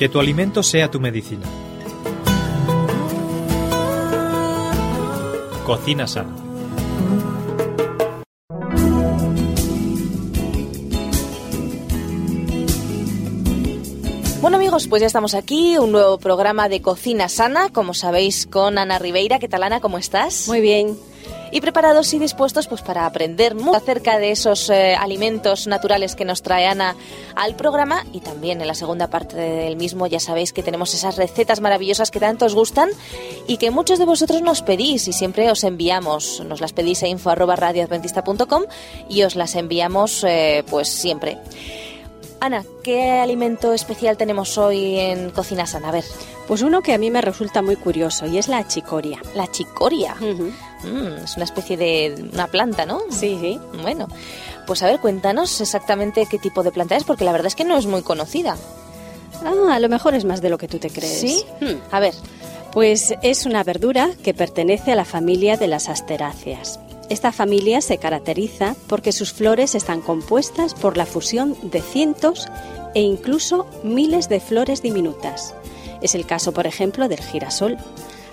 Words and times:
Que 0.00 0.08
tu 0.08 0.18
alimento 0.18 0.62
sea 0.62 0.90
tu 0.90 0.98
medicina. 0.98 1.44
Cocina 5.66 6.06
sana. 6.06 6.34
Bueno 14.40 14.56
amigos, 14.56 14.88
pues 14.88 15.02
ya 15.02 15.06
estamos 15.06 15.34
aquí, 15.34 15.76
un 15.76 15.92
nuevo 15.92 16.16
programa 16.16 16.70
de 16.70 16.80
Cocina 16.80 17.28
Sana, 17.28 17.68
como 17.68 17.92
sabéis, 17.92 18.46
con 18.46 18.78
Ana 18.78 18.98
Ribeira. 18.98 19.38
¿Qué 19.38 19.48
tal 19.48 19.64
Ana? 19.64 19.80
¿Cómo 19.80 19.98
estás? 19.98 20.48
Muy 20.48 20.62
bien. 20.62 20.96
Y 21.50 21.60
preparados 21.60 22.12
y 22.14 22.18
dispuestos 22.18 22.68
pues 22.68 22.82
para 22.82 23.06
aprender 23.06 23.54
mucho 23.54 23.76
acerca 23.76 24.18
de 24.18 24.30
esos 24.30 24.70
eh, 24.70 24.94
alimentos 24.94 25.66
naturales 25.66 26.14
que 26.14 26.24
nos 26.24 26.42
trae 26.42 26.66
Ana 26.66 26.96
al 27.34 27.56
programa 27.56 28.04
y 28.12 28.20
también 28.20 28.60
en 28.60 28.66
la 28.66 28.74
segunda 28.74 29.08
parte 29.08 29.36
del 29.36 29.76
mismo 29.76 30.06
ya 30.06 30.20
sabéis 30.20 30.52
que 30.52 30.62
tenemos 30.62 30.94
esas 30.94 31.16
recetas 31.16 31.60
maravillosas 31.60 32.10
que 32.10 32.20
tanto 32.20 32.46
os 32.46 32.54
gustan 32.54 32.90
y 33.46 33.56
que 33.56 33.70
muchos 33.70 33.98
de 33.98 34.04
vosotros 34.04 34.42
nos 34.42 34.62
pedís 34.62 35.08
y 35.08 35.12
siempre 35.12 35.50
os 35.50 35.64
enviamos, 35.64 36.42
nos 36.46 36.60
las 36.60 36.72
pedís 36.72 37.02
a 37.02 37.08
info@radioadventista.com 37.08 38.64
y 39.08 39.22
os 39.22 39.34
las 39.34 39.54
enviamos 39.54 40.24
eh, 40.24 40.64
pues 40.70 40.88
siempre. 40.88 41.38
Ana, 42.40 42.64
¿qué 42.82 43.10
alimento 43.10 43.74
especial 43.74 44.16
tenemos 44.16 44.56
hoy 44.56 44.98
en 44.98 45.30
Cocina 45.30 45.66
Sana? 45.66 45.88
A 45.90 45.92
ver. 45.92 46.04
Pues 46.48 46.62
uno 46.62 46.80
que 46.80 46.94
a 46.94 46.98
mí 46.98 47.10
me 47.10 47.20
resulta 47.20 47.60
muy 47.60 47.76
curioso 47.76 48.26
y 48.26 48.38
es 48.38 48.48
la 48.48 48.66
chicoria. 48.66 49.20
La 49.34 49.46
chicoria. 49.46 50.16
Mm, 50.82 51.24
es 51.24 51.36
una 51.36 51.44
especie 51.44 51.76
de 51.76 52.30
una 52.32 52.46
planta, 52.46 52.86
¿no? 52.86 53.00
Sí, 53.10 53.38
sí. 53.40 53.60
Bueno, 53.82 54.08
pues 54.66 54.82
a 54.82 54.86
ver, 54.86 55.00
cuéntanos 55.00 55.60
exactamente 55.60 56.26
qué 56.26 56.38
tipo 56.38 56.62
de 56.62 56.72
planta 56.72 56.96
es, 56.96 57.04
porque 57.04 57.24
la 57.24 57.32
verdad 57.32 57.48
es 57.48 57.54
que 57.54 57.64
no 57.64 57.76
es 57.76 57.86
muy 57.86 58.02
conocida. 58.02 58.56
Ah, 59.44 59.74
a 59.74 59.80
lo 59.80 59.88
mejor 59.88 60.14
es 60.14 60.24
más 60.24 60.40
de 60.40 60.50
lo 60.50 60.58
que 60.58 60.68
tú 60.68 60.78
te 60.78 60.90
crees. 60.90 61.20
¿Sí? 61.20 61.44
Hmm. 61.60 61.76
A 61.90 62.00
ver. 62.00 62.14
Pues 62.72 63.14
es 63.22 63.46
una 63.46 63.64
verdura 63.64 64.10
que 64.22 64.32
pertenece 64.32 64.92
a 64.92 64.94
la 64.94 65.04
familia 65.04 65.56
de 65.56 65.66
las 65.66 65.88
asteráceas. 65.88 66.78
Esta 67.08 67.32
familia 67.32 67.80
se 67.80 67.98
caracteriza 67.98 68.76
porque 68.86 69.10
sus 69.10 69.32
flores 69.32 69.74
están 69.74 70.00
compuestas 70.00 70.74
por 70.74 70.96
la 70.96 71.06
fusión 71.06 71.56
de 71.62 71.82
cientos 71.82 72.46
e 72.94 73.00
incluso 73.00 73.66
miles 73.82 74.28
de 74.28 74.38
flores 74.38 74.82
diminutas. 74.82 75.52
Es 76.00 76.14
el 76.14 76.24
caso, 76.24 76.52
por 76.52 76.68
ejemplo, 76.68 77.08
del 77.08 77.20
girasol. 77.20 77.76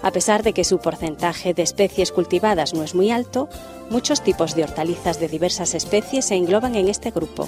A 0.01 0.11
pesar 0.11 0.43
de 0.43 0.53
que 0.53 0.63
su 0.63 0.79
porcentaje 0.79 1.53
de 1.53 1.63
especies 1.63 2.11
cultivadas 2.11 2.73
no 2.73 2.83
es 2.83 2.95
muy 2.95 3.11
alto, 3.11 3.49
muchos 3.89 4.21
tipos 4.21 4.55
de 4.55 4.63
hortalizas 4.63 5.19
de 5.19 5.27
diversas 5.27 5.73
especies 5.73 6.25
se 6.25 6.35
engloban 6.35 6.75
en 6.75 6.87
este 6.87 7.11
grupo. 7.11 7.47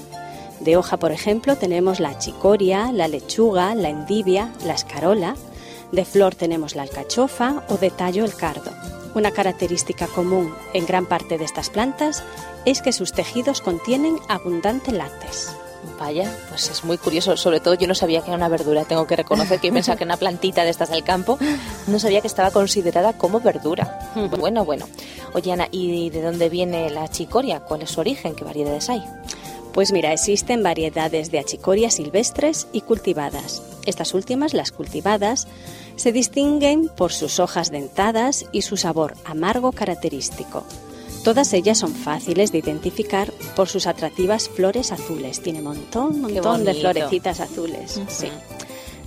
De 0.59 0.75
hoja, 0.75 0.97
por 0.97 1.11
ejemplo, 1.11 1.55
tenemos 1.55 1.99
la 1.99 2.17
chicoria, 2.17 2.91
la 2.91 3.07
lechuga, 3.07 3.75
la 3.75 3.89
endivia, 3.89 4.51
la 4.65 4.73
escarola. 4.73 5.35
De 5.91 6.05
flor 6.05 6.35
tenemos 6.35 6.75
la 6.75 6.83
alcachofa 6.83 7.63
o 7.69 7.77
de 7.77 7.91
tallo 7.91 8.25
el 8.25 8.35
cardo. 8.35 8.71
Una 9.15 9.31
característica 9.31 10.07
común 10.07 10.53
en 10.73 10.85
gran 10.85 11.05
parte 11.05 11.37
de 11.37 11.45
estas 11.45 11.69
plantas 11.69 12.23
es 12.65 12.81
que 12.81 12.91
sus 12.91 13.13
tejidos 13.13 13.61
contienen 13.61 14.17
abundante 14.27 14.91
látex. 14.91 15.55
Pues 16.49 16.69
es 16.69 16.83
muy 16.83 16.97
curioso. 16.97 17.35
Sobre 17.37 17.59
todo 17.59 17.73
yo 17.73 17.87
no 17.87 17.95
sabía 17.95 18.21
que 18.21 18.27
era 18.27 18.37
una 18.37 18.47
verdura. 18.47 18.85
Tengo 18.85 19.05
que 19.05 19.15
reconocer 19.15 19.59
que 19.59 19.67
yo 19.67 19.73
pensaba 19.73 19.97
que 19.97 20.03
era 20.03 20.13
una 20.13 20.17
plantita 20.17 20.63
de 20.63 20.69
estas 20.69 20.89
del 20.89 21.03
campo. 21.03 21.37
No 21.87 21.99
sabía 21.99 22.21
que 22.21 22.27
estaba 22.27 22.51
considerada 22.51 23.13
como 23.13 23.39
verdura. 23.39 24.11
Bueno, 24.39 24.65
bueno. 24.65 24.87
Oye, 25.33 25.51
Ana, 25.51 25.67
¿y 25.71 26.09
de 26.09 26.21
dónde 26.21 26.49
viene 26.49 26.89
la 26.89 27.07
chicoria? 27.07 27.59
¿Cuál 27.59 27.83
es 27.83 27.91
su 27.91 27.99
origen? 27.99 28.35
¿Qué 28.35 28.43
variedades 28.43 28.89
hay? 28.89 29.03
Pues 29.73 29.91
mira, 29.91 30.11
existen 30.11 30.63
variedades 30.63 31.31
de 31.31 31.39
achicorias 31.39 31.95
silvestres 31.95 32.67
y 32.73 32.81
cultivadas. 32.81 33.61
Estas 33.85 34.13
últimas, 34.13 34.53
las 34.53 34.71
cultivadas, 34.71 35.47
se 35.95 36.11
distinguen 36.11 36.89
por 36.89 37.11
sus 37.13 37.39
hojas 37.39 37.71
dentadas 37.71 38.45
y 38.51 38.63
su 38.63 38.77
sabor 38.77 39.15
amargo 39.25 39.71
característico. 39.71 40.63
Todas 41.23 41.53
ellas 41.53 41.77
son 41.77 41.93
fáciles 41.93 42.51
de 42.51 42.59
identificar 42.59 43.31
por 43.55 43.67
sus 43.67 43.87
atractivas 43.87 44.49
flores 44.49 44.91
azules. 44.91 45.41
Tiene 45.41 45.61
montón, 45.61 46.21
montón 46.21 46.65
de 46.65 46.73
florecitas 46.75 47.39
azules. 47.39 48.01
sí. 48.07 48.29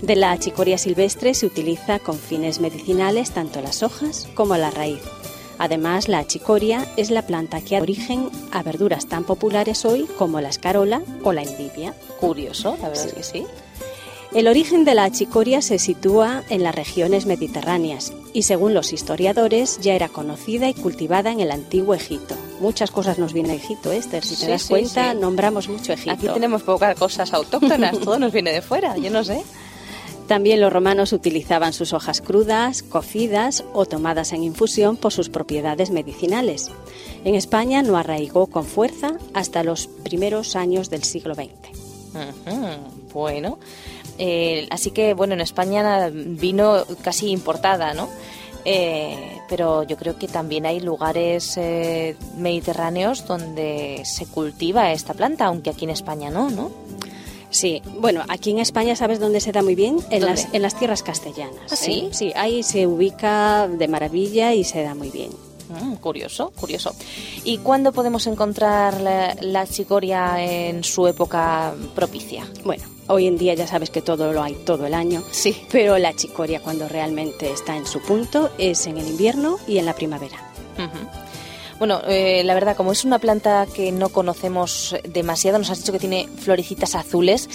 De 0.03 0.17
la 0.17 0.37
chicoria 0.37 0.79
silvestre 0.79 1.33
se 1.33 1.47
utiliza 1.47 2.01
con 2.01 2.19
fines 2.19 2.59
medicinales 2.59 3.31
tanto 3.31 3.61
las 3.61 3.85
hojas 3.85 4.29
como 4.35 4.57
la 4.57 4.73
raíz. 4.73 5.01
Además, 5.59 6.09
la 6.09 6.27
chicoria 6.27 6.85
es 6.97 7.13
la 7.13 7.23
planta 7.23 7.61
que 7.61 7.77
da 7.77 7.83
origen 7.83 8.29
a 8.51 8.65
verduras 8.65 9.07
tan 9.07 9.23
populares 9.23 9.85
hoy 9.85 10.09
como 10.19 10.41
la 10.41 10.49
escarola 10.49 11.03
o 11.23 11.33
la 11.33 11.43
endivia. 11.43 11.95
Curioso, 12.19 12.77
la 12.83 12.89
verdad 12.89 13.07
es 13.07 13.13
que 13.13 13.23
sí. 13.23 13.47
El 14.35 14.49
origen 14.49 14.85
de 14.87 14.95
la 14.95 15.11
chicoria 15.13 15.61
se 15.61 15.79
sitúa 15.79 16.43
en 16.49 16.63
las 16.63 16.75
regiones 16.75 17.27
mediterráneas 17.27 18.15
y 18.33 18.43
según 18.45 18.73
los 18.73 18.95
historiadores 18.95 19.79
ya 19.83 19.93
era 19.95 20.09
conocida 20.09 20.71
y 20.71 20.75
cultivada 20.75 21.31
en 21.31 21.41
el 21.41 21.51
antiguo 21.51 21.95
Egipto. 21.95 22.35
Muchas 22.59 22.91
cosas 22.91 23.19
nos 23.19 23.35
viene 23.35 23.51
de 23.51 23.57
Egipto, 23.57 23.93
Esther, 23.93 24.25
si 24.25 24.31
te 24.37 24.47
Sí, 24.47 24.47
das 24.51 24.63
sí, 24.63 24.69
cuenta, 24.71 25.13
sí. 25.13 25.19
nombramos 25.19 25.69
mucho 25.69 25.93
Egipto. 25.93 26.13
Aquí 26.13 26.29
tenemos 26.29 26.63
pocas 26.63 26.99
cosas 26.99 27.31
autóctonas, 27.35 27.99
todo 28.01 28.19
nos 28.19 28.33
viene 28.33 28.53
de 28.53 28.63
fuera, 28.63 28.97
yo 28.97 29.11
no 29.11 29.23
sé. 29.23 29.43
También 30.29 30.63
los 30.63 30.73
romanos 30.73 31.13
utilizaban 31.13 31.75
sus 31.75 31.93
hojas 31.93 32.23
crudas, 32.23 32.83
cocidas 32.83 33.65
o 33.75 33.85
tomadas 33.85 34.33
en 34.33 34.45
infusión 34.45 34.97
por 34.97 35.13
sus 35.13 35.29
propiedades 35.29 35.91
medicinales. 35.91 36.71
En 37.27 37.35
España 37.35 37.83
no 37.83 37.99
arraigó 37.99 38.47
con 38.47 38.65
fuerza 38.65 39.19
hasta 39.35 39.63
los 39.63 39.89
primeros 39.89 40.57
años 40.57 40.89
del 40.89 41.03
siglo 41.05 41.35
XX. 41.35 41.51
Bueno, 43.13 43.59
eh, 44.19 44.67
así 44.71 44.91
que 44.91 45.15
bueno, 45.15 45.35
en 45.35 45.41
España 45.41 46.11
vino 46.13 46.85
casi 47.03 47.31
importada, 47.31 47.95
¿no? 47.95 48.09
Eh, 48.65 49.39
pero 49.49 49.83
yo 49.83 49.97
creo 49.97 50.17
que 50.19 50.29
también 50.29 50.67
hay 50.67 50.81
lugares 50.81 51.57
eh, 51.57 52.17
mediterráneos 52.37 53.27
donde 53.27 54.03
se 54.05 54.27
cultiva 54.27 54.93
esta 54.93 55.15
planta, 55.15 55.47
aunque 55.47 55.71
aquí 55.71 55.85
en 55.85 55.91
España 55.91 56.31
no, 56.31 56.51
¿no? 56.51 56.71
Sí, 57.51 57.83
bueno, 57.99 58.23
aquí 58.29 58.51
en 58.51 58.61
España, 58.61 58.97
¿sabes 58.97 59.21
dónde 59.21 59.41
se 59.41 59.53
da 59.53 59.63
muy 59.63 59.75
bien? 59.75 59.99
En, 60.11 60.21
¿Dónde? 60.21 60.27
las, 60.43 60.49
en 60.55 60.63
las 60.63 60.79
tierras 60.79 61.03
castellanas. 61.03 61.71
¿Ah, 61.71 61.77
sí? 61.77 62.05
¿eh? 62.07 62.09
Sí, 62.13 62.33
ahí 62.35 62.63
se 62.63 62.87
ubica 62.87 63.69
de 63.69 63.89
maravilla 63.89 64.55
y 64.55 64.65
se 64.65 64.83
da 64.83 64.95
muy 64.95 65.11
bien. 65.11 65.31
Mm, 65.69 65.97
curioso, 65.97 66.51
curioso. 66.59 66.95
¿Y 67.45 67.59
cuándo 67.59 67.93
podemos 67.93 68.27
encontrar 68.27 69.01
la, 69.01 69.37
la 69.41 69.67
chicoria 69.67 70.43
en 70.43 70.83
su 70.83 71.07
época 71.07 71.75
propicia? 71.95 72.47
Bueno, 72.65 72.85
hoy 73.13 73.27
en 73.27 73.37
día 73.39 73.55
ya 73.55 73.67
sabes 73.67 73.91
que 73.91 74.03
todo 74.03 74.33
lo 74.33 74.43
hay 74.43 74.55
todo 74.55 74.87
el 74.87 74.95
año, 74.95 75.23
Sí. 75.31 75.65
pero 75.71 75.99
la 75.99 76.15
chicoria 76.15 76.61
cuando 76.61 76.89
realmente 76.89 77.51
está 77.51 77.77
en 77.77 77.87
su 77.87 78.01
punto 78.01 78.51
es 78.59 78.87
en 78.87 78.99
el 78.99 79.07
invierno 79.07 79.59
y 79.69 79.79
en 79.79 79.87
la 79.87 79.95
primavera. 79.95 80.37
Bueno, 81.79 82.01
eh, 82.07 82.43
la 82.45 82.55
verdad, 82.55 82.77
como 82.77 82.93
es 82.93 83.05
una 83.05 83.19
planta 83.19 83.67
que 83.73 83.91
no 83.91 84.09
conocemos 84.11 84.95
demasiado, 85.09 85.59
nos 85.59 85.69
has 85.71 85.79
dicho 85.79 85.91
que 85.93 85.99
tiene 85.99 86.29
florecitas 86.39 86.95
azules, 86.95 87.49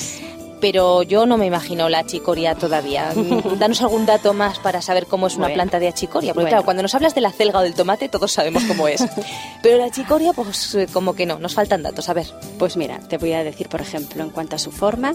pero 0.59 1.03
yo 1.03 1.25
no 1.25 1.37
me 1.37 1.45
imagino 1.45 1.89
la 1.89 1.99
achicoria 1.99 2.55
todavía. 2.55 3.13
Danos 3.59 3.81
algún 3.81 4.05
dato 4.05 4.33
más 4.33 4.59
para 4.59 4.81
saber 4.81 5.05
cómo 5.07 5.27
es 5.27 5.35
una 5.35 5.45
Bueno. 5.47 5.55
planta 5.55 5.79
de 5.79 5.87
achicoria, 5.87 6.33
porque 6.33 6.43
Bueno. 6.45 6.49
claro, 6.49 6.65
cuando 6.65 6.83
nos 6.83 6.93
hablas 6.95 7.15
de 7.15 7.21
la 7.21 7.31
celga 7.31 7.59
o 7.59 7.63
del 7.63 7.73
tomate 7.75 8.09
todos 8.09 8.31
sabemos 8.31 8.63
cómo 8.65 8.87
es, 8.87 9.03
pero 9.63 9.77
la 9.77 9.85
achicoria 9.85 10.33
pues 10.33 10.75
eh, 10.75 10.87
como 10.91 11.13
que 11.15 11.25
no, 11.25 11.39
nos 11.39 11.53
faltan 11.53 11.83
datos, 11.83 12.09
a 12.09 12.13
ver. 12.13 12.27
Pues 12.59 12.77
mira, 12.77 12.99
te 12.99 13.17
voy 13.17 13.33
a 13.33 13.43
decir, 13.43 13.69
por 13.69 13.81
ejemplo, 13.81 14.23
en 14.23 14.29
cuanto 14.29 14.55
a 14.55 14.59
su 14.59 14.71
forma, 14.71 15.13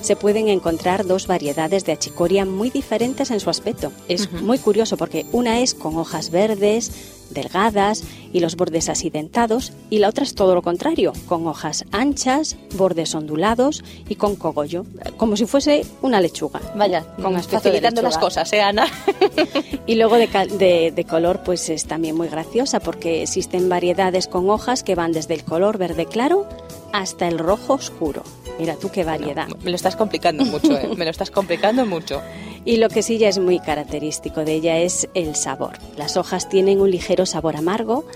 se 0.00 0.16
pueden 0.16 0.48
encontrar 0.48 1.04
dos 1.06 1.26
variedades 1.26 1.84
de 1.84 1.92
achicoria 1.92 2.44
muy 2.44 2.70
diferentes 2.70 3.30
en 3.30 3.40
su 3.40 3.50
aspecto. 3.50 3.92
Es 4.08 4.30
muy 4.32 4.58
curioso 4.58 4.96
porque 4.96 5.26
una 5.32 5.60
es 5.60 5.74
con 5.74 5.96
hojas 5.98 6.30
verdes, 6.30 6.92
delgadas 7.34 8.02
y 8.32 8.40
los 8.40 8.56
bordes 8.56 8.88
así 8.88 9.10
dentados, 9.10 9.72
y 9.90 9.98
la 9.98 10.08
otra 10.08 10.24
es 10.24 10.34
todo 10.34 10.54
lo 10.54 10.62
contrario, 10.62 11.12
con 11.28 11.46
hojas 11.46 11.84
anchas, 11.92 12.56
bordes 12.76 13.14
ondulados 13.14 13.84
y 14.08 14.14
con 14.14 14.34
cogollo, 14.36 14.86
como 15.16 15.36
si 15.36 15.44
fuese 15.46 15.84
una 16.02 16.20
lechuga. 16.20 16.60
Vaya, 16.74 17.04
con 17.22 17.36
facilitando 17.42 18.00
las 18.02 18.16
cosas, 18.18 18.52
¿eh, 18.52 18.60
Ana? 18.62 18.86
Y 19.86 19.96
luego 19.96 20.16
de- 20.16 20.92
de 20.94 21.04
color, 21.04 21.42
pues 21.44 21.68
es 21.68 21.84
también 21.86 22.16
muy 22.16 22.28
graciosa 22.28 22.80
porque 22.80 23.22
existen 23.22 23.68
variedades 23.68 24.26
con 24.28 24.48
hojas 24.48 24.82
que 24.82 24.94
van 24.94 25.12
desde 25.12 25.34
el 25.34 25.44
color 25.44 25.76
verde 25.78 26.06
claro 26.06 26.46
hasta 26.92 27.28
el 27.28 27.38
rojo 27.38 27.74
oscuro. 27.74 28.22
Mira 28.58 28.76
tú 28.76 28.90
qué 28.90 29.04
variedad. 29.04 29.48
Me 29.62 29.70
lo 29.70 29.76
estás 29.76 29.96
complicando 29.96 30.44
mucho, 30.44 30.76
¿eh? 30.78 30.88
Me 30.96 31.04
lo 31.04 31.10
estás 31.10 31.30
complicando 31.30 31.86
mucho. 31.86 32.22
Y 32.66 32.78
lo 32.78 32.88
que 32.88 33.02
sí 33.02 33.18
ya 33.18 33.28
es 33.28 33.38
muy 33.38 33.60
característico 33.60 34.42
de 34.42 34.54
ella 34.54 34.78
es 34.78 35.06
el 35.12 35.36
sabor. 35.36 35.72
Las 35.98 36.16
hojas 36.16 36.48
tienen 36.48 36.80
un 36.80 36.90
ligero 36.90 37.26
sabor 37.26 37.56
amargo, 37.56 38.06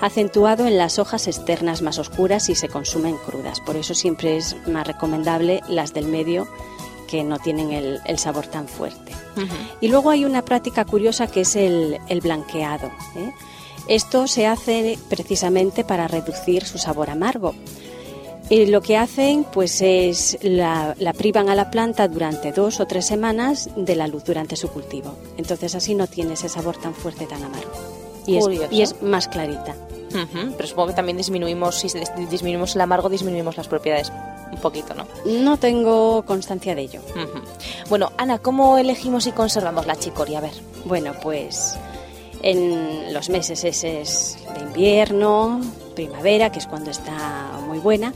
acentuado 0.00 0.66
en 0.66 0.78
las 0.78 0.98
hojas 0.98 1.26
externas 1.26 1.82
más 1.82 1.98
oscuras 1.98 2.48
y 2.48 2.54
se 2.54 2.68
consumen 2.68 3.16
crudas. 3.26 3.60
Por 3.60 3.76
eso 3.76 3.92
siempre 3.92 4.38
es 4.38 4.56
más 4.66 4.86
recomendable 4.86 5.60
las 5.68 5.92
del 5.92 6.06
medio 6.06 6.48
que 7.06 7.22
no 7.22 7.38
tienen 7.38 7.72
el, 7.72 8.00
el 8.06 8.18
sabor 8.18 8.46
tan 8.46 8.66
fuerte. 8.66 9.12
Y 9.80 9.88
luego 9.88 10.10
hay 10.10 10.24
una 10.24 10.42
práctica 10.42 10.84
curiosa 10.84 11.26
que 11.26 11.42
es 11.42 11.54
el, 11.54 11.98
el 12.08 12.20
blanqueado. 12.20 12.90
¿eh? 13.14 13.30
Esto 13.88 14.26
se 14.26 14.46
hace 14.46 14.98
precisamente 15.08 15.84
para 15.84 16.08
reducir 16.08 16.64
su 16.64 16.78
sabor 16.78 17.10
amargo. 17.10 17.54
Eh, 18.50 18.66
lo 18.66 18.80
que 18.80 18.96
hacen 18.96 19.44
pues 19.44 19.82
es 19.82 20.38
la, 20.42 20.94
la 20.98 21.12
privan 21.12 21.50
a 21.50 21.54
la 21.54 21.70
planta 21.70 22.08
durante 22.08 22.50
dos 22.52 22.80
o 22.80 22.86
tres 22.86 23.04
semanas 23.06 23.68
de 23.76 23.94
la 23.94 24.06
luz 24.08 24.24
durante 24.24 24.56
su 24.56 24.68
cultivo. 24.68 25.14
Entonces 25.36 25.74
así 25.74 25.94
no 25.94 26.06
tiene 26.06 26.32
ese 26.34 26.48
sabor 26.48 26.76
tan 26.78 26.94
fuerte, 26.94 27.26
tan 27.26 27.42
amargo. 27.44 27.70
Y 28.26 28.36
es, 28.38 28.46
y 28.70 28.82
es 28.82 29.02
más 29.02 29.28
clarita. 29.28 29.74
Ujú, 30.08 30.54
Pero 30.56 30.66
supongo 30.68 30.88
que 30.88 30.94
también 30.94 31.18
disminuimos, 31.18 31.76
si 31.80 31.88
dis- 31.88 32.28
disminuimos 32.30 32.74
el 32.74 32.80
amargo, 32.80 33.10
disminuimos 33.10 33.56
las 33.58 33.68
propiedades 33.68 34.10
un 34.50 34.58
poquito, 34.58 34.94
¿no? 34.94 35.06
No 35.26 35.58
tengo 35.58 36.22
constancia 36.24 36.74
de 36.74 36.80
ello. 36.82 37.02
Bueno, 37.90 38.12
Ana, 38.16 38.38
¿cómo 38.38 38.78
elegimos 38.78 39.26
y 39.26 39.32
conservamos 39.32 39.86
la 39.86 39.96
chicoria? 39.96 40.38
A 40.38 40.40
ver. 40.42 40.52
Bueno, 40.86 41.12
pues 41.22 41.76
en 42.42 43.12
los 43.12 43.28
meses 43.28 43.62
eses 43.64 44.38
de 44.54 44.60
invierno, 44.60 45.60
primavera, 45.94 46.50
que 46.50 46.60
es 46.60 46.66
cuando 46.66 46.90
está 46.90 47.57
muy 47.78 47.82
buena, 47.82 48.12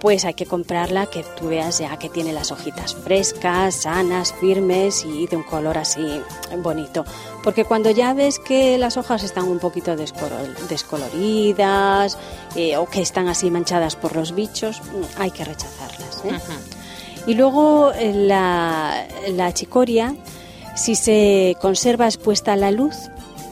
pues 0.00 0.24
hay 0.24 0.34
que 0.34 0.46
comprarla 0.46 1.06
que 1.06 1.22
tú 1.38 1.48
veas 1.48 1.78
ya 1.78 1.96
que 1.98 2.08
tiene 2.08 2.32
las 2.32 2.50
hojitas 2.50 2.94
frescas, 2.94 3.74
sanas, 3.82 4.32
firmes 4.40 5.04
y 5.04 5.26
de 5.26 5.36
un 5.36 5.42
color 5.42 5.78
así 5.78 6.20
bonito. 6.58 7.04
Porque 7.42 7.64
cuando 7.64 7.90
ya 7.90 8.14
ves 8.14 8.38
que 8.38 8.78
las 8.78 8.96
hojas 8.96 9.22
están 9.22 9.44
un 9.48 9.58
poquito 9.58 9.94
descolo- 9.96 10.46
descoloridas 10.68 12.18
eh, 12.56 12.76
o 12.76 12.86
que 12.86 13.00
están 13.02 13.28
así 13.28 13.50
manchadas 13.50 13.96
por 13.96 14.14
los 14.16 14.34
bichos, 14.34 14.80
mm, 14.80 15.20
hay 15.20 15.30
que 15.30 15.44
rechazarlas. 15.44 16.22
¿eh? 16.24 16.30
Y 17.26 17.34
luego 17.34 17.92
eh, 17.92 18.12
la, 18.14 19.06
la 19.30 19.52
chicoria, 19.54 20.14
si 20.74 20.94
se 20.94 21.56
conserva 21.60 22.06
expuesta 22.06 22.52
a 22.54 22.56
la 22.56 22.70
luz, 22.70 22.94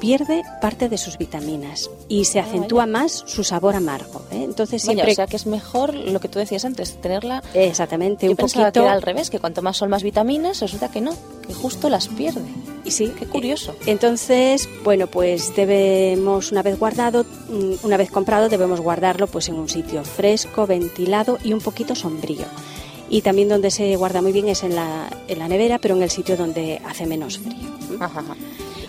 pierde 0.01 0.43
parte 0.61 0.89
de 0.89 0.97
sus 0.99 1.19
vitaminas 1.19 1.91
y 2.09 2.25
se 2.25 2.41
Ah, 2.41 2.45
acentúa 2.45 2.87
más 2.87 3.23
su 3.27 3.45
sabor 3.45 3.77
amargo. 3.77 4.23
¿eh? 4.33 4.43
Entonces 4.45 4.85
Vaya, 4.87 4.95
siempre... 5.05 5.13
o 5.13 5.15
sea 5.15 5.27
que 5.27 5.37
es 5.37 5.47
mejor 5.47 5.95
lo 5.95 6.19
que 6.21 6.29
tú 6.29 6.39
decías 6.39 6.65
antes, 6.65 7.01
tenerla... 7.01 7.43
Exactamente, 7.55 8.27
Yo 8.27 8.33
un 8.33 8.37
poquito... 8.37 8.73
que 8.73 8.79
era 8.81 8.93
al 8.93 9.03
revés, 9.03 9.31
que 9.31 9.39
cuanto 9.39 9.63
más 9.63 9.77
son 9.77 9.91
más 9.91 10.03
vitaminas, 10.03 10.61
resulta 10.61 10.91
que 10.91 11.01
no, 11.01 11.13
que 11.47 11.55
justo 11.55 11.89
las 11.91 12.09
pierde. 12.09 12.41
Y 12.85 12.91
sí, 12.93 13.13
Qué 13.19 13.27
curioso. 13.27 13.75
Entonces, 13.87 14.69
bueno, 14.83 15.07
pues 15.07 15.55
debemos, 15.55 16.51
una 16.51 16.63
vez 16.63 16.79
guardado, 16.79 17.25
mm, 17.25 17.85
una 17.85 17.97
vez 17.99 18.11
comprado, 18.11 18.49
debemos 18.49 18.81
guardarlo 18.81 19.27
pues 19.27 19.49
en 19.51 19.57
un 19.57 19.69
sitio 19.69 20.03
fresco, 20.03 20.67
ventilado 20.67 21.39
y 21.45 21.53
un 21.53 21.61
poquito 21.61 21.95
sombrío. 21.95 22.47
Y 23.11 23.23
también 23.23 23.49
donde 23.49 23.71
se 23.71 23.97
guarda 23.97 24.23
muy 24.23 24.33
bien 24.33 24.49
es 24.49 24.63
en 24.63 24.75
la, 24.77 25.11
en 25.29 25.39
la 25.41 25.49
nevera, 25.49 25.79
pero 25.79 25.95
en 25.97 26.03
el 26.03 26.11
sitio 26.11 26.37
donde 26.37 26.81
hace 26.89 27.07
menos 27.07 27.39
frío. 27.39 27.69
Ajá, 28.01 28.21
ajá. 28.21 28.37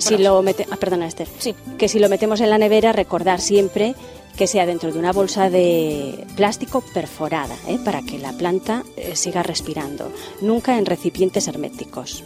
Si 0.01 0.17
lo 0.17 0.41
mete, 0.41 0.67
ah, 0.69 0.77
perdona 0.77 1.07
Esther, 1.07 1.27
Sí. 1.39 1.55
que 1.77 1.87
si 1.87 1.99
lo 1.99 2.09
metemos 2.09 2.41
en 2.41 2.49
la 2.49 2.57
nevera 2.57 2.91
recordar 2.91 3.39
siempre 3.39 3.95
que 4.37 4.47
sea 4.47 4.65
dentro 4.65 4.91
de 4.93 4.97
una 4.97 5.11
bolsa 5.11 5.49
de 5.49 6.25
plástico 6.37 6.81
perforada, 6.93 7.53
¿eh? 7.67 7.77
para 7.83 8.01
que 8.01 8.17
la 8.17 8.31
planta 8.31 8.83
eh, 8.95 9.15
siga 9.15 9.43
respirando, 9.43 10.09
nunca 10.39 10.77
en 10.77 10.85
recipientes 10.85 11.47
herméticos. 11.49 12.23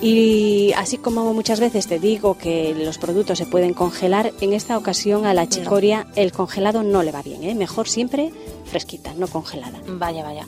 Y 0.00 0.72
así 0.76 0.96
como 0.98 1.34
muchas 1.34 1.58
veces 1.60 1.86
te 1.86 1.98
digo 1.98 2.38
que 2.38 2.74
los 2.74 2.98
productos 2.98 3.38
se 3.38 3.46
pueden 3.46 3.74
congelar, 3.74 4.32
en 4.40 4.52
esta 4.52 4.78
ocasión 4.78 5.26
a 5.26 5.34
la 5.34 5.48
chicoria 5.48 6.06
el 6.14 6.32
congelado 6.32 6.82
no 6.82 7.02
le 7.02 7.10
va 7.10 7.22
bien, 7.22 7.42
¿eh? 7.42 7.54
mejor 7.54 7.88
siempre 7.88 8.30
fresquita, 8.64 9.12
no 9.16 9.26
congelada. 9.26 9.80
Vaya, 9.86 10.22
vaya. 10.22 10.46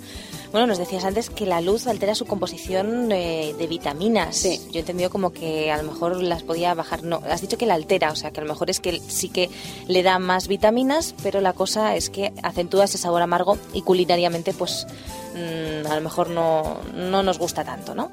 Bueno, 0.57 0.69
nos 0.69 0.79
decías 0.79 1.05
antes 1.05 1.29
que 1.29 1.45
la 1.45 1.61
luz 1.61 1.87
altera 1.87 2.15
su 2.15 2.25
composición 2.25 3.13
eh, 3.13 3.55
de 3.59 3.67
vitaminas. 3.67 4.37
Sí. 4.37 4.59
Yo 4.71 4.77
he 4.77 4.79
entendido 4.79 5.11
como 5.11 5.31
que 5.31 5.71
a 5.71 5.77
lo 5.77 5.83
mejor 5.83 6.23
las 6.23 6.45
podía 6.45 6.73
bajar. 6.73 7.03
No, 7.03 7.21
has 7.31 7.43
dicho 7.43 7.59
que 7.59 7.67
la 7.67 7.75
altera, 7.75 8.11
o 8.11 8.17
sea 8.17 8.31
que 8.31 8.41
a 8.41 8.43
lo 8.43 8.49
mejor 8.49 8.71
es 8.71 8.81
que 8.81 8.99
sí 9.07 9.29
que 9.29 9.51
le 9.87 10.03
da 10.03 10.19
más 10.19 10.49
vitaminas, 10.49 11.15
pero 11.23 11.43
la 11.43 11.53
cosa 11.53 11.95
es 11.95 12.09
que 12.09 12.33
acentúa 12.43 12.85
ese 12.85 12.97
sabor 12.97 13.21
amargo 13.21 13.59
y 13.75 13.83
culinariamente, 13.83 14.55
pues 14.55 14.87
mm, 15.35 15.89
a 15.89 15.95
lo 15.95 16.01
mejor 16.01 16.31
no, 16.31 16.79
no 16.95 17.23
nos 17.23 17.39
gusta 17.39 17.63
tanto, 17.63 17.95
¿no? 17.95 18.11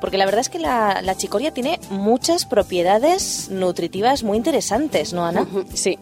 Porque 0.00 0.18
la 0.18 0.24
verdad 0.26 0.40
es 0.40 0.48
que 0.48 0.58
la, 0.58 1.00
la 1.02 1.16
chicoria 1.16 1.52
tiene 1.52 1.80
muchas 1.90 2.44
propiedades 2.46 3.48
nutritivas 3.50 4.22
muy 4.22 4.36
interesantes, 4.36 5.12
¿no, 5.12 5.24
Ana? 5.24 5.46
Sí. 5.74 5.98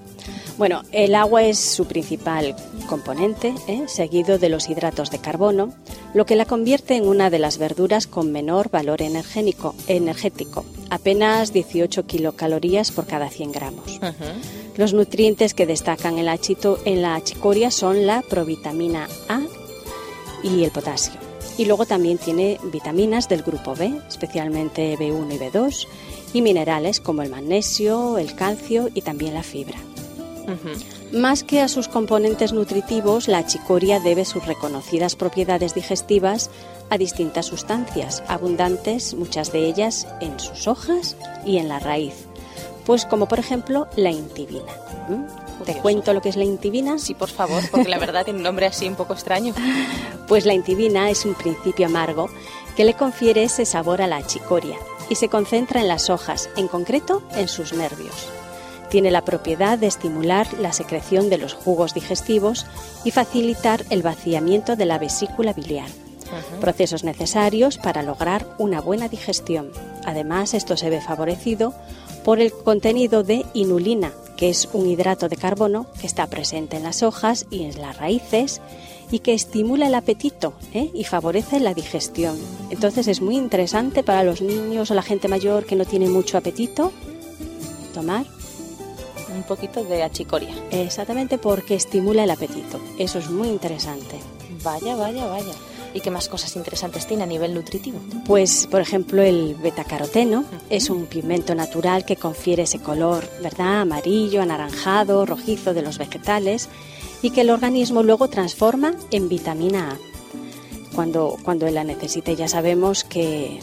Bueno, 0.56 0.82
el 0.92 1.16
agua 1.16 1.42
es 1.42 1.58
su 1.58 1.86
principal 1.86 2.54
componente, 2.88 3.52
¿eh? 3.66 3.84
seguido 3.88 4.38
de 4.38 4.48
los 4.48 4.68
hidratos 4.70 5.10
de 5.10 5.18
carbono, 5.18 5.72
lo 6.14 6.26
que 6.26 6.36
la 6.36 6.44
convierte 6.44 6.94
en 6.94 7.08
una 7.08 7.28
de 7.28 7.40
las 7.40 7.58
verduras 7.58 8.06
con 8.06 8.30
menor 8.30 8.70
valor 8.70 9.02
energénico, 9.02 9.74
energético, 9.88 10.64
apenas 10.90 11.52
18 11.52 12.06
kilocalorías 12.06 12.92
por 12.92 13.06
cada 13.06 13.30
100 13.30 13.50
gramos. 13.52 13.98
Los 14.76 14.92
nutrientes 14.94 15.54
que 15.54 15.66
destacan 15.66 16.18
en 16.18 16.26
la, 16.26 16.38
chito- 16.38 16.78
en 16.84 17.02
la 17.02 17.20
chicoria 17.22 17.72
son 17.72 18.06
la 18.06 18.22
provitamina 18.22 19.08
A 19.28 19.40
y 20.44 20.62
el 20.62 20.70
potasio. 20.70 21.14
Y 21.56 21.66
luego 21.66 21.86
también 21.86 22.18
tiene 22.18 22.58
vitaminas 22.64 23.28
del 23.28 23.42
grupo 23.42 23.74
B, 23.74 24.00
especialmente 24.08 24.96
B1 24.98 25.34
y 25.34 25.38
B2, 25.38 25.86
y 26.32 26.42
minerales 26.42 27.00
como 27.00 27.22
el 27.22 27.30
magnesio, 27.30 28.18
el 28.18 28.34
calcio 28.34 28.88
y 28.92 29.02
también 29.02 29.34
la 29.34 29.42
fibra. 29.42 29.78
Más 31.12 31.44
que 31.44 31.60
a 31.60 31.68
sus 31.68 31.88
componentes 31.88 32.52
nutritivos, 32.52 33.28
la 33.28 33.46
chicoria 33.46 34.00
debe 34.00 34.24
sus 34.24 34.44
reconocidas 34.44 35.16
propiedades 35.16 35.74
digestivas 35.74 36.50
a 36.90 36.98
distintas 36.98 37.46
sustancias, 37.46 38.22
abundantes 38.28 39.14
muchas 39.14 39.52
de 39.52 39.66
ellas 39.66 40.06
en 40.20 40.38
sus 40.38 40.66
hojas 40.66 41.16
y 41.46 41.58
en 41.58 41.68
la 41.68 41.78
raíz, 41.78 42.26
pues 42.84 43.06
como 43.06 43.26
por 43.26 43.38
ejemplo 43.38 43.86
la 43.96 44.10
intibina. 44.10 44.72
¿Mm? 45.08 45.43
¿Te 45.64 45.74
cuento 45.74 46.12
lo 46.12 46.20
que 46.20 46.28
es 46.28 46.36
la 46.36 46.44
intibina? 46.44 46.98
Sí, 46.98 47.14
por 47.14 47.30
favor, 47.30 47.62
porque 47.70 47.88
la 47.88 47.98
verdad 47.98 48.24
tiene 48.24 48.38
un 48.38 48.44
nombre 48.44 48.66
así 48.66 48.86
un 48.86 48.96
poco 48.96 49.14
extraño. 49.14 49.54
Pues 50.26 50.46
la 50.46 50.54
intibina 50.54 51.10
es 51.10 51.26
un 51.26 51.34
principio 51.34 51.84
amargo 51.84 52.30
que 52.76 52.84
le 52.84 52.94
confiere 52.94 53.44
ese 53.44 53.66
sabor 53.66 54.00
a 54.00 54.06
la 54.06 54.26
chicoria 54.26 54.78
y 55.10 55.16
se 55.16 55.28
concentra 55.28 55.82
en 55.82 55.88
las 55.88 56.08
hojas, 56.08 56.48
en 56.56 56.66
concreto 56.66 57.22
en 57.34 57.46
sus 57.46 57.74
nervios. 57.74 58.14
Tiene 58.88 59.10
la 59.10 59.24
propiedad 59.24 59.78
de 59.78 59.86
estimular 59.86 60.46
la 60.54 60.72
secreción 60.72 61.28
de 61.28 61.38
los 61.38 61.52
jugos 61.52 61.94
digestivos 61.94 62.64
y 63.04 63.10
facilitar 63.10 63.84
el 63.90 64.02
vaciamiento 64.02 64.76
de 64.76 64.86
la 64.86 64.98
vesícula 64.98 65.52
biliar, 65.52 65.88
procesos 66.60 67.04
necesarios 67.04 67.78
para 67.78 68.02
lograr 68.02 68.46
una 68.58 68.80
buena 68.80 69.08
digestión. 69.08 69.70
Además, 70.04 70.54
esto 70.54 70.76
se 70.76 70.90
ve 70.90 71.00
favorecido 71.00 71.74
por 72.24 72.40
el 72.40 72.52
contenido 72.52 73.22
de 73.22 73.44
inulina, 73.54 74.12
que 74.36 74.48
es 74.48 74.68
un 74.72 74.88
hidrato 74.88 75.28
de 75.28 75.36
carbono 75.36 75.86
que 76.00 76.06
está 76.06 76.26
presente 76.26 76.76
en 76.76 76.82
las 76.82 77.02
hojas 77.02 77.46
y 77.50 77.64
en 77.64 77.80
las 77.80 77.96
raíces 77.98 78.60
y 79.10 79.18
que 79.20 79.34
estimula 79.34 79.86
el 79.86 79.94
apetito 79.94 80.54
¿eh? 80.72 80.90
y 80.94 81.04
favorece 81.04 81.60
la 81.60 81.74
digestión. 81.74 82.36
Entonces 82.70 83.06
es 83.06 83.20
muy 83.20 83.36
interesante 83.36 84.02
para 84.02 84.24
los 84.24 84.40
niños 84.40 84.90
o 84.90 84.94
la 84.94 85.02
gente 85.02 85.28
mayor 85.28 85.66
que 85.66 85.76
no 85.76 85.84
tiene 85.84 86.08
mucho 86.08 86.38
apetito 86.38 86.90
tomar 87.92 88.24
Un 89.36 89.42
poquito 89.44 89.84
de 89.84 90.02
achicoria. 90.02 90.54
exactamente 90.70 91.38
porque 91.38 91.74
estimula 91.74 92.24
el 92.24 92.30
apetito. 92.30 92.80
Eso 92.98 93.18
es 93.18 93.30
muy 93.30 93.48
interesante. 93.48 94.16
Vaya, 94.62 94.96
vaya, 94.96 95.26
vaya. 95.26 95.52
¿Y 95.94 96.00
qué 96.00 96.10
más 96.10 96.28
cosas 96.28 96.56
interesantes 96.56 97.06
tiene 97.06 97.22
a 97.22 97.26
nivel 97.26 97.54
nutritivo? 97.54 98.00
Pues, 98.26 98.66
por 98.66 98.80
ejemplo, 98.80 99.22
el 99.22 99.54
betacaroteno 99.54 100.44
es 100.68 100.90
un 100.90 101.06
pigmento 101.06 101.54
natural 101.54 102.04
que 102.04 102.16
confiere 102.16 102.64
ese 102.64 102.80
color, 102.80 103.24
¿verdad? 103.40 103.82
Amarillo, 103.82 104.42
anaranjado, 104.42 105.24
rojizo 105.24 105.72
de 105.72 105.82
los 105.82 105.98
vegetales 105.98 106.68
y 107.22 107.30
que 107.30 107.42
el 107.42 107.50
organismo 107.50 108.02
luego 108.02 108.28
transforma 108.28 108.96
en 109.12 109.28
vitamina 109.28 109.92
A. 109.92 109.98
Cuando, 110.96 111.36
cuando 111.44 111.70
la 111.70 111.84
necesite 111.84 112.34
ya 112.34 112.48
sabemos 112.48 113.04
que, 113.04 113.60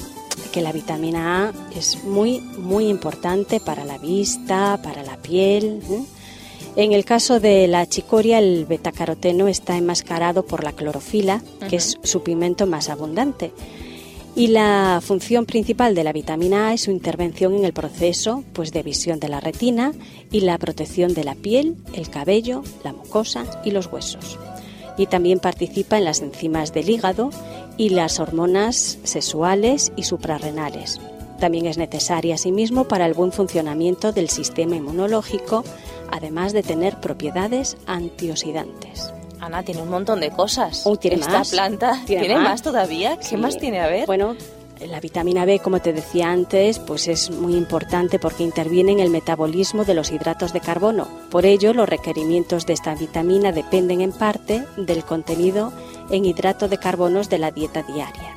que 0.54 0.62
la 0.62 0.72
vitamina 0.72 1.50
A 1.50 1.78
es 1.78 2.04
muy, 2.06 2.40
muy 2.40 2.88
importante 2.88 3.60
para 3.60 3.84
la 3.84 3.98
vista, 3.98 4.80
para 4.82 5.04
la 5.04 5.18
piel. 5.18 5.82
¿eh? 5.90 6.21
En 6.78 6.94
el 6.94 7.04
caso 7.04 7.42
de 7.42 7.68
la 7.68 7.86
chicoria, 7.86 8.40
el 8.40 8.66
betacaroteno 8.66 9.50
está 9.50 9.76
enmascarado 9.76 10.46
por 10.46 10.64
la 10.64 10.72
clorofila, 10.72 11.42
que 11.70 11.76
es 11.76 11.98
su 12.04 12.24
pigmento 12.24 12.66
más 12.66 12.90
abundante. 12.90 13.52
Y 14.36 14.48
la 14.48 15.02
función 15.04 15.46
principal 15.46 15.94
de 15.94 16.06
la 16.06 16.14
vitamina 16.14 16.70
A 16.70 16.74
es 16.74 16.84
su 16.84 16.92
intervención 16.92 17.54
en 17.56 17.66
el 17.66 17.74
proceso 17.74 18.46
pues, 18.54 18.72
de 18.72 18.84
visión 18.84 19.20
de 19.20 19.28
la 19.28 19.42
retina 19.42 19.92
y 20.32 20.42
la 20.42 20.58
protección 20.58 21.14
de 21.14 21.26
la 21.26 21.36
piel, 21.36 21.76
el 21.94 22.10
cabello, 22.10 22.64
la 22.86 22.94
mucosa 22.94 23.44
y 23.66 23.72
los 23.72 23.88
huesos. 23.88 24.40
Y 24.98 25.08
también 25.08 25.40
participa 25.40 25.98
en 25.98 26.06
las 26.06 26.22
enzimas 26.22 26.74
del 26.74 26.90
hígado 26.90 27.32
y 27.76 27.90
las 27.90 28.22
hormonas 28.22 29.00
sexuales 29.04 29.92
y 29.98 30.04
suprarrenales. 30.04 31.02
También 31.42 31.66
es 31.66 31.78
necesaria 31.78 32.36
asimismo 32.36 32.88
para 32.88 33.06
el 33.08 33.14
buen 33.14 33.34
funcionamiento 33.34 34.14
del 34.14 34.30
sistema 34.30 34.76
inmunológico, 34.78 35.66
además 36.12 36.54
de 36.54 36.64
tener 36.64 37.00
propiedades 37.00 37.78
antioxidantes. 37.88 39.14
Ana 39.40 39.64
tiene 39.64 39.82
un 39.82 39.90
montón 39.90 40.20
de 40.20 40.30
cosas. 40.30 40.84
Oh, 40.86 40.96
tiene 40.96 41.18
Esta 41.18 41.40
más. 41.40 41.50
planta 41.50 42.00
Tiene 42.06 42.26
tiene, 42.26 42.36
más. 42.40 42.50
más. 42.52 42.62
todavía. 42.62 43.18
¿Qué 43.18 43.24
Sí. 43.26 43.38
más 43.38 43.58
tiene? 43.58 43.80
A 43.82 43.88
ver. 43.88 44.06
Bueno, 44.06 44.36
la 44.88 45.00
vitamina 45.00 45.46
B, 45.46 45.60
como 45.60 45.80
te 45.80 45.94
decía 45.94 46.32
antes, 46.32 46.78
pues 46.80 47.08
es 47.08 47.32
muy 47.32 47.56
importante 47.56 48.20
porque 48.20 48.44
interviene 48.44 48.92
en 48.92 49.00
el 49.00 49.10
metabolismo 49.10 49.84
de 49.84 49.96
los 49.96 50.12
hidratos 50.12 50.54
de 50.54 50.60
carbono. 50.60 51.08
Por 51.32 51.46
ello, 51.46 51.74
los 51.74 51.90
requerimientos 51.90 52.66
de 52.68 52.74
esta 52.74 52.94
vitamina 52.94 53.52
dependen 53.52 54.02
en 54.02 54.12
parte 54.12 54.64
del 54.78 55.04
contenido 55.04 55.72
en 56.12 56.26
hidrato 56.26 56.68
de 56.68 56.78
carbonos 56.78 57.30
de 57.30 57.40
la 57.40 57.50
dieta 57.52 57.82
diaria. 57.84 58.36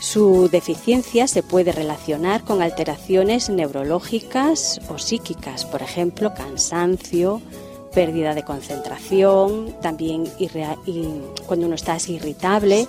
Su 0.00 0.48
deficiencia 0.50 1.28
se 1.28 1.42
puede 1.42 1.72
relacionar 1.72 2.42
con 2.42 2.62
alteraciones 2.62 3.50
neurológicas 3.50 4.80
o 4.88 4.96
psíquicas, 4.96 5.66
por 5.66 5.82
ejemplo, 5.82 6.32
cansancio, 6.32 7.42
pérdida 7.92 8.34
de 8.34 8.42
concentración, 8.42 9.74
también 9.82 10.24
cuando 11.46 11.66
uno 11.66 11.74
está 11.74 11.94
así 11.94 12.14
irritable 12.14 12.86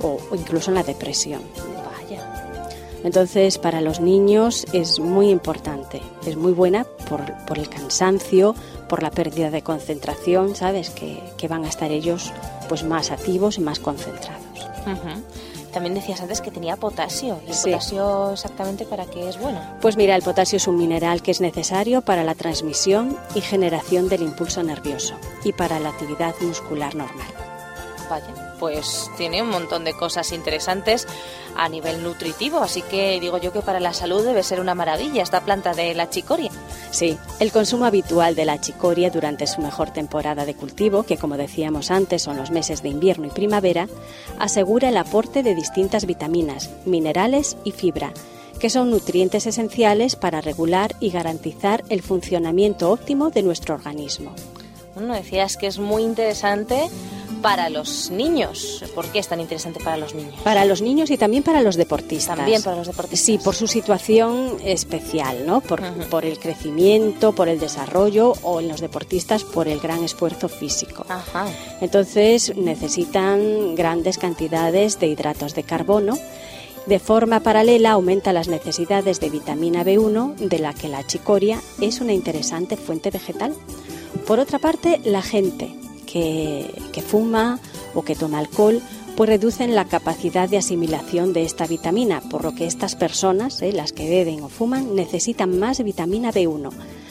o, 0.00 0.18
incluso 0.34 0.70
en 0.70 0.76
la 0.76 0.82
depresión. 0.82 1.42
Vaya. 1.84 2.62
Entonces, 3.04 3.58
para 3.58 3.82
los 3.82 4.00
niños 4.00 4.64
es 4.72 5.00
muy 5.00 5.28
importante, 5.28 6.00
es 6.26 6.36
muy 6.36 6.52
buena 6.52 6.84
por, 7.10 7.58
el 7.58 7.68
cansancio, 7.68 8.54
por 8.88 9.02
la 9.02 9.10
pérdida 9.10 9.50
de 9.50 9.60
concentración, 9.60 10.56
¿sabes? 10.56 10.88
Que, 10.88 11.46
van 11.46 11.66
a 11.66 11.68
estar 11.68 11.92
ellos 11.92 12.32
pues 12.70 12.84
más 12.84 13.10
activos 13.10 13.58
y 13.58 13.60
más 13.60 13.80
concentrados. 13.80 14.40
También 15.74 15.94
decías 15.94 16.20
antes 16.20 16.40
que 16.40 16.52
tenía 16.52 16.76
potasio. 16.76 17.40
¿Y 17.46 17.50
el 17.50 17.56
potasio 17.56 18.32
exactamente 18.32 18.86
para 18.86 19.06
qué 19.06 19.28
es 19.28 19.38
bueno? 19.40 19.60
Pues 19.80 19.96
mira, 19.96 20.14
el 20.14 20.22
potasio 20.22 20.56
es 20.58 20.68
un 20.68 20.76
mineral 20.76 21.20
que 21.20 21.32
es 21.32 21.40
necesario 21.40 22.00
para 22.00 22.22
la 22.22 22.36
transmisión 22.36 23.18
y 23.34 23.40
generación 23.40 24.08
del 24.08 24.22
impulso 24.22 24.62
nervioso 24.62 25.16
y 25.42 25.52
para 25.52 25.80
la 25.80 25.88
actividad 25.88 26.32
muscular 26.40 26.94
normal. 26.94 27.26
Vaya, 28.08 28.43
pues 28.64 29.10
tiene 29.18 29.42
un 29.42 29.50
montón 29.50 29.84
de 29.84 29.92
cosas 29.92 30.32
interesantes 30.32 31.06
a 31.54 31.68
nivel 31.68 32.02
nutritivo, 32.02 32.60
así 32.60 32.80
que 32.80 33.20
digo 33.20 33.36
yo 33.36 33.52
que 33.52 33.60
para 33.60 33.78
la 33.78 33.92
salud 33.92 34.24
debe 34.24 34.42
ser 34.42 34.58
una 34.58 34.74
maravilla 34.74 35.22
esta 35.22 35.42
planta 35.42 35.74
de 35.74 35.94
la 35.94 36.08
chicoria. 36.08 36.50
Sí, 36.90 37.18
el 37.40 37.52
consumo 37.52 37.84
habitual 37.84 38.34
de 38.34 38.46
la 38.46 38.58
chicoria 38.58 39.10
durante 39.10 39.46
su 39.46 39.60
mejor 39.60 39.90
temporada 39.90 40.46
de 40.46 40.54
cultivo, 40.54 41.02
que 41.02 41.18
como 41.18 41.36
decíamos 41.36 41.90
antes 41.90 42.22
son 42.22 42.38
los 42.38 42.50
meses 42.50 42.82
de 42.82 42.88
invierno 42.88 43.26
y 43.26 43.30
primavera, 43.30 43.86
asegura 44.38 44.88
el 44.88 44.96
aporte 44.96 45.42
de 45.42 45.54
distintas 45.54 46.06
vitaminas, 46.06 46.70
minerales 46.86 47.58
y 47.64 47.72
fibra, 47.72 48.14
que 48.58 48.70
son 48.70 48.88
nutrientes 48.90 49.46
esenciales 49.46 50.16
para 50.16 50.40
regular 50.40 50.96
y 51.00 51.10
garantizar 51.10 51.84
el 51.90 52.00
funcionamiento 52.00 52.90
óptimo 52.90 53.28
de 53.28 53.42
nuestro 53.42 53.74
organismo. 53.74 54.34
Bueno, 54.94 55.12
decías 55.12 55.58
que 55.58 55.66
es 55.66 55.78
muy 55.78 56.02
interesante 56.02 56.88
para 57.44 57.68
los 57.68 58.10
niños. 58.10 58.82
¿Por 58.94 59.04
qué 59.08 59.18
es 59.18 59.28
tan 59.28 59.38
interesante 59.38 59.78
para 59.78 59.98
los 59.98 60.14
niños? 60.14 60.34
Para 60.42 60.64
los 60.64 60.80
niños 60.80 61.10
y 61.10 61.18
también 61.18 61.42
para 61.42 61.60
los 61.60 61.76
deportistas. 61.76 62.38
También 62.38 62.62
para 62.62 62.74
los 62.74 62.86
deportistas. 62.86 63.20
Sí, 63.20 63.36
por 63.36 63.54
su 63.54 63.66
situación 63.66 64.56
especial, 64.64 65.44
¿no? 65.46 65.60
Por, 65.60 65.82
por 66.08 66.24
el 66.24 66.38
crecimiento, 66.38 67.34
por 67.34 67.50
el 67.50 67.60
desarrollo 67.60 68.32
o 68.42 68.60
en 68.62 68.68
los 68.68 68.80
deportistas 68.80 69.44
por 69.44 69.68
el 69.68 69.78
gran 69.78 70.02
esfuerzo 70.02 70.48
físico. 70.48 71.04
Ajá. 71.06 71.44
Entonces 71.82 72.56
necesitan 72.56 73.74
grandes 73.74 74.16
cantidades 74.16 74.98
de 74.98 75.08
hidratos 75.08 75.54
de 75.54 75.64
carbono. 75.64 76.18
De 76.86 76.98
forma 76.98 77.40
paralela 77.40 77.90
aumenta 77.90 78.32
las 78.32 78.48
necesidades 78.48 79.20
de 79.20 79.28
vitamina 79.28 79.84
B1, 79.84 80.36
de 80.36 80.58
la 80.60 80.72
que 80.72 80.88
la 80.88 81.06
chicoria 81.06 81.60
es 81.78 82.00
una 82.00 82.14
interesante 82.14 82.78
fuente 82.78 83.10
vegetal. 83.10 83.54
Por 84.26 84.40
otra 84.40 84.58
parte, 84.58 84.98
la 85.04 85.20
gente 85.20 85.83
que, 86.14 87.02
fuma 87.02 87.58
o 87.94 88.02
que 88.02 88.14
toma 88.14 88.38
alcohol, 88.38 88.80
pues 89.16 89.28
reducen 89.28 89.74
la 89.74 89.86
capacidad 89.86 90.48
de 90.48 90.58
asimilación 90.58 91.32
de 91.32 91.42
esta 91.42 91.66
vitamina, 91.66 92.20
por 92.20 92.44
lo 92.44 92.54
que 92.54 92.66
estas 92.66 92.94
personas, 92.96 93.60
eh, 93.62 93.72
las 93.72 93.92
que 93.92 94.08
beben 94.08 94.42
o 94.42 94.48
fuman, 94.48 94.94
necesitan 94.94 95.58
más 95.58 95.82
vitamina 95.82 96.32
B1, 96.32 96.70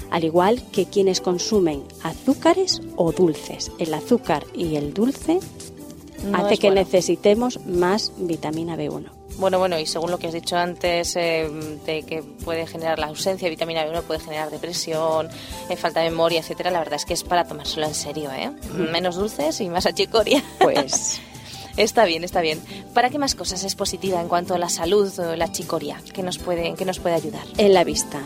al 0.10 0.24
igual 0.24 0.64
que 0.72 0.86
quienes 0.86 1.22
consumen 1.22 1.84
azúcares 2.02 2.82
o 2.96 3.12
dulces. 3.12 3.72
El 3.78 3.94
azúcar 3.94 4.46
y 4.54 4.76
el 4.76 4.94
dulce 4.94 5.40
hace 6.34 6.58
que 6.58 6.72
necesitemos 6.72 7.60
más 7.66 8.14
vitamina 8.18 8.78
B1. 8.78 9.23
Bueno, 9.38 9.60
bueno, 9.60 9.80
y 9.80 9.86
según 9.86 10.12
lo 10.12 10.20
que 10.20 10.28
has 10.28 10.34
dicho 10.34 10.56
antes, 10.56 11.16
eh, 11.16 11.50
de 11.86 12.04
que 12.04 12.22
puede 12.22 12.68
generar 12.68 13.00
la 13.00 13.08
ausencia 13.08 13.46
de 13.48 13.50
vitamina 13.50 13.86
B1, 13.86 14.04
puede 14.04 14.20
generar 14.20 14.52
depresión, 14.52 15.28
eh, 15.70 15.76
falta 15.76 16.02
de 16.02 16.10
memoria, 16.10 16.40
etcétera, 16.40 16.72
la 16.72 16.80
verdad 16.80 16.96
es 16.96 17.06
que 17.06 17.14
es 17.14 17.24
para 17.24 17.46
tomárselo 17.46 17.88
en 17.88 17.96
serio, 17.96 18.32
¿eh? 18.32 18.52
Menos 18.74 19.16
dulces 19.16 19.60
y 19.62 19.70
más 19.70 19.86
achicoria. 19.88 20.44
Pues 20.60 21.20
Está 21.76 22.06
bien, 22.06 22.24
está 22.24 22.42
bien. 22.42 22.62
¿Para 22.94 23.10
qué 23.10 23.18
más 23.18 23.34
cosas 23.34 23.64
es 23.64 23.76
positiva 23.76 24.22
en 24.22 24.28
cuanto 24.28 24.54
a 24.54 24.60
la 24.60 24.70
salud 24.70 25.12
o 25.20 25.36
la 25.36 25.52
chicoria? 25.52 26.02
¿Qué 26.14 26.22
nos 26.22 26.38
puede, 26.38 26.76
qué 26.76 26.86
nos 26.86 27.00
puede 27.00 27.16
ayudar? 27.16 27.44
En 27.58 27.74
la 27.74 27.84
vista. 27.84 28.22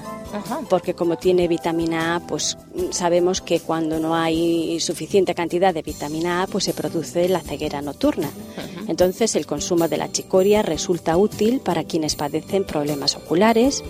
Porque 0.69 0.93
como 0.93 1.17
tiene 1.17 1.47
vitamina 1.47 2.15
A, 2.15 2.19
pues 2.19 2.57
sabemos 2.91 3.41
que 3.41 3.61
cuando 3.61 3.99
no 3.99 4.15
hay 4.15 4.79
suficiente 4.81 5.33
cantidad 5.33 5.73
de 5.73 5.81
vitamina 5.81 6.43
A, 6.43 6.47
pues 6.47 6.65
se 6.65 6.73
produce 6.73 7.29
la 7.29 7.39
ceguera 7.39 7.81
nocturna. 7.81 8.29
Entonces 8.87 9.35
el 9.35 9.45
consumo 9.45 9.87
de 9.87 9.97
la 9.97 10.11
chicoria 10.11 10.61
resulta 10.61 11.15
útil 11.15 11.61
para 11.61 11.85
quienes 11.85 12.15
padecen 12.15 12.65
problemas 12.65 13.15
oculares, 13.15 13.83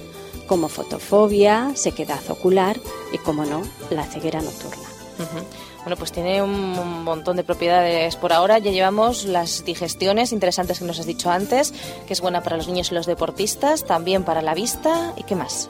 como 0.45 0.69
fotofobia, 0.69 1.71
sequedad 1.75 2.21
ocular 2.29 2.79
y, 3.11 3.17
como 3.17 3.45
no, 3.45 3.61
la 3.89 4.05
ceguera 4.05 4.41
nocturna. 4.41 4.87
Bueno, 5.87 5.99
pues 5.99 6.11
tiene 6.11 6.41
un 6.41 7.05
montón 7.05 7.37
de 7.37 7.45
propiedades 7.45 8.17
por 8.17 8.33
ahora. 8.33 8.59
Ya 8.59 8.71
llevamos 8.71 9.23
las 9.23 9.63
digestiones 9.63 10.33
interesantes 10.33 10.79
que 10.79 10.83
nos 10.83 10.99
has 10.99 11.05
dicho 11.05 11.31
antes, 11.31 11.73
que 12.05 12.11
es 12.11 12.19
buena 12.19 12.43
para 12.43 12.57
los 12.57 12.67
niños 12.67 12.91
y 12.91 12.93
los 12.93 13.05
deportistas, 13.05 13.85
también 13.85 14.25
para 14.25 14.41
la 14.41 14.53
vista. 14.53 15.13
¿Y 15.15 15.23
qué 15.23 15.35
más? 15.35 15.69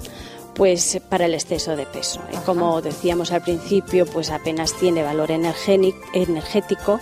Pues 0.55 0.99
para 1.07 1.25
el 1.25 1.35
exceso 1.35 1.75
de 1.75 1.85
peso. 1.85 2.19
Como 2.47 2.81
decíamos 2.81 3.31
al 3.31 3.43
principio, 3.43 4.07
pues 4.07 4.31
apenas 4.31 4.73
tiene 4.73 5.03
valor 5.03 5.29
energético, 5.29 6.99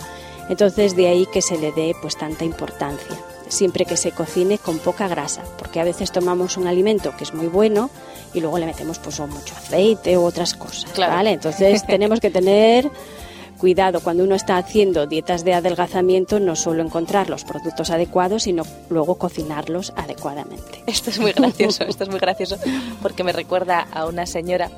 entonces 0.50 0.94
de 0.94 1.08
ahí 1.08 1.24
que 1.24 1.40
se 1.40 1.56
le 1.56 1.72
dé 1.72 1.96
pues 2.02 2.18
tanta 2.18 2.44
importancia 2.44 3.16
siempre 3.48 3.84
que 3.84 3.96
se 3.96 4.12
cocine 4.12 4.58
con 4.58 4.78
poca 4.78 5.08
grasa, 5.08 5.42
porque 5.58 5.80
a 5.80 5.84
veces 5.84 6.12
tomamos 6.12 6.56
un 6.56 6.66
alimento 6.66 7.14
que 7.16 7.24
es 7.24 7.34
muy 7.34 7.46
bueno 7.46 7.90
y 8.34 8.40
luego 8.40 8.58
le 8.58 8.66
metemos 8.66 8.98
pues 8.98 9.18
mucho 9.20 9.54
aceite 9.54 10.18
u 10.18 10.22
otras 10.22 10.54
cosas, 10.54 10.90
¿vale? 10.96 11.30
Entonces 11.30 11.84
tenemos 11.86 12.20
que 12.20 12.30
tener 12.30 12.90
cuidado 13.56 14.00
cuando 14.00 14.24
uno 14.24 14.34
está 14.34 14.58
haciendo 14.58 15.06
dietas 15.06 15.44
de 15.44 15.54
adelgazamiento, 15.54 16.38
no 16.38 16.56
solo 16.56 16.82
encontrar 16.82 17.30
los 17.30 17.44
productos 17.44 17.90
adecuados, 17.90 18.44
sino 18.44 18.64
luego 18.90 19.16
cocinarlos 19.16 19.92
adecuadamente. 19.96 20.82
Esto 20.86 21.10
es 21.10 21.18
muy 21.18 21.32
gracioso, 21.32 21.84
esto 21.88 22.04
es 22.04 22.10
muy 22.10 22.20
gracioso, 22.20 22.58
porque 23.02 23.24
me 23.24 23.32
recuerda 23.32 23.86
a 23.92 24.06
una 24.06 24.26
señora 24.26 24.70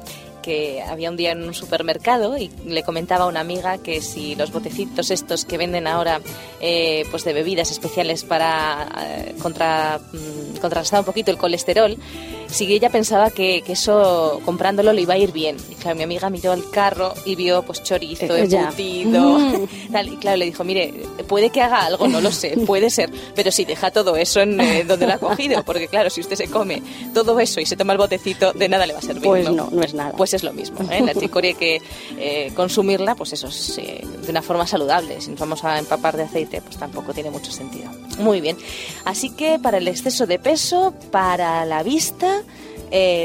que 0.49 0.81
había 0.81 1.11
un 1.11 1.17
día 1.19 1.33
en 1.33 1.45
un 1.45 1.52
supermercado 1.52 2.38
y 2.38 2.50
le 2.64 2.83
comentaba 2.83 3.25
a 3.25 3.26
una 3.26 3.40
amiga 3.40 3.76
que 3.76 4.00
si 4.00 4.35
los 4.35 4.50
botecitos 4.50 5.11
estos 5.11 5.45
que 5.45 5.59
venden 5.59 5.87
ahora 5.87 6.23
eh, 6.62 7.05
pues 7.11 7.25
de 7.25 7.35
bebidas 7.35 7.71
especiales 7.71 8.25
para 8.25 8.88
eh, 8.99 9.35
contra, 9.43 10.00
mm, 10.11 10.57
contrarrestar 10.57 11.00
un 11.00 11.05
poquito 11.05 11.31
el 11.31 11.37
colesterol, 11.37 11.99
si 12.49 12.73
ella 12.73 12.90
pensaba 12.90 13.31
que, 13.31 13.62
eso 13.69 14.40
comprándolo 14.45 14.93
le 14.93 15.02
iba 15.02 15.14
a 15.14 15.19
ir 15.19 15.33
bien. 15.33 15.57
Y 15.71 15.75
claro, 15.75 15.97
mi 15.97 16.02
amiga 16.02 16.31
miró 16.31 16.52
al 16.52 16.69
carro 16.71 17.14
y 17.25 17.35
vio 17.35 17.62
pues 17.62 17.83
chorizo, 17.83 18.35
eh, 18.35 18.49
embutido, 18.50 19.38
mm. 19.38 19.69
y 20.12 20.17
claro, 20.17 20.37
le 20.38 20.47
dijo, 20.47 20.64
mire, 20.64 20.95
puede 21.28 21.50
que 21.50 21.61
haga 21.61 21.85
algo, 21.85 22.09
no 22.09 22.21
lo 22.21 22.33
sé, 22.33 22.57
puede 22.67 22.90
ser, 22.90 23.11
pero 23.35 23.50
si 23.50 23.64
deja 23.64 23.90
todo 23.90 24.17
eso 24.17 24.40
en 24.40 24.87
donde 24.88 25.07
lo 25.07 25.12
ha 25.12 25.19
cogido, 25.19 25.62
porque 25.67 25.88
claro, 25.88 26.11
si 26.11 26.21
usted 26.21 26.37
se 26.37 26.49
come 26.49 26.83
todo 27.14 27.38
eso 27.40 27.61
y 27.61 27.67
se 27.67 27.76
toma 27.76 27.93
el 27.93 27.99
botecito, 27.99 28.52
de 28.52 28.69
nada 28.69 28.87
le 28.87 28.93
va 28.93 28.99
a 28.99 29.02
servir. 29.02 29.23
Pues 29.23 29.50
no, 29.50 29.69
no, 29.71 29.83
es 29.83 29.95
nada. 29.95 30.12
Pues 30.12 30.35
es 30.35 30.43
lo 30.43 30.52
mismo. 30.52 30.78
¿eh? 30.90 31.00
La 31.00 31.14
chicoria 31.14 31.50
hay 31.50 31.57
que 31.57 31.83
eh, 32.19 32.52
consumirla, 32.55 33.14
pues 33.14 33.33
eso, 33.33 33.49
eh, 33.78 34.07
de 34.23 34.31
una 34.31 34.43
forma 34.43 34.67
saludable. 34.67 35.21
Si 35.21 35.31
nos 35.31 35.40
vamos 35.40 35.64
a 35.64 35.78
empapar 35.78 36.17
de 36.17 36.25
aceite, 36.25 36.61
pues 36.62 36.76
tampoco 36.76 37.12
tiene 37.12 37.31
mucho 37.31 37.52
sentido. 37.52 37.90
Muy 38.19 38.40
bien. 38.40 38.57
Así 39.05 39.31
que 39.31 39.59
para 39.59 39.78
el 39.78 39.88
exceso 39.88 40.26
de 40.26 40.38
peso, 40.38 40.95
para 41.11 41.64
la 41.64 41.83
vista, 41.83 42.38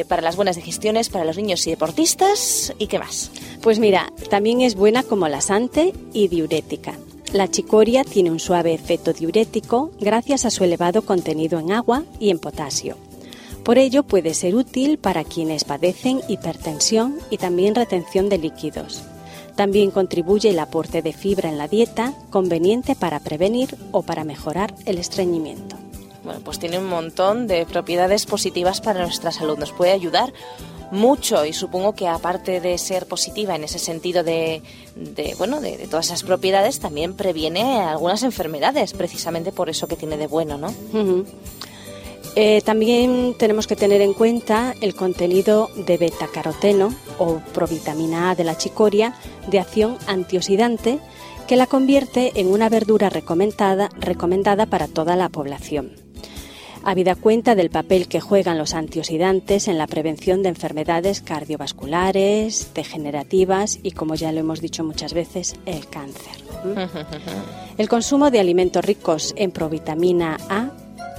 para 0.08 0.22
las 0.22 0.36
buenas 0.36 0.56
digestiones, 0.56 1.10
para 1.10 1.26
los 1.26 1.38
niños 1.38 1.66
y 1.68 1.70
deportistas, 1.70 2.74
¿y 2.78 2.88
qué 2.88 3.00
más? 3.00 3.32
Pues 3.62 3.80
mira, 3.80 4.12
también 4.30 4.62
es 4.62 4.76
buena 4.76 5.04
como 5.04 5.28
lasante 5.28 5.94
y 6.12 6.28
diurética. 6.28 6.98
La 7.32 7.50
chicoria 7.50 8.04
tiene 8.04 8.30
un 8.30 8.40
suave 8.40 8.74
efecto 8.74 9.12
diurético 9.12 9.92
gracias 10.00 10.46
a 10.46 10.52
su 10.52 10.64
elevado 10.64 11.02
contenido 11.02 11.60
en 11.60 11.72
agua 11.72 12.04
y 12.20 12.30
en 12.30 12.38
potasio. 12.40 12.96
Por 13.64 13.78
ello 13.78 14.04
puede 14.04 14.34
ser 14.34 14.56
útil 14.56 14.98
para 14.98 15.24
quienes 15.24 15.64
padecen 15.64 16.20
hipertensión 16.28 17.18
y 17.30 17.38
también 17.38 17.74
retención 17.74 18.30
de 18.30 18.38
líquidos. 18.38 19.02
También 19.56 19.90
contribuye 19.90 20.50
el 20.50 20.60
aporte 20.60 21.02
de 21.02 21.14
fibra 21.14 21.50
en 21.50 21.58
la 21.58 21.68
dieta, 21.68 22.14
conveniente 22.30 22.96
para 22.96 23.20
prevenir 23.20 23.78
o 23.92 24.02
para 24.02 24.26
mejorar 24.26 24.76
el 24.86 24.98
estreñimiento. 24.98 25.78
Bueno, 26.24 26.40
pues 26.44 26.60
tiene 26.60 26.78
un 26.78 26.88
montón 26.88 27.48
de 27.48 27.66
propiedades 27.66 28.26
positivas 28.26 28.82
para 28.82 29.02
nuestra 29.02 29.32
salud. 29.32 29.58
Nos 29.58 29.72
puede 29.72 29.92
ayudar 29.92 30.34
mucho 30.94 31.44
y 31.46 31.54
supongo 31.54 31.94
que 31.94 32.08
aparte 32.08 32.62
de 32.62 32.78
ser 32.78 33.08
positiva 33.08 33.56
en 33.56 33.64
ese 33.64 33.80
sentido 33.80 34.24
de, 34.24 34.62
bueno 35.40 35.60
de, 35.60 35.88
todas 35.90 36.06
esas 36.06 36.24
propiedades 36.24 36.80
también 36.80 37.16
previene 37.16 37.82
algunas 37.82 38.22
enfermedades 38.22 38.94
precisamente 38.94 39.52
por 39.52 39.70
eso 39.70 39.88
que 39.88 39.96
tiene 39.96 40.18
de 40.18 40.28
bueno 40.28 40.58
no 40.58 40.72
Eh, 42.36 42.62
también 42.62 43.36
tenemos 43.38 43.68
que 43.68 43.76
tener 43.76 44.02
en 44.02 44.14
cuenta 44.14 44.74
el 44.82 44.96
contenido 44.96 45.70
de 45.76 45.98
betacaroteno 45.98 46.90
o 47.20 47.38
provitamina 47.54 48.32
A 48.32 48.36
de 48.36 48.44
la 48.44 48.58
chicoria 48.58 49.14
de 49.52 49.60
acción 49.60 50.00
antioxidante 50.08 51.00
que 51.48 51.58
la 51.58 51.68
convierte 51.68 52.32
en 52.40 52.48
una 52.48 52.70
verdura 52.70 53.10
recomendada, 53.10 53.90
recomendada 54.00 54.66
para 54.66 54.88
toda 54.88 55.16
la 55.16 55.30
población. 55.30 56.03
Habida 56.86 57.16
cuenta 57.16 57.56
del 57.56 57.70
papel 57.70 58.08
que 58.08 58.20
juegan 58.20 58.58
los 58.58 58.74
antioxidantes 58.74 59.68
en 59.68 59.78
la 59.78 59.88
prevención 59.88 60.44
de 60.44 60.50
enfermedades 60.50 61.22
cardiovasculares, 61.22 62.74
degenerativas 62.74 63.80
y, 63.84 63.92
como 63.92 64.16
ya 64.16 64.32
lo 64.32 64.42
hemos 64.42 64.60
dicho 64.60 64.84
muchas 64.84 65.14
veces, 65.14 65.56
el 65.66 65.88
cáncer. 65.88 66.44
El 67.78 67.90
consumo 67.90 68.30
de 68.30 68.40
alimentos 68.40 68.86
ricos 68.86 69.34
en 69.36 69.50
provitamina 69.52 70.38
A 70.48 70.72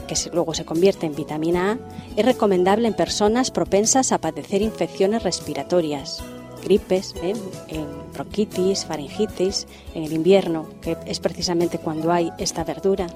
que 0.06 0.14
luego 0.32 0.54
se 0.54 0.64
convierte 0.64 1.06
en 1.06 1.14
vitamina 1.14 1.72
A, 1.72 1.78
es 2.16 2.24
recomendable 2.24 2.86
en 2.86 2.94
personas 2.94 3.50
propensas 3.50 4.12
a 4.12 4.18
padecer 4.18 4.62
infecciones 4.62 5.22
respiratorias, 5.22 6.22
gripes, 6.64 7.14
¿eh? 7.22 7.34
en 7.68 7.86
bronquitis, 8.12 8.84
faringitis, 8.86 9.66
en 9.94 10.04
el 10.04 10.12
invierno, 10.12 10.66
que 10.80 10.96
es 11.06 11.20
precisamente 11.20 11.78
cuando 11.78 12.10
hay 12.10 12.30
esta 12.38 12.64
verdura. 12.64 13.06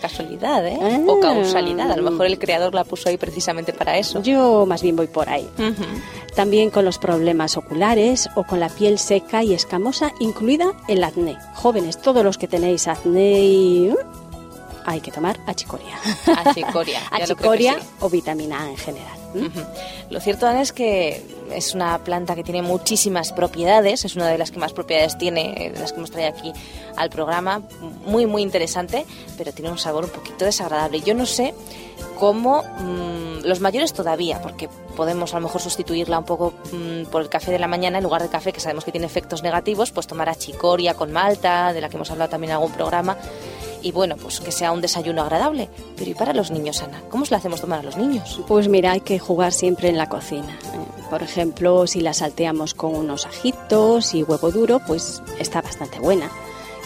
Casualidad, 0.00 0.66
¿eh? 0.66 0.78
Ah. 0.80 1.00
o 1.06 1.20
causalidad. 1.20 1.90
A 1.90 1.96
lo 1.96 2.10
mejor 2.10 2.26
el 2.26 2.38
creador 2.38 2.74
la 2.74 2.84
puso 2.84 3.08
ahí 3.08 3.16
precisamente 3.16 3.72
para 3.72 3.96
eso. 3.96 4.22
Yo 4.22 4.66
más 4.66 4.82
bien 4.82 4.96
voy 4.96 5.06
por 5.06 5.28
ahí. 5.28 5.48
También 6.34 6.70
con 6.70 6.84
los 6.84 6.98
problemas 6.98 7.56
oculares 7.56 8.28
o 8.34 8.44
con 8.44 8.60
la 8.60 8.68
piel 8.68 8.98
seca 8.98 9.42
y 9.42 9.54
escamosa, 9.54 10.12
incluida 10.18 10.74
el 10.88 11.04
acné. 11.04 11.36
Jóvenes, 11.54 12.00
todos 12.00 12.24
los 12.24 12.38
que 12.38 12.48
tenéis 12.48 12.88
acné 12.88 13.44
y 13.44 13.94
hay 14.84 15.00
que 15.00 15.10
tomar 15.10 15.38
achicoria. 15.46 15.98
Achicoria. 16.44 17.00
achicoria 17.10 17.76
o 18.00 18.08
vitamina 18.08 18.62
A 18.62 18.70
en 18.70 18.76
general. 18.76 19.21
Lo 20.10 20.20
cierto, 20.20 20.46
Ana, 20.46 20.62
es 20.62 20.72
que 20.72 21.22
es 21.52 21.74
una 21.74 22.02
planta 22.04 22.34
que 22.34 22.42
tiene 22.42 22.62
muchísimas 22.62 23.32
propiedades, 23.32 24.04
es 24.04 24.16
una 24.16 24.28
de 24.28 24.38
las 24.38 24.50
que 24.50 24.58
más 24.58 24.72
propiedades 24.72 25.18
tiene, 25.18 25.70
de 25.72 25.80
las 25.80 25.92
que 25.92 25.98
hemos 25.98 26.10
traído 26.10 26.30
aquí 26.30 26.52
al 26.96 27.10
programa, 27.10 27.62
muy, 28.06 28.26
muy 28.26 28.42
interesante, 28.42 29.06
pero 29.36 29.52
tiene 29.52 29.70
un 29.70 29.78
sabor 29.78 30.04
un 30.04 30.10
poquito 30.10 30.44
desagradable. 30.44 31.00
Yo 31.00 31.14
no 31.14 31.26
sé 31.26 31.54
cómo 32.18 32.62
mm, 32.62 33.44
los 33.44 33.60
mayores 33.60 33.92
todavía, 33.92 34.40
porque 34.42 34.68
podemos 34.96 35.32
a 35.34 35.38
lo 35.38 35.46
mejor 35.46 35.60
sustituirla 35.60 36.18
un 36.18 36.24
poco 36.24 36.54
mm, 36.72 37.10
por 37.10 37.22
el 37.22 37.28
café 37.28 37.50
de 37.50 37.58
la 37.58 37.68
mañana 37.68 37.98
en 37.98 38.04
lugar 38.04 38.22
de 38.22 38.28
café, 38.28 38.52
que 38.52 38.60
sabemos 38.60 38.84
que 38.84 38.92
tiene 38.92 39.06
efectos 39.06 39.42
negativos, 39.42 39.90
pues 39.90 40.06
tomar 40.06 40.28
achicoria 40.28 40.94
con 40.94 41.12
malta, 41.12 41.72
de 41.72 41.80
la 41.80 41.88
que 41.88 41.96
hemos 41.96 42.10
hablado 42.10 42.30
también 42.30 42.50
en 42.50 42.56
algún 42.56 42.72
programa 42.72 43.16
y 43.82 43.92
bueno, 43.92 44.16
pues 44.16 44.40
que 44.40 44.52
sea 44.52 44.72
un 44.72 44.80
desayuno 44.80 45.22
agradable. 45.22 45.68
Pero 45.96 46.10
¿y 46.10 46.14
para 46.14 46.32
los 46.32 46.50
niños, 46.50 46.82
Ana? 46.82 47.02
¿Cómo 47.10 47.24
se 47.24 47.32
la 47.32 47.38
hacemos 47.38 47.60
tomar 47.60 47.80
a 47.80 47.82
los 47.82 47.96
niños? 47.96 48.40
Pues 48.46 48.68
mira, 48.68 48.92
hay 48.92 49.00
que 49.00 49.18
jugar 49.18 49.52
siempre 49.52 49.88
en 49.88 49.96
la 49.96 50.08
cocina. 50.08 50.58
Por 51.10 51.22
ejemplo, 51.22 51.86
si 51.86 52.00
la 52.00 52.14
salteamos 52.14 52.74
con 52.74 52.94
unos 52.94 53.26
ajitos 53.26 54.14
y 54.14 54.22
huevo 54.22 54.50
duro, 54.50 54.80
pues 54.86 55.22
está 55.38 55.60
bastante 55.60 55.98
buena. 55.98 56.30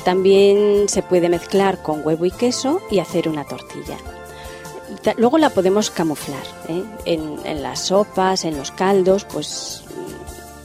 También 0.05 0.89
se 0.89 1.03
puede 1.03 1.29
mezclar 1.29 1.83
con 1.83 2.07
huevo 2.07 2.25
y 2.25 2.31
queso 2.31 2.81
y 2.91 2.99
hacer 3.01 3.29
una 3.29 3.45
tortilla. 3.45 3.97
Luego 5.17 5.39
la 5.39 5.51
podemos 5.51 5.91
camuflar 5.91 6.43
¿eh? 6.69 6.83
en, 7.05 7.63
las 7.63 7.81
sopas, 7.81 8.45
en 8.45 8.57
los 8.57 8.71
caldos, 8.71 9.25
pues 9.25 9.83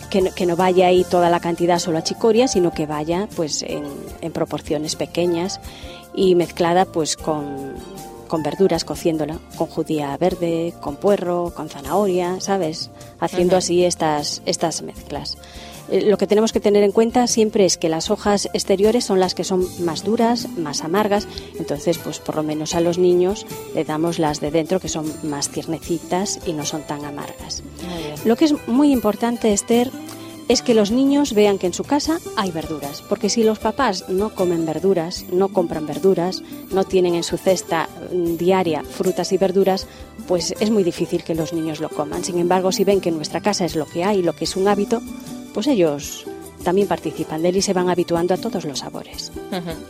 que 0.10 0.46
no, 0.46 0.56
vaya 0.56 0.88
ahí 0.88 1.06
toda 1.06 1.30
la 1.30 1.40
cantidad 1.40 1.80
solo 1.80 2.00
a 2.00 2.04
chicoria, 2.04 2.48
sino 2.48 2.72
que 2.72 2.86
vaya 2.86 3.28
pues 3.36 3.64
en, 3.64 3.84
en 4.22 4.32
proporciones 4.32 4.96
pequeñas 4.96 5.62
y 6.14 6.36
mezclada 6.36 6.86
pues 6.86 7.16
con, 7.18 7.76
con 8.28 8.44
verduras, 8.44 8.86
cociéndola, 8.86 9.40
con 9.58 9.68
judía 9.68 10.16
verde, 10.18 10.74
con 10.80 10.96
puerro, 10.96 11.54
con 11.56 11.70
zanahoria, 11.70 12.40
¿sabes? 12.40 12.90
Haciendo 13.20 13.58
así 13.58 13.84
estas, 13.84 14.42
estas 14.46 14.82
mezclas. 14.84 15.38
Eh, 15.92 16.04
lo 16.10 16.18
que 16.18 16.28
tenemos 16.28 16.54
que 16.54 16.62
tener 16.62 16.84
en 16.84 16.94
cuenta 16.94 17.28
siempre 17.28 17.66
es 17.66 17.78
que 17.78 17.90
las 17.90 18.10
hojas 18.10 18.48
exteriores 18.54 19.04
son 19.04 19.20
las 19.20 19.36
que 19.36 19.44
son 19.44 19.66
más 19.84 20.06
duras, 20.06 20.48
más 20.58 20.84
amargas, 20.84 21.28
entonces 21.60 21.98
pues 21.98 22.20
por 22.20 22.38
lo 22.38 22.44
menos 22.44 22.74
a 22.74 22.80
los 22.80 22.98
niños 22.98 23.46
le 23.76 23.84
damos 23.84 24.18
las 24.18 24.40
de 24.40 24.52
dentro 24.52 24.80
que 24.80 24.88
son 24.88 25.12
más 25.24 25.50
tiernecitas 25.50 26.40
y 26.46 26.54
no 26.54 26.66
son 26.66 26.84
tan 26.84 27.04
amargas. 27.04 27.64
Lo 28.24 28.38
que 28.38 28.46
es 28.46 28.68
muy 28.68 28.94
importante, 28.94 29.52
Esther, 29.52 29.92
es 30.48 30.62
que 30.62 30.74
los 30.74 30.92
niños 30.92 31.34
vean 31.34 31.58
que 31.58 31.68
en 31.68 31.74
su 31.74 31.84
casa 31.84 32.20
hay 32.36 32.52
verduras, 32.52 33.02
porque 33.08 33.30
si 33.30 33.44
los 33.44 33.60
papás 33.60 34.10
no 34.10 34.34
comen 34.36 34.66
verduras, 34.66 35.26
no 35.32 35.50
compran 35.50 35.86
verduras, 35.86 36.44
no 36.72 36.84
tienen 36.84 37.16
en 37.16 37.24
su 37.24 37.38
cesta 37.38 37.90
mm, 38.12 38.38
diaria 38.38 38.84
frutas 38.84 39.32
y 39.32 39.38
verduras, 39.38 39.88
pues 40.28 40.54
es 40.60 40.70
muy 40.70 40.84
difícil 40.84 41.24
que 41.24 41.36
los 41.36 41.54
niños 41.54 41.80
lo 41.80 41.90
coman. 41.90 42.24
Sin 42.24 42.38
embargo, 42.38 42.72
si 42.72 42.84
ven 42.84 43.02
que 43.02 43.10
en 43.10 43.16
nuestra 43.16 43.42
casa 43.42 43.66
es 43.66 43.76
lo 43.76 43.86
que 43.86 44.04
hay, 44.04 44.22
lo 44.22 44.34
que 44.34 44.46
es 44.46 44.56
un 44.56 44.68
hábito, 44.68 45.02
pues 45.54 45.68
ellos 45.68 46.26
también 46.62 46.88
participan 46.88 47.42
de 47.42 47.50
él 47.50 47.58
y 47.58 47.62
se 47.62 47.74
van 47.74 47.90
habituando 47.90 48.34
a 48.34 48.38
todos 48.38 48.66
los 48.66 48.80
sabores. 48.80 49.32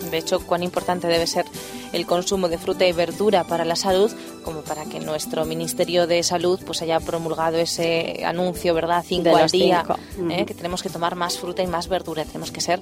De 0.10 0.18
hecho, 0.18 0.40
cuán 0.40 0.64
importante 0.64 1.08
debe 1.08 1.28
ser 1.28 1.46
el 1.94 2.06
consumo 2.06 2.50
de 2.50 2.58
fruta 2.58 2.86
y 2.86 2.94
verdura 2.94 3.44
para 3.44 3.66
la 3.66 3.76
salud, 3.76 4.12
como 4.44 4.62
para 4.62 4.86
que 4.86 5.00
nuestro 5.00 5.46
Ministerio 5.46 6.08
de 6.08 6.24
Salud 6.24 6.60
pues 6.66 6.82
haya 6.82 7.00
promulgado 7.00 7.58
ese 7.58 8.24
anuncio, 8.26 8.74
¿verdad? 8.74 9.04
Cinco 9.06 9.36
al 9.36 9.50
día, 9.50 9.86
¿eh? 10.30 10.46
que 10.46 10.54
tenemos 10.54 10.82
que 10.82 10.90
tomar 10.90 11.16
más 11.16 11.38
fruta 11.38 11.62
y 11.64 11.68
más 11.68 11.88
verdura, 11.88 12.26
tenemos 12.26 12.52
que 12.52 12.62
ser 12.62 12.80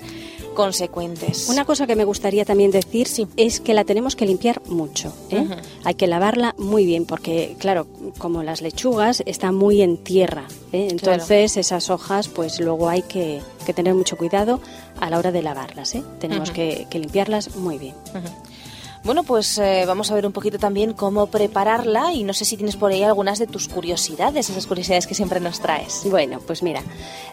consecuentes. 0.53 1.49
Una 1.49 1.65
cosa 1.65 1.87
que 1.87 1.95
me 1.95 2.03
gustaría 2.03 2.45
también 2.45 2.71
decir 2.71 3.07
es 3.37 3.59
que 3.59 3.73
la 3.73 3.83
tenemos 3.83 4.15
que 4.15 4.25
limpiar 4.25 4.61
mucho. 4.67 5.13
¿eh? 5.29 5.47
Hay 5.83 5.95
que 5.95 6.07
lavarla 6.07 6.55
muy 6.57 6.85
bien, 6.85 7.05
porque 7.05 7.55
claro, 7.59 7.87
como 8.17 8.43
las 8.43 8.61
lechugas 8.61 9.23
están 9.25 9.55
muy 9.55 9.81
en 9.81 9.97
tierra, 9.97 10.45
¿eh? 10.71 10.87
entonces 10.91 11.57
esas 11.57 11.89
hojas, 11.89 12.27
pues 12.27 12.59
luego 12.59 12.89
hay 12.89 13.01
que, 13.03 13.41
tener 13.75 13.93
mucho 13.93 14.17
cuidado 14.17 14.59
a 14.99 15.11
la 15.11 15.19
hora 15.19 15.31
de 15.31 15.43
lavarlas. 15.43 15.95
Tenemos 16.19 16.49
que, 16.49 16.87
limpiarlas 16.91 17.55
muy 17.55 17.77
bien. 17.77 17.93
Bueno, 19.03 19.23
pues 19.23 19.57
eh, 19.57 19.85
vamos 19.88 20.12
a 20.12 20.15
ver 20.15 20.25
un 20.25 20.33
poquito 20.33 20.59
también 20.59 20.93
cómo 20.93 21.27
prepararla 21.27 22.13
y 22.13 22.23
no 22.23 22.33
sé 22.33 22.45
si 22.45 22.57
tienes 22.57 22.75
por 22.75 22.91
ahí 22.91 23.01
algunas 23.03 23.39
de 23.39 23.47
tus 23.47 23.67
curiosidades, 23.69 24.49
esas 24.49 24.67
curiosidades 24.67 25.07
que 25.07 25.15
siempre 25.15 25.39
nos 25.39 25.62
traes. 25.62 26.01
Bueno, 26.09 26.39
pues 26.45 26.62
mira, 26.62 26.83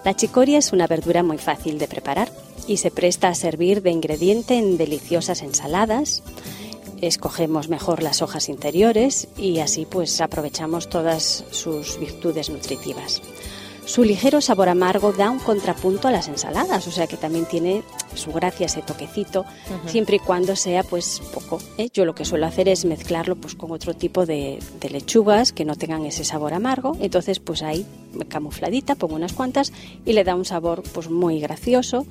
la 0.04 0.14
chicoria 0.14 0.58
es 0.58 0.72
una 0.72 0.86
verdura 0.86 1.22
muy 1.22 1.38
fácil 1.38 1.78
de 1.78 1.88
preparar 1.88 2.30
y 2.68 2.76
se 2.76 2.90
presta 2.90 3.28
a 3.28 3.34
servir 3.34 3.82
de 3.82 3.90
ingrediente 3.90 4.54
en 4.54 4.78
deliciosas 4.78 5.42
ensaladas. 5.42 6.22
Escogemos 7.00 7.68
mejor 7.68 8.02
las 8.02 8.22
hojas 8.22 8.48
interiores 8.48 9.28
y 9.36 9.58
así 9.58 9.86
pues 9.86 10.20
aprovechamos 10.20 10.88
todas 10.88 11.44
sus 11.50 11.98
virtudes 11.98 12.48
nutritivas. 12.48 13.20
Su 13.86 14.02
ligero 14.02 14.40
sabor 14.40 14.68
amargo 14.68 15.12
da 15.12 15.30
un 15.30 15.38
contrapunto 15.38 16.08
a 16.08 16.10
las 16.10 16.26
ensaladas, 16.26 16.88
o 16.88 16.90
sea 16.90 17.06
que 17.06 17.16
también 17.16 17.44
tiene 17.44 17.84
su 18.16 18.32
gracia 18.32 18.66
ese 18.66 18.82
toquecito, 18.82 19.44
siempre 19.86 20.16
y 20.16 20.18
cuando 20.18 20.56
sea 20.56 20.82
pues 20.82 21.22
poco. 21.32 21.60
¿eh? 21.78 21.88
Yo 21.94 22.04
lo 22.04 22.12
que 22.12 22.24
suelo 22.24 22.46
hacer 22.46 22.68
es 22.68 22.84
mezclarlo 22.84 23.36
pues 23.36 23.54
con 23.54 23.70
otro 23.70 23.94
tipo 23.94 24.26
de, 24.26 24.58
lechugas 24.90 25.52
que 25.52 25.64
no 25.64 25.76
tengan 25.76 26.04
ese 26.04 26.24
sabor 26.24 26.52
amargo, 26.52 26.96
entonces 27.00 27.38
pues 27.38 27.62
ahí 27.62 27.86
camufladita 28.28 28.96
pongo 28.96 29.14
unas 29.14 29.32
cuantas 29.32 29.72
y 30.04 30.14
le 30.14 30.24
da 30.24 30.34
un 30.34 30.44
sabor 30.44 30.82
pues 30.92 31.08
muy 31.08 31.38
gracioso 31.38 32.06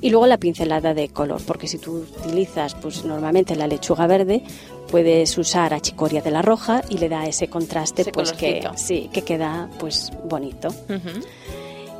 y 0.00 0.08
luego 0.08 0.26
la 0.26 0.38
pincelada 0.38 0.94
de 0.94 1.10
color, 1.10 1.42
porque 1.46 1.68
si 1.68 1.76
tú 1.76 2.06
utilizas 2.24 2.74
pues 2.74 3.04
normalmente 3.04 3.54
la 3.54 3.66
lechuga 3.66 4.06
verde, 4.06 4.42
puedes 4.90 5.36
usar 5.38 5.74
achicoria 5.74 6.22
de 6.22 6.30
la 6.30 6.42
roja 6.42 6.82
y 6.88 6.98
le 6.98 7.08
da 7.08 7.26
ese 7.26 7.48
contraste 7.48 8.04
pues 8.06 8.32
que 8.32 8.68
sí, 8.76 9.10
que 9.12 9.22
queda 9.22 9.68
pues 9.78 10.12
bonito. 10.24 10.68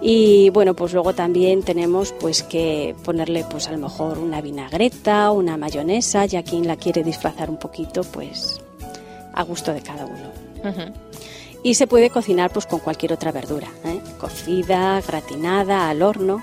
Y 0.00 0.50
bueno, 0.50 0.74
pues 0.74 0.92
luego 0.92 1.12
también 1.12 1.62
tenemos 1.62 2.12
pues 2.12 2.42
que 2.42 2.94
ponerle 3.04 3.44
pues 3.50 3.66
a 3.68 3.72
lo 3.72 3.78
mejor 3.78 4.18
una 4.18 4.40
vinagreta, 4.40 5.30
una 5.32 5.56
mayonesa, 5.56 6.24
ya 6.26 6.42
quien 6.42 6.66
la 6.68 6.76
quiere 6.76 7.02
disfrazar 7.02 7.50
un 7.50 7.58
poquito, 7.58 8.02
pues 8.04 8.60
a 9.34 9.42
gusto 9.42 9.72
de 9.72 9.82
cada 9.82 10.06
uno. 10.06 10.94
Y 11.64 11.74
se 11.74 11.88
puede 11.88 12.10
cocinar 12.10 12.52
pues 12.52 12.66
con 12.66 12.78
cualquier 12.78 13.12
otra 13.12 13.32
verdura, 13.32 13.68
¿eh? 13.84 14.00
cocida, 14.18 15.00
gratinada, 15.00 15.88
al 15.88 16.02
horno. 16.02 16.40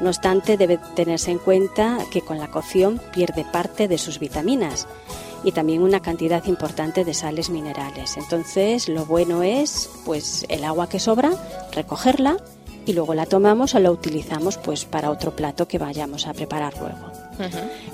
No 0.00 0.08
obstante, 0.08 0.56
debe 0.56 0.78
tenerse 0.94 1.30
en 1.30 1.38
cuenta 1.38 1.98
que 2.10 2.20
con 2.20 2.38
la 2.38 2.50
cocción 2.50 3.00
pierde 3.14 3.46
parte 3.50 3.88
de 3.88 3.98
sus 3.98 4.18
vitaminas 4.18 4.86
y 5.44 5.52
también 5.52 5.82
una 5.82 6.00
cantidad 6.00 6.44
importante 6.46 7.04
de 7.04 7.14
sales 7.14 7.50
minerales. 7.50 8.16
Entonces, 8.16 8.88
lo 8.88 9.04
bueno 9.04 9.42
es 9.42 9.88
pues 10.04 10.44
el 10.48 10.64
agua 10.64 10.88
que 10.88 11.00
sobra, 11.00 11.32
recogerla 11.72 12.38
y 12.86 12.92
luego 12.92 13.14
la 13.14 13.26
tomamos 13.26 13.74
o 13.74 13.80
la 13.80 13.90
utilizamos 13.90 14.56
pues 14.58 14.84
para 14.84 15.10
otro 15.10 15.34
plato 15.34 15.66
que 15.68 15.78
vayamos 15.78 16.26
a 16.26 16.32
preparar 16.32 16.74
luego. 16.78 17.12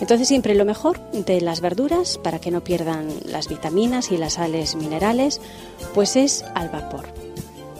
Entonces 0.00 0.28
siempre 0.28 0.54
lo 0.54 0.64
mejor 0.64 1.00
de 1.10 1.40
las 1.40 1.60
verduras 1.60 2.18
para 2.18 2.38
que 2.38 2.52
no 2.52 2.62
pierdan 2.62 3.08
las 3.24 3.48
vitaminas 3.48 4.12
y 4.12 4.16
las 4.16 4.34
sales 4.34 4.76
minerales 4.76 5.40
pues 5.94 6.14
es 6.14 6.44
al 6.54 6.68
vapor 6.68 7.06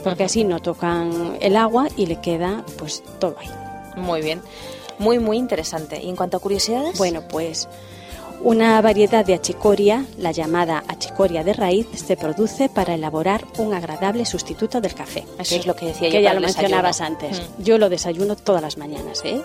porque 0.03 0.25
así 0.25 0.43
no 0.43 0.59
tocan 0.59 1.37
el 1.39 1.55
agua 1.55 1.87
y 1.95 2.07
le 2.07 2.19
queda 2.19 2.65
pues 2.77 3.01
todo 3.19 3.37
ahí. 3.39 3.49
Muy 3.95 4.21
bien, 4.21 4.41
muy 4.99 5.19
muy 5.19 5.37
interesante. 5.37 6.01
¿Y 6.03 6.09
en 6.09 6.17
cuanto 6.17 6.35
a 6.35 6.39
curiosidades? 6.41 6.97
Bueno 6.97 7.21
pues 7.29 7.69
Una 8.43 8.81
variedad 8.81 9.23
de 9.25 9.35
achicoria, 9.35 10.05
la 10.17 10.33
llamada 10.33 10.83
achicoria 10.89 11.45
de 11.45 11.53
raíz, 11.53 11.87
se 11.95 12.17
produce 12.17 12.67
para 12.67 12.93
elaborar 12.93 13.45
un 13.57 13.73
agradable 13.73 14.25
sustituto 14.25 14.81
del 14.81 14.93
café. 14.93 15.23
Eso 15.39 15.55
es 15.55 15.65
lo 15.65 15.77
que 15.77 15.85
decía 15.85 16.09
yo. 16.09 16.17
Que 16.17 16.21
ya 16.21 16.33
lo 16.33 16.41
desayuno. 16.41 16.61
mencionabas 16.61 16.99
antes. 16.99 17.39
Mm. 17.39 17.63
Yo 17.63 17.77
lo 17.77 17.87
desayuno 17.87 18.35
todas 18.35 18.61
las 18.61 18.77
mañanas, 18.77 19.21
¿eh? 19.23 19.41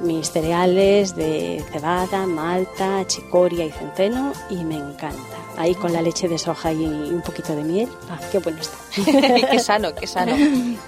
Mis 0.00 0.30
cereales 0.30 1.14
de 1.14 1.64
cebada, 1.72 2.26
malta, 2.26 2.98
achicoria 2.98 3.64
y 3.64 3.70
centeno 3.70 4.32
y 4.50 4.56
me 4.64 4.76
encanta. 4.76 5.38
Ahí 5.56 5.74
con 5.74 5.92
la 5.92 6.02
leche 6.02 6.28
de 6.28 6.36
soja 6.36 6.72
y 6.72 6.84
un 6.84 7.22
poquito 7.22 7.54
de 7.54 7.62
miel. 7.62 7.88
Ah, 8.10 8.18
qué 8.32 8.38
bueno 8.38 8.60
está. 8.60 8.76
qué 9.50 9.58
sano, 9.60 9.94
qué 9.94 10.06
sano. 10.06 10.34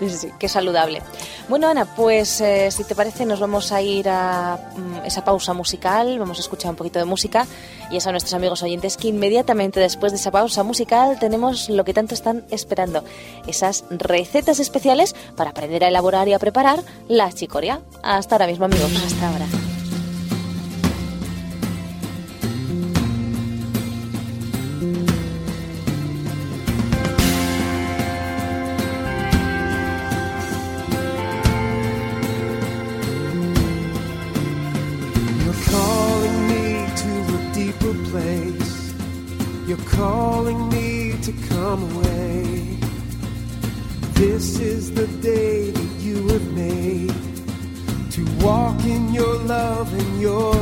Sí. 0.09 0.33
Qué 0.39 0.49
saludable. 0.49 1.03
Bueno, 1.49 1.69
Ana, 1.69 1.85
pues 1.85 2.41
eh, 2.41 2.71
si 2.73 2.83
te 2.85 2.97
parece 2.97 3.25
nos 3.25 3.39
vamos 3.39 3.71
a 3.71 3.81
ir 3.81 4.09
a 4.09 4.59
mm, 4.77 5.07
esa 5.07 5.25
pausa 5.25 5.53
musical, 5.53 6.19
vamos 6.19 6.39
a 6.39 6.41
escuchar 6.41 6.71
un 6.71 6.77
poquito 6.77 6.99
de 6.99 7.05
música 7.05 7.47
y 7.91 7.97
es 7.97 8.07
a 8.07 8.11
nuestros 8.11 8.35
amigos 8.35 8.63
oyentes 8.63 8.97
que 8.97 9.09
inmediatamente 9.09 9.81
después 9.81 10.13
de 10.13 10.19
esa 10.19 10.31
pausa 10.31 10.63
musical 10.63 11.19
tenemos 11.19 11.69
lo 11.69 11.85
que 11.85 11.95
tanto 11.95 12.15
están 12.15 12.45
esperando, 12.51 13.05
esas 13.47 13.85
recetas 13.91 14.61
especiales 14.61 15.15
para 15.37 15.51
aprender 15.51 15.85
a 15.85 15.89
elaborar 15.89 16.29
y 16.29 16.33
a 16.33 16.39
preparar 16.39 16.83
la 17.09 17.33
chicoria. 17.33 17.81
Hasta 18.03 18.35
ahora 18.35 18.47
mismo, 18.47 18.65
amigos. 18.65 18.93
Hasta 19.05 19.29
ahora. 19.29 19.66
Calling 39.97 40.69
me 40.69 41.15
to 41.23 41.33
come 41.49 41.83
away. 41.97 42.79
This 44.13 44.61
is 44.61 44.93
the 44.93 45.07
day 45.23 45.71
that 45.71 45.93
you 46.01 46.29
have 46.29 46.53
made 46.53 47.15
to 48.13 48.23
walk 48.45 48.79
in 48.85 49.15
your 49.15 49.35
love 49.57 49.93
and 49.93 50.21
your 50.21 50.56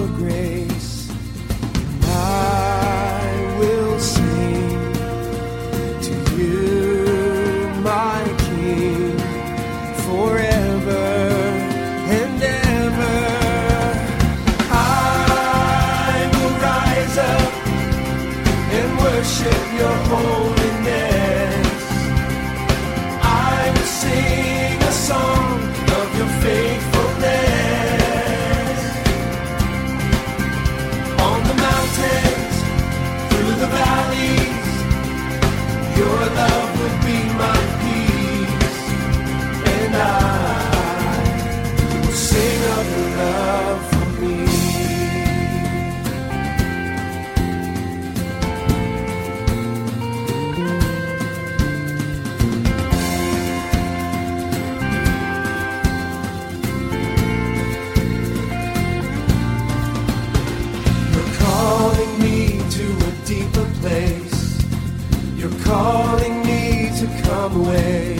calling 65.74 66.36
me 66.46 66.88
to 67.00 67.06
come 67.26 67.52
away. 67.62 68.14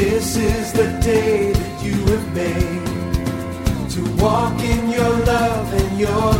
This 0.00 0.36
is 0.36 0.72
the 0.80 0.88
day 1.12 1.52
that 1.60 1.76
you 1.86 1.96
have 2.12 2.26
made 2.34 2.86
to 3.94 4.00
walk 4.22 4.58
in 4.74 4.82
your 4.98 5.14
love 5.32 5.68
and 5.82 5.92
your 6.06 6.39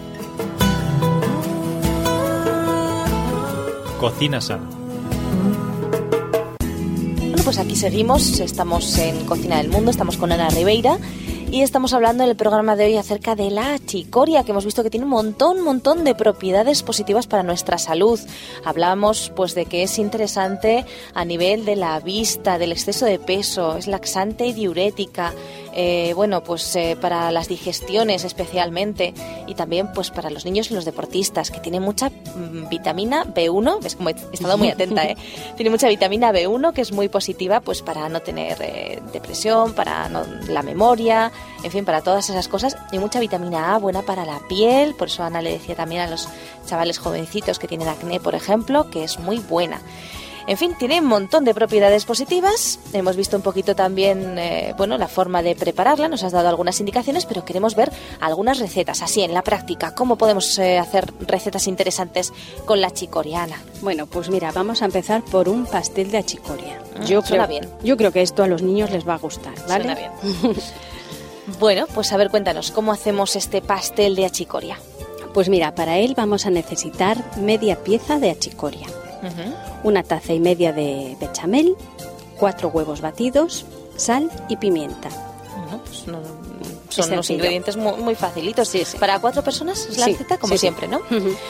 Cocina 4.01 4.41
sana. 4.41 4.67
Bueno, 7.19 7.43
pues 7.43 7.59
aquí 7.59 7.75
seguimos, 7.75 8.39
estamos 8.39 8.97
en 8.97 9.27
Cocina 9.27 9.57
del 9.57 9.69
Mundo, 9.69 9.91
estamos 9.91 10.17
con 10.17 10.31
Ana 10.31 10.49
Ribeira 10.49 10.97
y 11.51 11.61
estamos 11.61 11.93
hablando 11.93 12.23
en 12.23 12.29
el 12.31 12.35
programa 12.35 12.75
de 12.75 12.85
hoy 12.85 12.97
acerca 12.97 13.35
de 13.35 13.51
la 13.51 13.77
chicoria, 13.77 14.43
que 14.43 14.51
hemos 14.53 14.65
visto 14.65 14.81
que 14.81 14.89
tiene 14.89 15.03
un 15.03 15.11
montón, 15.11 15.61
montón 15.61 16.03
de 16.03 16.15
propiedades 16.15 16.81
positivas 16.81 17.27
para 17.27 17.43
nuestra 17.43 17.77
salud. 17.77 18.19
Hablamos 18.65 19.31
pues 19.35 19.53
de 19.53 19.65
que 19.65 19.83
es 19.83 19.99
interesante 19.99 20.83
a 21.13 21.23
nivel 21.23 21.63
de 21.63 21.75
la 21.75 21.99
vista, 21.99 22.57
del 22.57 22.71
exceso 22.71 23.05
de 23.05 23.19
peso, 23.19 23.77
es 23.77 23.85
laxante 23.85 24.47
y 24.47 24.53
diurética, 24.53 25.31
eh, 25.73 26.13
bueno, 26.15 26.43
pues 26.43 26.75
eh, 26.75 26.97
para 26.99 27.31
las 27.31 27.47
digestiones 27.47 28.23
especialmente 28.23 29.13
y 29.47 29.55
también 29.55 29.91
pues 29.93 30.11
para 30.11 30.29
los 30.29 30.45
niños 30.45 30.69
y 30.71 30.73
los 30.73 30.85
deportistas, 30.85 31.51
que 31.51 31.59
tiene 31.59 31.79
mucha 31.79 32.09
mm, 32.09 32.69
vitamina 32.69 33.25
B1, 33.25 33.79
ves 33.81 33.95
como 33.95 34.09
he 34.09 34.15
estado 34.33 34.57
muy 34.57 34.69
atenta, 34.69 35.05
¿eh? 35.05 35.15
tiene 35.55 35.69
mucha 35.69 35.87
vitamina 35.87 36.31
B1 36.31 36.73
que 36.73 36.81
es 36.81 36.91
muy 36.91 37.07
positiva 37.09 37.61
pues 37.61 37.81
para 37.81 38.09
no 38.09 38.19
tener 38.21 38.57
eh, 38.61 39.01
depresión, 39.13 39.73
para 39.73 40.09
no- 40.09 40.25
la 40.47 40.61
memoria, 40.63 41.31
en 41.63 41.71
fin, 41.71 41.85
para 41.85 42.01
todas 42.01 42.29
esas 42.29 42.47
cosas 42.47 42.77
y 42.91 42.99
mucha 42.99 43.19
vitamina 43.19 43.73
A 43.73 43.77
buena 43.77 44.01
para 44.01 44.25
la 44.25 44.39
piel, 44.49 44.93
por 44.95 45.07
eso 45.07 45.23
Ana 45.23 45.41
le 45.41 45.51
decía 45.53 45.75
también 45.75 46.01
a 46.01 46.07
los 46.07 46.27
chavales 46.67 46.97
jovencitos 46.99 47.59
que 47.59 47.67
tienen 47.67 47.87
acné, 47.87 48.19
por 48.19 48.35
ejemplo, 48.35 48.89
que 48.89 49.03
es 49.03 49.19
muy 49.19 49.39
buena. 49.39 49.81
En 50.47 50.57
fin, 50.57 50.75
tiene 50.77 50.99
un 50.99 51.07
montón 51.07 51.45
de 51.45 51.53
propiedades 51.53 52.05
positivas. 52.05 52.79
Hemos 52.93 53.15
visto 53.15 53.37
un 53.37 53.43
poquito 53.43 53.75
también, 53.75 54.37
eh, 54.37 54.73
bueno, 54.77 54.97
la 54.97 55.07
forma 55.07 55.43
de 55.43 55.55
prepararla. 55.55 56.07
Nos 56.07 56.23
has 56.23 56.31
dado 56.31 56.49
algunas 56.49 56.79
indicaciones, 56.79 57.25
pero 57.25 57.45
queremos 57.45 57.75
ver 57.75 57.91
algunas 58.19 58.59
recetas, 58.59 59.01
así 59.01 59.21
en 59.21 59.33
la 59.33 59.43
práctica. 59.43 59.93
¿Cómo 59.93 60.17
podemos 60.17 60.57
eh, 60.59 60.77
hacer 60.77 61.13
recetas 61.27 61.67
interesantes 61.67 62.33
con 62.65 62.81
la 62.81 62.91
chicoriana? 62.91 63.61
Bueno, 63.81 64.07
pues 64.07 64.29
mira, 64.29 64.51
vamos 64.51 64.81
a 64.81 64.85
empezar 64.85 65.23
por 65.23 65.47
un 65.47 65.65
pastel 65.65 66.11
de 66.11 66.17
achicoria. 66.17 66.81
Ah, 66.95 67.03
yo 67.05 67.21
suena 67.21 67.47
creo, 67.47 67.61
bien. 67.61 67.73
Yo 67.83 67.97
creo 67.97 68.11
que 68.11 68.21
esto 68.21 68.43
a 68.43 68.47
los 68.47 68.61
niños 68.61 68.91
les 68.91 69.07
va 69.07 69.15
a 69.15 69.19
gustar, 69.19 69.53
¿vale? 69.67 69.83
Suena 69.83 69.95
bien. 69.95 70.55
bueno, 71.59 71.85
pues 71.93 72.11
a 72.11 72.17
ver, 72.17 72.29
cuéntanos, 72.29 72.71
¿cómo 72.71 72.91
hacemos 72.91 73.35
este 73.35 73.61
pastel 73.61 74.15
de 74.15 74.25
achicoria? 74.25 74.77
Pues 75.33 75.47
mira, 75.47 75.73
para 75.75 75.97
él 75.97 76.13
vamos 76.15 76.45
a 76.45 76.49
necesitar 76.49 77.37
media 77.37 77.81
pieza 77.83 78.19
de 78.19 78.31
achicoria, 78.31 78.87
Una 79.83 80.03
taza 80.03 80.33
y 80.33 80.39
media 80.39 80.73
de 80.73 81.15
bechamel, 81.19 81.75
cuatro 82.39 82.69
huevos 82.69 83.01
batidos, 83.01 83.65
sal 83.95 84.29
y 84.49 84.57
pimienta. 84.57 85.09
Pues 85.85 86.07
no- 86.07 86.19
son 86.91 87.11
unos 87.13 87.29
ingredientes 87.29 87.77
muy, 87.77 87.93
muy 87.93 88.15
facilitos. 88.15 88.67
Sí, 88.67 88.83
sí. 88.85 88.97
Para 88.97 89.19
cuatro 89.19 89.43
personas 89.43 89.87
es 89.89 89.97
la 89.97 90.05
Sí, 90.05 90.11
receta, 90.13 90.37
como 90.37 90.57
siempre, 90.57 90.87
¿no? 90.87 91.01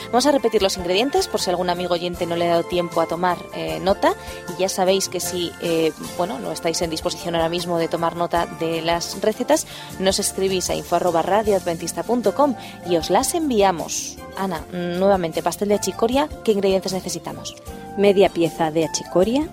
Vamos 0.07 0.25
a 0.25 0.31
repetir 0.31 0.61
los 0.61 0.77
ingredientes 0.77 1.27
por 1.27 1.41
si 1.41 1.49
algún 1.49 1.69
amigo 1.69 1.93
oyente 1.93 2.25
no 2.25 2.35
le 2.35 2.45
ha 2.47 2.51
dado 2.51 2.63
tiempo 2.63 3.01
a 3.01 3.07
tomar 3.07 3.37
eh, 3.53 3.79
nota. 3.81 4.13
Y 4.55 4.61
ya 4.61 4.69
sabéis 4.69 5.09
que 5.09 5.19
si 5.19 5.51
eh, 5.61 5.91
bueno, 6.17 6.39
no 6.39 6.51
estáis 6.51 6.81
en 6.81 6.89
disposición 6.89 7.35
ahora 7.35 7.49
mismo 7.49 7.77
de 7.77 7.87
tomar 7.87 8.15
nota 8.15 8.45
de 8.59 8.81
las 8.81 9.19
recetas, 9.21 9.67
nos 9.99 10.19
escribís 10.19 10.69
a 10.69 10.75
info@radioadventista.com 10.75 12.55
y 12.89 12.97
os 12.97 13.09
las 13.09 13.33
enviamos. 13.33 14.17
Ana, 14.37 14.63
nuevamente, 14.71 15.43
pastel 15.43 15.69
de 15.69 15.79
chicoria, 15.79 16.29
¿qué 16.43 16.51
ingredientes 16.53 16.93
necesitamos? 16.93 17.55
media 17.97 18.29
pieza 18.29 18.71
de 18.71 18.85
achicoria, 18.85 19.49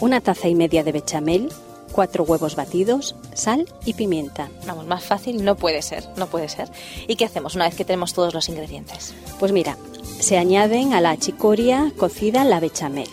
una 0.00 0.20
taza 0.20 0.48
y 0.48 0.54
media 0.56 0.82
de 0.82 0.90
bechamel, 0.92 1.52
cuatro 1.96 2.24
huevos 2.24 2.56
batidos, 2.56 3.16
sal 3.32 3.66
y 3.86 3.94
pimienta. 3.94 4.50
Vamos, 4.66 4.86
más 4.86 5.02
fácil 5.02 5.42
no 5.42 5.56
puede 5.56 5.80
ser, 5.80 6.04
no 6.16 6.26
puede 6.26 6.50
ser. 6.50 6.70
¿Y 7.08 7.16
qué 7.16 7.24
hacemos 7.24 7.54
una 7.54 7.64
vez 7.64 7.74
que 7.74 7.86
tenemos 7.86 8.12
todos 8.12 8.34
los 8.34 8.50
ingredientes? 8.50 9.14
Pues 9.40 9.50
mira, 9.50 9.78
se 10.20 10.36
añaden 10.36 10.92
a 10.92 11.00
la 11.00 11.10
achicoria 11.10 11.90
cocida 11.96 12.44
la 12.44 12.60
bechamel, 12.60 13.08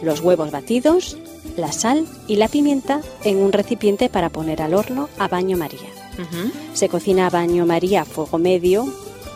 los 0.00 0.20
huevos 0.20 0.52
batidos, 0.52 1.18
la 1.56 1.72
sal 1.72 2.06
y 2.28 2.36
la 2.36 2.46
pimienta 2.46 3.00
en 3.24 3.38
un 3.38 3.52
recipiente 3.52 4.08
para 4.08 4.30
poner 4.30 4.62
al 4.62 4.74
horno 4.74 5.08
a 5.18 5.26
baño 5.26 5.56
María. 5.56 5.90
Se 6.72 6.88
cocina 6.88 7.26
a 7.26 7.30
baño 7.30 7.66
María 7.66 8.02
a 8.02 8.04
fuego 8.04 8.38
medio, 8.38 8.86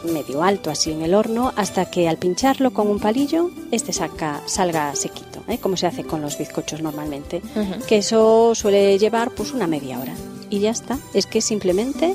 medio 0.05 0.43
alto 0.43 0.71
así 0.71 0.91
en 0.93 1.03
el 1.03 1.15
horno, 1.15 1.53
hasta 1.57 1.91
que 1.91 2.09
al 2.09 2.17
pincharlo 2.19 2.73
con 2.73 2.89
un 2.89 2.99
palillo, 3.01 3.51
este 3.71 3.93
saca, 3.93 4.41
salga 4.47 4.95
sequito, 4.95 5.43
¿eh? 5.49 5.59
como 5.59 5.77
se 5.77 5.87
hace 5.87 6.05
con 6.05 6.21
los 6.23 6.39
bizcochos 6.39 6.81
normalmente. 6.83 7.43
Que 7.87 7.99
eso 7.99 8.55
suele 8.55 8.99
llevar 8.99 9.31
pues 9.33 9.53
una 9.53 9.67
media 9.67 9.99
hora. 9.99 10.15
Y 10.51 10.61
ya 10.61 10.71
está, 10.71 10.99
es 11.15 11.27
que 11.27 11.41
simplemente 11.43 12.15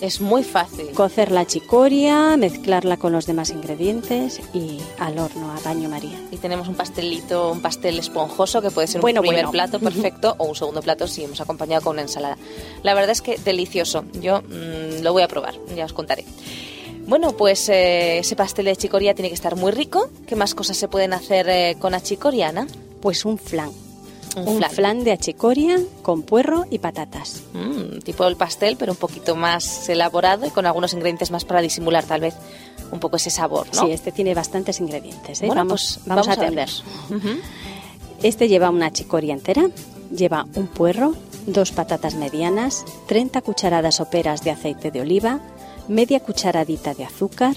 Es 0.00 0.20
muy 0.20 0.42
fácil. 0.42 0.90
cocer 0.92 1.30
la 1.30 1.46
chicoria, 1.46 2.36
mezclarla 2.36 2.96
con 2.98 3.12
los 3.12 3.26
demás 3.26 3.50
ingredientes 3.50 4.40
y 4.54 4.78
al 4.98 5.18
horno 5.18 5.50
a 5.52 5.60
baño 5.60 5.88
María. 5.88 6.18
Y 6.30 6.36
tenemos 6.36 6.68
un 6.68 6.74
pastelito, 6.74 7.50
un 7.52 7.60
pastel 7.60 7.98
esponjoso 7.98 8.60
que 8.62 8.70
puede 8.70 8.86
ser 8.88 9.00
Bueno, 9.00 9.20
un 9.20 9.26
primer 9.26 9.46
bueno. 9.46 9.52
plato 9.52 9.80
perfecto 9.80 10.34
o 10.38 10.44
un 10.44 10.54
segundo 10.54 10.80
plato 10.82 11.06
si 11.08 11.24
hemos 11.24 11.40
acompañado 11.40 11.82
con 11.82 11.94
una 11.94 12.02
ensalada. 12.02 12.36
La 12.82 12.92
verdad 12.94 13.10
es 13.10 13.22
que 13.22 13.36
delicioso. 13.38 14.04
Yo 14.20 14.40
mm, 14.42 15.02
lo 15.02 15.12
voy 15.12 15.22
a 15.22 15.28
probar, 15.28 15.54
ya 15.74 15.84
os 15.86 15.92
contaré. 15.94 16.24
Bueno, 17.06 17.36
pues 17.36 17.68
eh, 17.68 18.18
ese 18.18 18.34
pastel 18.36 18.64
de 18.66 18.76
chicoria 18.76 19.14
tiene 19.14 19.28
que 19.28 19.34
estar 19.34 19.54
muy 19.56 19.70
rico. 19.72 20.10
¿Qué 20.26 20.34
más 20.36 20.54
cosas 20.54 20.76
se 20.76 20.88
pueden 20.88 21.12
hacer 21.12 21.48
eh, 21.48 21.76
con 21.78 21.94
achicoriana? 21.94 22.66
Pues 23.00 23.24
un 23.24 23.38
flan. 23.38 23.70
Un 24.36 24.48
Un, 24.48 24.58
flan. 24.58 24.70
flan. 24.70 25.04
de 25.04 25.12
achicoria 25.12 25.78
con 26.02 26.22
puerro 26.22 26.66
y 26.70 26.78
patatas. 26.78 27.42
Mm, 27.54 28.00
tipo 28.00 28.26
el 28.26 28.36
pastel, 28.36 28.76
pero 28.76 28.92
un 28.92 28.98
poquito 28.98 29.36
más 29.36 29.88
elaborado 29.88 30.46
y 30.46 30.50
con 30.50 30.66
algunos 30.66 30.92
ingredientes 30.92 31.30
más 31.30 31.44
para 31.44 31.62
disimular 31.62 32.04
tal 32.04 32.20
vez 32.22 32.34
un 32.90 33.00
poco 33.00 33.16
ese 33.16 33.30
sabor, 33.30 33.66
¿no? 33.74 33.82
Sí, 33.86 33.92
este 33.92 34.12
tiene 34.12 34.34
bastantes 34.34 34.80
ingredientes. 34.80 35.42
¿eh? 35.42 35.46
Bueno, 35.46 35.60
vamos, 35.60 36.00
pues 36.04 36.06
vamos, 36.06 36.26
vamos 36.26 36.38
a 36.38 36.42
atender. 36.42 36.68
Este 38.22 38.48
lleva 38.48 38.70
una 38.70 38.92
chicoria 38.92 39.32
entera, 39.32 39.68
lleva 40.14 40.46
un 40.54 40.66
puerro, 40.66 41.14
dos 41.46 41.70
patatas 41.72 42.14
medianas, 42.14 42.84
30 43.06 43.40
cucharadas 43.42 43.96
soperas 43.96 44.42
de 44.42 44.50
aceite 44.50 44.90
de 44.90 45.00
oliva, 45.00 45.40
media 45.88 46.20
cucharadita 46.20 46.94
de 46.94 47.04
azúcar, 47.04 47.56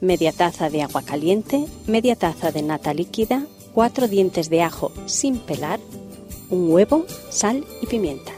media 0.00 0.32
taza 0.32 0.70
de 0.70 0.82
agua 0.82 1.02
caliente, 1.02 1.66
media 1.86 2.16
taza 2.16 2.52
de 2.52 2.62
nata 2.62 2.94
líquida, 2.94 3.44
cuatro 3.74 4.08
dientes 4.08 4.50
de 4.50 4.62
ajo 4.62 4.92
sin 5.06 5.38
pelar, 5.38 5.80
un 6.50 6.70
huevo, 6.70 7.06
sal 7.30 7.64
y 7.82 7.86
pimienta. 7.86 8.32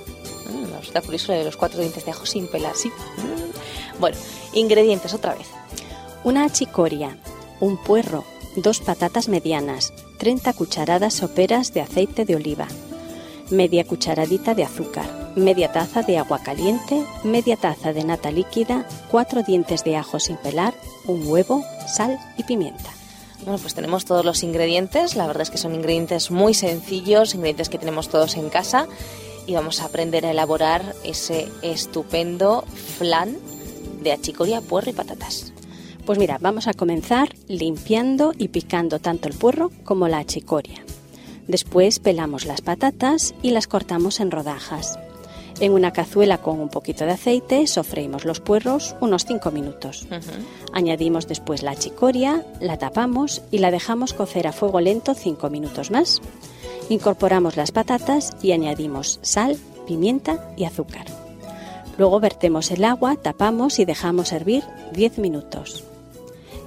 Mm, 0.50 0.76
resulta 0.78 1.02
curioso 1.02 1.32
lo 1.32 1.38
de 1.38 1.44
los 1.44 1.56
cuatro 1.56 1.80
dientes 1.80 2.04
de 2.04 2.10
ajo 2.10 2.26
sin 2.26 2.48
pelar. 2.48 2.74
Sí. 2.74 2.88
Mm. 2.88 4.00
Bueno, 4.00 4.16
ingredientes 4.54 5.12
otra 5.14 5.34
vez. 5.34 5.46
Una 6.24 6.44
achicoria, 6.44 7.18
un 7.60 7.76
puerro, 7.76 8.24
dos 8.56 8.80
patatas 8.80 9.28
medianas, 9.28 9.92
30 10.18 10.52
cucharadas 10.54 11.14
soperas 11.14 11.72
de 11.74 11.80
aceite 11.80 12.24
de 12.24 12.36
oliva, 12.36 12.66
media 13.50 13.84
cucharadita 13.84 14.54
de 14.54 14.64
azúcar, 14.64 15.27
media 15.38 15.72
taza 15.72 16.03
de 16.03 16.18
agua 16.18 16.40
caliente, 16.40 17.05
media 17.24 17.57
taza 17.57 17.92
de 17.92 18.05
nata 18.05 18.31
líquida, 18.31 18.87
cuatro 19.11 19.42
dientes 19.42 19.85
de 19.85 19.96
ajo 19.96 20.20
sin 20.20 20.37
pelar, 20.37 20.74
un 21.07 21.27
huevo, 21.27 21.64
sal 21.87 22.18
y 22.37 22.44
pimienta. 22.44 22.90
Bueno, 23.44 23.59
pues 23.59 23.74
tenemos 23.74 24.05
todos 24.05 24.24
los 24.24 24.42
ingredientes. 24.42 25.16
La 25.16 25.27
verdad 25.27 25.42
es 25.42 25.51
que 25.51 25.59
son 25.59 25.74
ingredientes 25.74 26.31
muy 26.31 26.55
sencillos, 26.55 27.35
ingredientes 27.35 27.68
que 27.68 27.79
tenemos 27.79 28.09
todos 28.09 28.37
en 28.37 28.51
casa. 28.51 28.87
Y 29.46 29.55
vamos 29.55 29.81
a 29.81 29.87
aprender 29.87 30.27
a 30.27 30.33
elaborar 30.33 30.94
ese 31.05 31.48
estupendo 31.62 32.64
flan 32.98 33.38
de 34.03 34.12
achicoria, 34.12 34.61
puerro 34.61 34.90
y 34.90 34.92
patatas. 34.92 35.53
Pues 36.05 36.18
mira, 36.18 36.38
vamos 36.40 36.66
a 36.66 36.74
comenzar 36.74 37.35
limpiando 37.46 38.33
y 38.37 38.48
picando 38.48 38.98
tanto 38.98 39.29
el 39.29 39.35
puerro 39.35 39.70
como 39.85 40.09
la 40.09 40.18
achicoria. 40.18 40.85
Después 41.46 41.98
pelamos 41.98 42.44
las 42.44 42.61
patatas 42.61 43.35
y 43.42 43.53
las 43.53 43.66
cortamos 43.66 44.20
en 44.20 44.31
rodajas. 44.31 44.98
En 45.60 45.72
una 45.72 45.92
cazuela 45.92 46.38
con 46.38 46.60
un 46.60 46.68
poquito 46.68 47.04
de 47.04 47.12
aceite 47.12 47.66
sofreímos 47.66 48.24
los 48.24 48.40
puerros 48.40 48.94
unos 49.00 49.24
5 49.24 49.50
minutos. 49.50 50.06
Añadimos 50.72 51.26
después 51.26 51.62
la 51.62 51.74
chicoria, 51.74 52.44
la 52.60 52.78
tapamos 52.78 53.42
y 53.50 53.58
la 53.58 53.72
dejamos 53.72 54.14
cocer 54.14 54.46
a 54.46 54.52
fuego 54.52 54.80
lento 54.80 55.14
5 55.14 55.50
minutos 55.50 55.90
más. 55.90 56.20
Incorporamos 56.88 57.56
las 57.56 57.72
patatas 57.72 58.36
y 58.40 58.52
añadimos 58.52 59.18
sal, 59.22 59.58
pimienta 59.86 60.52
y 60.56 60.64
azúcar. 60.64 61.06
Luego 61.98 62.20
vertemos 62.20 62.70
el 62.70 62.84
agua, 62.84 63.16
tapamos 63.16 63.80
y 63.80 63.84
dejamos 63.84 64.30
hervir 64.30 64.62
10 64.92 65.18
minutos. 65.18 65.84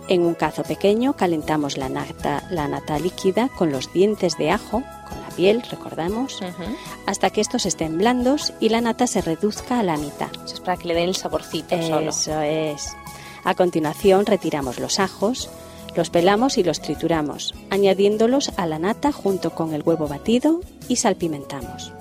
En 0.10 0.24
un 0.24 0.34
cazo 0.34 0.64
pequeño 0.64 1.14
calentamos 1.14 1.78
la 1.78 1.88
nata, 1.88 2.44
la 2.52 2.68
nata 2.68 3.00
líquida 3.00 3.50
con 3.58 3.72
los 3.72 3.94
dientes 3.94 4.38
de 4.38 4.52
ajo, 4.52 4.84
piel, 5.32 5.62
recordamos, 5.70 6.40
hasta 7.06 7.30
que 7.30 7.42
estos 7.42 7.66
estén 7.66 7.98
blandos 7.98 8.54
y 8.60 8.70
la 8.70 8.82
nata 8.82 9.08
se 9.08 9.22
reduzca 9.22 9.80
a 9.80 9.84
la 9.84 9.98
mitad. 9.98 10.30
Eso 10.46 10.56
es 10.56 10.60
para 10.60 10.78
que 10.78 10.88
le 10.88 10.94
den 10.94 11.10
el 11.10 11.16
saborcito 11.16 11.82
solo. 11.82 12.10
Eso 12.10 12.42
es. 12.42 12.96
A 13.44 13.56
continuación 13.56 14.26
retiramos 14.26 14.80
los 14.80 15.00
ajos, 15.00 15.50
los 15.96 16.10
pelamos 16.10 16.58
y 16.58 16.64
los 16.64 16.82
trituramos, 16.82 17.54
añadiéndolos 17.70 18.52
a 18.58 18.66
la 18.66 18.80
nata 18.80 19.12
junto 19.12 19.52
con 19.52 19.74
el 19.74 19.84
huevo 19.84 20.08
batido 20.08 20.62
y 20.88 20.98
salpimentamos. 20.98 21.92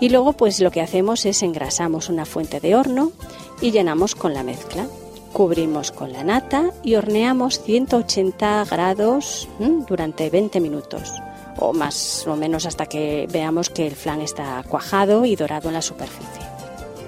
Y 0.00 0.08
luego 0.08 0.32
pues 0.32 0.60
lo 0.60 0.70
que 0.70 0.80
hacemos 0.80 1.24
es 1.24 1.42
engrasamos 1.42 2.08
una 2.08 2.26
fuente 2.26 2.60
de 2.60 2.74
horno 2.74 3.12
y 3.60 3.70
llenamos 3.70 4.14
con 4.14 4.34
la 4.34 4.42
mezcla. 4.42 4.86
Cubrimos 5.32 5.90
con 5.90 6.12
la 6.12 6.22
nata 6.24 6.70
y 6.82 6.94
horneamos 6.94 7.60
180 7.62 8.64
grados 8.70 9.48
¿m? 9.58 9.84
durante 9.88 10.30
20 10.30 10.60
minutos 10.60 11.12
o 11.58 11.72
más 11.72 12.26
o 12.26 12.36
menos 12.36 12.66
hasta 12.66 12.86
que 12.86 13.26
veamos 13.32 13.70
que 13.70 13.86
el 13.86 13.94
flan 13.96 14.20
está 14.20 14.62
cuajado 14.68 15.24
y 15.24 15.36
dorado 15.36 15.68
en 15.68 15.74
la 15.74 15.82
superficie. 15.82 16.42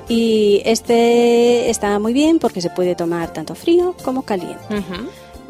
Y 0.08 0.62
este 0.64 1.68
está 1.68 1.98
muy 1.98 2.12
bien 2.12 2.38
porque 2.38 2.60
se 2.60 2.70
puede 2.70 2.94
tomar 2.94 3.32
tanto 3.32 3.54
frío 3.54 3.94
como 4.04 4.22
caliente. 4.22 4.62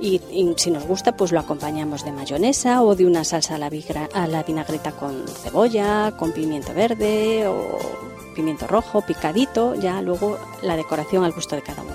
Y, 0.01 0.21
y 0.31 0.55
si 0.57 0.71
nos 0.71 0.85
gusta, 0.87 1.17
pues 1.17 1.33
lo 1.33 1.41
acompañamos 1.41 2.05
de 2.05 2.13
mayonesa 2.13 2.83
o 2.83 2.95
de 2.95 3.07
una 3.07 3.25
salsa 3.25 3.55
a 3.55 3.59
la, 3.59 3.71
vigra- 3.71 4.09
a 4.13 4.27
la 4.27 4.43
vinagreta 4.43 4.93
con 4.93 5.27
cebolla, 5.27 6.13
con 6.19 6.33
pimiento 6.33 6.75
verde 6.75 7.47
o 7.49 7.79
pimiento 8.35 8.67
rojo, 8.67 9.01
picadito, 9.01 9.75
ya 9.75 10.03
luego 10.03 10.39
la 10.63 10.77
decoración 10.77 11.25
al 11.25 11.33
gusto 11.33 11.57
de 11.57 11.63
cada 11.63 11.83
uno. 11.83 11.95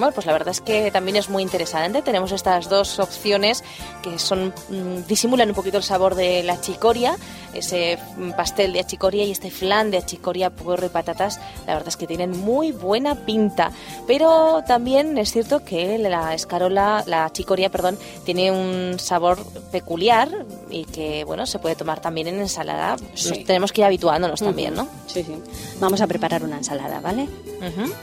Bueno, 0.00 0.14
pues 0.14 0.24
la 0.24 0.32
verdad 0.32 0.48
es 0.48 0.62
que 0.62 0.90
también 0.90 1.16
es 1.16 1.28
muy 1.28 1.42
interesante. 1.42 2.00
Tenemos 2.00 2.32
estas 2.32 2.70
dos 2.70 2.98
opciones 2.98 3.62
que 4.02 4.18
son 4.18 4.54
mm, 4.70 5.06
disimulan 5.06 5.50
un 5.50 5.54
poquito 5.54 5.76
el 5.76 5.82
sabor 5.82 6.14
de 6.14 6.42
la 6.42 6.58
chicoria, 6.58 7.18
ese 7.52 7.98
mm, 8.16 8.30
pastel 8.30 8.72
de 8.72 8.80
achicoria 8.80 9.24
y 9.24 9.30
este 9.30 9.50
flan 9.50 9.90
de 9.90 9.98
achicoria, 9.98 10.48
puerro 10.48 10.86
y 10.86 10.88
patatas. 10.88 11.38
La 11.66 11.74
verdad 11.74 11.88
es 11.88 11.98
que 11.98 12.06
tienen 12.06 12.30
muy 12.30 12.72
buena 12.72 13.14
pinta. 13.26 13.72
Pero 14.06 14.64
también 14.66 15.18
es 15.18 15.32
cierto 15.32 15.66
que 15.66 15.98
la 15.98 16.32
escarola, 16.32 17.04
la 17.06 17.30
chicoria, 17.30 17.68
perdón, 17.68 17.98
tiene 18.24 18.50
un 18.50 18.98
sabor 18.98 19.44
peculiar 19.70 20.46
y 20.70 20.86
que, 20.86 21.24
bueno, 21.24 21.44
se 21.44 21.58
puede 21.58 21.76
tomar 21.76 22.00
también 22.00 22.26
en 22.26 22.40
ensalada. 22.40 22.96
Sí. 23.12 23.44
Tenemos 23.44 23.70
que 23.70 23.82
ir 23.82 23.84
habituándonos 23.84 24.40
también, 24.40 24.72
¿no? 24.72 24.88
Sí, 25.06 25.22
sí. 25.24 25.34
Vamos 25.78 26.00
a 26.00 26.06
preparar 26.06 26.42
una 26.42 26.56
ensalada, 26.56 27.00
¿vale? 27.00 27.28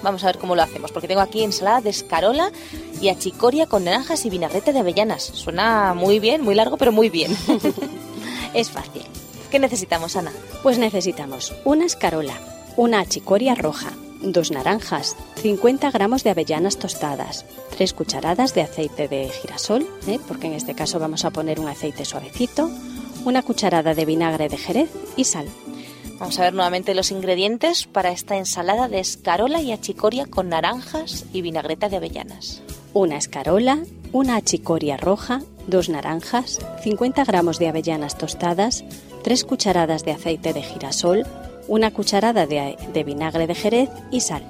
Vamos 0.03 0.23
a 0.23 0.27
ver 0.27 0.37
cómo 0.37 0.55
lo 0.55 0.61
hacemos, 0.61 0.91
porque 0.91 1.07
tengo 1.07 1.21
aquí 1.21 1.43
ensalada 1.43 1.86
de 1.87 1.91
escarola 1.91 2.51
y 3.01 3.07
achicoria 3.07 3.65
con 3.65 3.85
naranjas 3.85 4.25
y 4.25 4.29
vinagrete 4.29 4.73
de 4.73 4.79
avellanas. 4.79 5.23
Suena 5.23 5.93
muy 5.93 6.19
bien, 6.19 6.41
muy 6.41 6.53
largo, 6.53 6.77
pero 6.77 6.91
muy 6.91 7.09
bien. 7.09 7.35
Es 8.53 8.71
fácil. 8.71 9.03
¿Qué 9.51 9.59
necesitamos, 9.59 10.15
Ana? 10.15 10.31
Pues 10.63 10.77
necesitamos 10.77 11.53
una 11.63 11.85
escarola, 11.85 12.33
una 12.75 12.99
achicoria 12.99 13.55
roja, 13.55 13.93
dos 14.21 14.51
naranjas, 14.51 15.15
50 15.41 15.91
gramos 15.91 16.23
de 16.23 16.31
avellanas 16.31 16.77
tostadas, 16.77 17.45
tres 17.69 17.93
cucharadas 17.93 18.53
de 18.53 18.61
aceite 18.61 19.07
de 19.07 19.29
girasol, 19.29 19.87
¿eh? 20.07 20.19
porque 20.27 20.47
en 20.47 20.53
este 20.53 20.75
caso 20.75 20.99
vamos 20.99 21.23
a 21.23 21.31
poner 21.31 21.59
un 21.59 21.67
aceite 21.67 22.03
suavecito, 22.03 22.69
una 23.25 23.43
cucharada 23.43 23.93
de 23.93 24.05
vinagre 24.05 24.49
de 24.49 24.57
jerez 24.57 24.89
y 25.15 25.23
sal. 25.23 25.47
Vamos 26.19 26.39
a 26.39 26.43
ver 26.43 26.53
nuevamente 26.53 26.95
los 26.95 27.11
ingredientes 27.11 27.85
para 27.85 28.11
esta 28.11 28.37
ensalada 28.37 28.87
de 28.87 28.99
escarola 28.99 29.61
y 29.61 29.71
achicoria 29.71 30.25
con 30.25 30.49
naranjas 30.49 31.25
y 31.31 31.41
vinagreta 31.41 31.89
de 31.89 31.97
avellanas. 31.97 32.63
Una 32.93 33.17
escarola, 33.17 33.79
una 34.13 34.35
achicoria 34.35 34.97
roja, 34.97 35.43
dos 35.67 35.89
naranjas, 35.89 36.59
50 36.83 37.23
gramos 37.23 37.59
de 37.59 37.67
avellanas 37.67 38.17
tostadas, 38.17 38.83
tres 39.23 39.43
cucharadas 39.43 40.05
de 40.05 40.11
aceite 40.11 40.53
de 40.53 40.63
girasol, 40.63 41.25
una 41.67 41.91
cucharada 41.91 42.47
de, 42.47 42.77
de 42.93 43.03
vinagre 43.03 43.45
de 43.45 43.53
jerez 43.53 43.89
y 44.09 44.21
sal. 44.21 44.43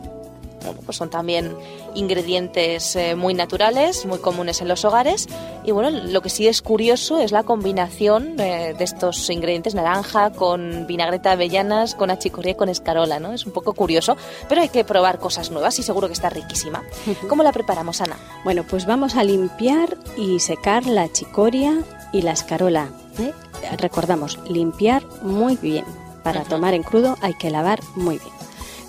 Bueno, 0.68 0.82
pues 0.86 0.98
son 0.98 1.10
también 1.10 1.56
ingredientes 1.96 2.96
eh, 2.96 3.16
muy 3.16 3.34
naturales, 3.34 4.06
muy 4.06 4.20
comunes 4.20 4.62
en 4.62 4.68
los 4.68 4.84
hogares. 4.86 5.28
Y 5.64 5.72
bueno, 5.72 5.90
lo 5.90 6.22
que 6.22 6.30
sí 6.30 6.48
es 6.48 6.62
curioso 6.62 7.20
es 7.20 7.32
la 7.32 7.44
combinación 7.44 8.40
eh, 8.40 8.76
de 8.78 8.84
estos 8.84 9.30
ingredientes, 9.30 9.76
naranja 9.76 10.32
con 10.32 10.86
vinagreta 10.88 11.30
de 11.30 11.34
avellanas, 11.34 11.96
con 11.96 12.12
achicoria 12.12 12.52
y 12.52 12.56
con 12.56 12.70
escarola, 12.70 13.20
¿no? 13.20 13.34
Es 13.34 13.46
un 13.46 13.54
poco 13.54 13.74
curioso, 13.74 14.18
pero 14.50 14.62
hay 14.62 14.70
que 14.70 14.84
probar 14.84 15.20
cosas 15.20 15.52
nuevas 15.52 15.80
y 15.80 15.84
seguro 15.84 16.08
que 16.08 16.14
está 16.14 16.30
riquísima. 16.30 16.84
¿Cómo 17.30 17.44
la 17.44 17.52
preparamos, 17.52 18.02
Ana? 18.02 18.18
Bueno, 18.44 18.64
pues 18.70 18.86
vamos 18.86 19.16
a 19.16 19.24
limpiar 19.24 19.98
y 20.18 20.40
secar 20.40 20.86
la 20.86 21.12
chicoria 21.12 21.82
y 22.12 22.22
la 22.22 22.32
escarola. 22.32 22.90
¿eh? 23.20 23.34
Recordamos, 23.78 24.40
limpiar 24.50 25.04
muy 25.22 25.56
bien. 25.56 25.86
Para 26.24 26.44
tomar 26.44 26.74
en 26.74 26.84
crudo 26.84 27.18
hay 27.22 27.34
que 27.36 27.50
lavar 27.50 27.80
muy 27.96 28.18
bien. 28.20 28.37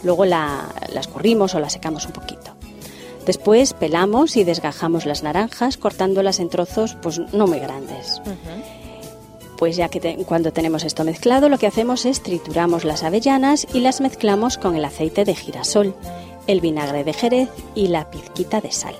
Luego 0.03 0.25
la, 0.25 0.69
la 0.93 1.01
escurrimos 1.01 1.55
o 1.55 1.61
la 1.61 1.71
secamos 1.71 2.07
un 2.07 2.13
poquito. 2.13 2.53
Después 3.27 3.75
pelamos 3.75 4.37
y 4.37 4.45
desgajamos 4.45 5.05
las 5.05 5.23
naranjas 5.23 5.77
cortándolas 5.77 6.41
en 6.41 6.49
trozos 6.49 6.97
pues 7.03 7.21
no 7.33 7.47
muy 7.47 7.59
grandes. 7.59 8.23
Pues 9.59 9.77
ya 9.77 9.89
que 9.89 9.99
te- 10.01 10.17
cuando 10.25 10.53
tenemos 10.53 10.85
esto 10.85 11.05
mezclado, 11.05 11.49
lo 11.49 11.59
que 11.59 11.67
hacemos 11.67 12.07
es 12.07 12.23
trituramos 12.23 12.85
las 12.85 13.03
avellanas 13.03 13.67
y 13.75 13.81
las 13.81 14.01
mezclamos 14.01 14.57
con 14.57 14.77
el 14.77 14.85
aceite 14.85 15.25
de 15.25 15.35
girasol, 15.35 15.95
el 16.47 16.61
vinagre 16.61 17.03
de 17.05 17.13
jerez 17.13 17.49
y 17.75 17.89
la 17.89 18.09
pizquita 18.11 18.61
de 18.61 18.71
sal. 18.73 18.95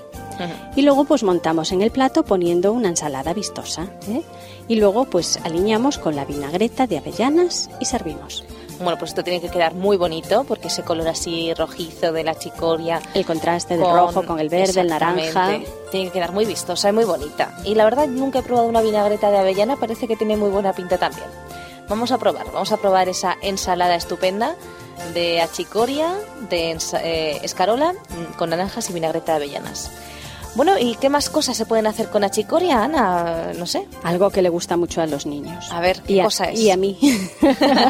Y 0.77 0.83
luego 0.83 1.03
pues 1.05 1.23
montamos 1.23 1.71
en 1.73 1.81
el 1.81 1.91
plato 1.91 2.23
poniendo 2.23 2.71
una 2.71 2.89
ensalada 2.89 3.33
vistosa. 3.33 3.87
¿eh? 4.09 4.21
Y 4.69 4.75
luego 4.75 5.05
pues 5.05 5.37
alineamos 5.43 5.97
con 5.97 6.15
la 6.15 6.23
vinagreta 6.25 6.87
de 6.87 6.97
avellanas 6.97 7.69
y 7.81 7.85
servimos. 7.85 8.45
Bueno, 8.79 8.97
pues 8.97 9.11
esto 9.11 9.23
tiene 9.23 9.41
que 9.41 9.49
quedar 9.49 9.73
muy 9.73 9.97
bonito 9.97 10.45
porque 10.45 10.67
ese 10.67 10.83
color 10.83 11.07
así 11.07 11.53
rojizo 11.53 12.13
de 12.13 12.23
la 12.23 12.35
chicoria 12.35 13.01
El 13.13 13.25
contraste 13.25 13.77
del 13.77 13.85
rojo 13.85 14.25
con 14.25 14.39
el 14.39 14.49
verde, 14.49 14.81
el 14.81 14.87
naranja. 14.87 15.59
Tiene 15.91 16.07
que 16.07 16.11
quedar 16.11 16.31
muy 16.31 16.45
vistosa 16.45 16.89
y 16.89 16.93
muy 16.93 17.03
bonita. 17.05 17.53
Y 17.65 17.75
la 17.75 17.83
verdad, 17.83 18.07
nunca 18.07 18.39
he 18.39 18.41
probado 18.41 18.67
una 18.67 18.81
vinagreta 18.81 19.31
de 19.31 19.37
avellana, 19.37 19.75
parece 19.75 20.07
que 20.07 20.15
tiene 20.15 20.37
muy 20.37 20.49
buena 20.49 20.73
pinta 20.73 20.97
también. 20.97 21.27
Vamos 21.89 22.11
a 22.11 22.17
probar, 22.19 22.45
vamos 22.53 22.71
a 22.71 22.77
probar 22.77 23.09
esa 23.09 23.37
ensalada 23.41 23.95
estupenda 23.95 24.55
de 25.13 25.41
achicoria, 25.41 26.13
de 26.49 26.77
eh, 27.01 27.39
escarola, 27.43 27.93
mm, 27.93 28.37
con 28.37 28.51
naranjas 28.51 28.89
y 28.89 28.93
vinagreta 28.93 29.33
de 29.33 29.37
avellanas. 29.37 29.91
Bueno, 30.55 30.77
¿y 30.79 30.95
qué 30.95 31.09
más 31.09 31.29
cosas 31.29 31.55
se 31.55 31.65
pueden 31.65 31.87
hacer 31.87 32.09
con 32.09 32.23
achicoria, 32.23 32.83
Ana? 32.83 33.53
No 33.57 33.65
sé. 33.65 33.87
Algo 34.03 34.29
que 34.29 34.41
le 34.41 34.49
gusta 34.49 34.77
mucho 34.77 35.01
a 35.01 35.05
los 35.07 35.25
niños. 35.25 35.71
A 35.71 35.79
ver, 35.79 36.01
¿qué 36.01 36.13
y 36.13 36.19
a, 36.19 36.23
cosa 36.25 36.45
es? 36.45 36.59
Y 36.59 36.71
a 36.71 36.77
mí. 36.77 36.97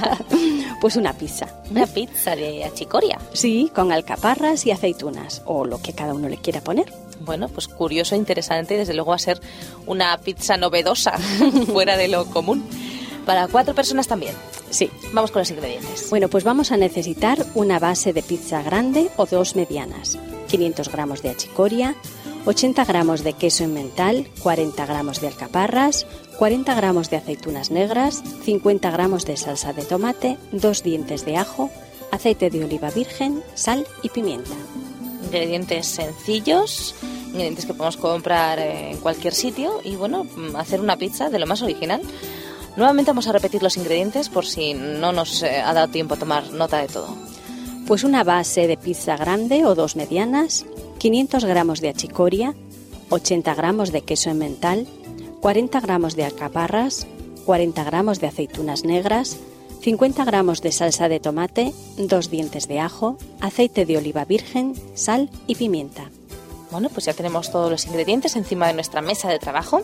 pues 0.82 0.96
una 0.96 1.14
pizza. 1.14 1.48
Una 1.72 1.88
pizza 1.88 2.36
de 2.36 2.66
achicoria. 2.66 3.18
Sí, 3.34 3.72
con 3.74 3.92
alcaparras 3.92 4.66
y 4.66 4.72
aceitunas, 4.72 5.42
o 5.46 5.66
lo 5.66 5.82
que 5.82 5.94
cada 5.94 6.14
uno 6.14 6.30
le 6.30 6.38
quiera 6.38 6.62
poner. 6.62 6.94
Bueno, 7.22 7.50
pues 7.50 7.68
curioso, 7.68 8.16
interesante 8.16 8.76
y 8.76 8.78
desde 8.78 8.94
luego 8.94 9.10
va 9.10 9.16
a 9.16 9.20
ser 9.20 9.40
una 9.88 10.18
pizza 10.18 10.58
novedosa, 10.58 11.18
fuera 11.72 11.98
de 11.98 12.08
lo 12.08 12.26
común. 12.26 12.68
Para 13.26 13.48
cuatro 13.48 13.76
personas 13.76 14.08
también. 14.08 14.34
Sí. 14.70 14.90
Vamos 15.14 15.32
con 15.32 15.42
los 15.42 15.52
ingredientes. 15.52 16.10
Bueno, 16.10 16.30
pues 16.30 16.44
vamos 16.44 16.72
a 16.72 16.78
necesitar 16.78 17.46
una 17.56 17.80
base 17.80 18.14
de 18.14 18.24
pizza 18.24 18.62
grande 18.62 19.10
o 19.18 19.26
dos 19.26 19.56
medianas, 19.56 20.18
500 20.48 20.90
gramos 20.90 21.22
de 21.22 21.30
achicoria, 21.30 21.96
80 22.46 22.86
gramos 22.86 23.24
de 23.24 23.34
queso 23.34 23.64
emmental, 23.64 24.28
40 24.42 24.86
gramos 24.86 25.22
de 25.22 25.28
alcaparras, 25.28 26.08
40 26.38 26.74
gramos 26.74 27.10
de 27.10 27.18
aceitunas 27.18 27.70
negras, 27.70 28.24
50 28.44 28.90
gramos 28.92 29.26
de 29.26 29.38
salsa 29.38 29.74
de 29.74 29.84
tomate, 29.84 30.38
dos 30.52 30.82
dientes 30.82 31.26
de 31.26 31.38
ajo, 31.38 31.70
aceite 32.12 32.50
de 32.50 32.64
oliva 32.64 32.90
virgen, 32.92 33.44
sal 33.56 33.86
y 34.04 34.10
pimienta. 34.10 34.56
Ingredientes 35.26 35.86
sencillos, 35.88 36.96
ingredientes 37.28 37.66
que 37.66 37.74
podemos 37.74 37.98
comprar 37.98 38.58
en 38.60 38.98
cualquier 38.98 39.34
sitio 39.34 39.82
y 39.84 39.96
bueno, 39.96 40.26
hacer 40.56 40.82
una 40.82 40.98
pizza 40.98 41.30
de 41.30 41.40
lo 41.40 41.46
más 41.46 41.62
original. 41.62 42.02
Nuevamente 42.78 43.12
vamos 43.12 43.28
a 43.28 43.34
repetir 43.34 43.62
los 43.62 43.78
ingredientes 43.78 44.30
por 44.30 44.46
si 44.46 44.74
no 44.74 45.12
nos 45.12 45.44
eh, 45.44 45.60
ha 45.60 45.74
dado 45.74 45.90
tiempo 45.90 46.14
a 46.14 46.18
tomar 46.18 46.52
nota 46.54 46.78
de 46.78 46.88
todo. 46.88 47.16
Pues 47.90 48.04
una 48.04 48.24
base 48.24 48.68
de 48.68 48.78
pizza 48.78 49.18
grande 49.18 49.66
o 49.66 49.74
dos 49.74 49.96
medianas, 49.96 50.64
500 51.00 51.44
gramos 51.44 51.82
de 51.82 51.90
achicoria, 51.90 52.54
80 53.10 53.56
gramos 53.56 53.92
de 53.92 54.04
queso 54.04 54.30
emmental, 54.30 54.86
40 55.42 55.80
gramos 55.80 56.16
de 56.16 56.24
alcaparras, 56.24 57.08
40 57.48 57.84
gramos 57.84 58.20
de 58.20 58.28
aceitunas 58.28 58.86
negras, 58.86 59.38
50 59.82 60.24
gramos 60.24 60.62
de 60.62 60.72
salsa 60.72 61.10
de 61.10 61.20
tomate, 61.20 61.74
dos 61.98 62.30
dientes 62.30 62.68
de 62.68 62.80
ajo, 62.80 63.18
aceite 63.42 63.88
de 63.88 63.98
oliva 63.98 64.24
virgen, 64.24 64.76
sal 64.94 65.32
y 65.48 65.56
pimienta. 65.56 66.12
Bueno, 66.70 66.90
pues 66.90 67.08
ya 67.08 67.16
tenemos 67.16 67.52
todos 67.52 67.72
los 67.72 67.88
ingredientes 67.88 68.36
encima 68.36 68.68
de 68.68 68.74
nuestra 68.74 69.02
mesa 69.02 69.30
de 69.30 69.40
trabajo. 69.40 69.82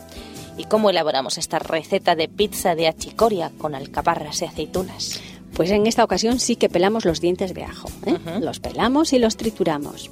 ¿Y 0.58 0.66
cómo 0.66 0.92
elaboramos 0.92 1.40
esta 1.40 1.58
receta 1.58 2.16
de 2.16 2.30
pizza 2.30 2.76
de 2.76 2.88
achicoria 2.88 3.52
con 3.58 3.74
alcaparras 3.74 4.44
y 4.44 4.46
aceitunas? 4.46 5.20
Pues 5.56 5.72
en 5.72 5.88
esta 5.88 6.04
ocasión 6.04 6.40
sí 6.40 6.58
que 6.58 6.70
pelamos 6.70 7.06
los 7.06 7.22
dientes 7.22 7.54
de 7.54 7.64
ajo. 7.64 7.90
¿eh? 8.06 8.18
Los 8.42 8.60
pelamos 8.60 9.14
y 9.14 9.20
los 9.20 9.38
trituramos. 9.38 10.12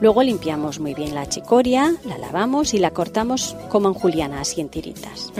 Luego 0.00 0.22
limpiamos 0.22 0.78
muy 0.78 0.94
bien 0.94 1.14
la 1.14 1.28
chicoria, 1.28 1.94
la 2.04 2.18
lavamos 2.18 2.72
y 2.72 2.78
la 2.78 2.92
cortamos 2.92 3.56
como 3.68 3.88
en 3.88 3.94
juliana, 3.94 4.40
así 4.40 4.60
en 4.60 4.68
tiritas. 4.68 5.32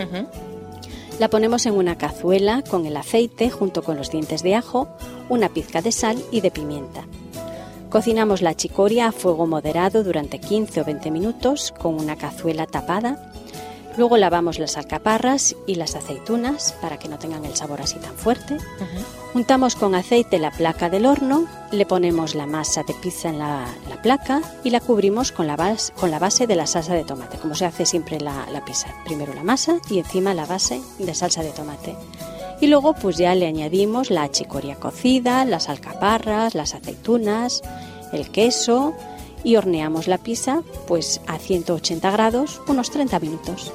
La 1.19 1.29
ponemos 1.29 1.65
en 1.65 1.73
una 1.73 1.97
cazuela 1.97 2.63
con 2.69 2.85
el 2.85 2.97
aceite 2.97 3.49
junto 3.49 3.83
con 3.83 3.97
los 3.97 4.11
dientes 4.11 4.43
de 4.43 4.55
ajo, 4.55 4.87
una 5.29 5.49
pizca 5.49 5.81
de 5.81 5.91
sal 5.91 6.21
y 6.31 6.41
de 6.41 6.51
pimienta. 6.51 7.05
Cocinamos 7.89 8.41
la 8.41 8.53
chicoria 8.53 9.07
a 9.07 9.11
fuego 9.11 9.47
moderado 9.47 10.03
durante 10.03 10.39
15 10.39 10.81
o 10.81 10.85
20 10.85 11.09
minutos 11.09 11.73
con 11.79 11.95
una 11.95 12.17
cazuela 12.17 12.65
tapada. 12.67 13.31
Luego 13.97 14.17
lavamos 14.17 14.59
las 14.59 14.77
alcaparras 14.77 15.55
y 15.65 15.75
las 15.75 15.95
aceitunas 15.95 16.75
para 16.81 16.97
que 16.99 17.09
no 17.09 17.17
tengan 17.17 17.43
el 17.45 17.55
sabor 17.55 17.81
así 17.81 17.97
tan 17.97 18.15
fuerte. 18.15 18.57
Untamos 19.33 19.75
con 19.75 19.95
aceite 19.95 20.37
la 20.37 20.51
placa 20.51 20.89
del 20.89 21.07
horno, 21.07 21.47
le 21.71 21.85
ponemos 21.87 22.35
la 22.35 22.45
masa 22.45 22.83
de 22.83 22.93
pizza 22.93 23.29
en 23.29 23.39
la, 23.39 23.65
la 23.89 24.01
placa 24.01 24.41
y 24.63 24.69
la 24.69 24.81
cubrimos 24.81 25.31
con 25.31 25.47
la, 25.47 25.55
base, 25.55 25.91
con 25.93 26.11
la 26.11 26.19
base 26.19 26.45
de 26.45 26.55
la 26.55 26.67
salsa 26.67 26.93
de 26.93 27.03
tomate, 27.03 27.37
como 27.37 27.55
se 27.55 27.65
hace 27.65 27.85
siempre 27.87 28.19
la, 28.19 28.45
la 28.51 28.63
pizza. 28.63 28.87
Primero 29.03 29.33
la 29.33 29.43
masa 29.43 29.79
y 29.89 29.97
encima 29.97 30.35
la 30.35 30.45
base 30.45 30.79
de 30.99 31.15
salsa 31.15 31.41
de 31.41 31.51
tomate. 31.51 31.95
Y 32.61 32.67
luego 32.67 32.93
pues 32.93 33.17
ya 33.17 33.33
le 33.33 33.47
añadimos 33.47 34.11
la 34.11 34.29
chicoria 34.29 34.75
cocida, 34.75 35.43
las 35.45 35.69
alcaparras, 35.69 36.53
las 36.53 36.75
aceitunas, 36.75 37.61
el 38.11 38.29
queso 38.31 38.93
y 39.43 39.55
horneamos 39.55 40.07
la 40.07 40.17
pizza 40.17 40.61
pues 40.87 41.21
a 41.27 41.37
180 41.37 42.09
grados 42.11 42.61
unos 42.67 42.89
30 42.91 43.19
minutos. 43.19 43.71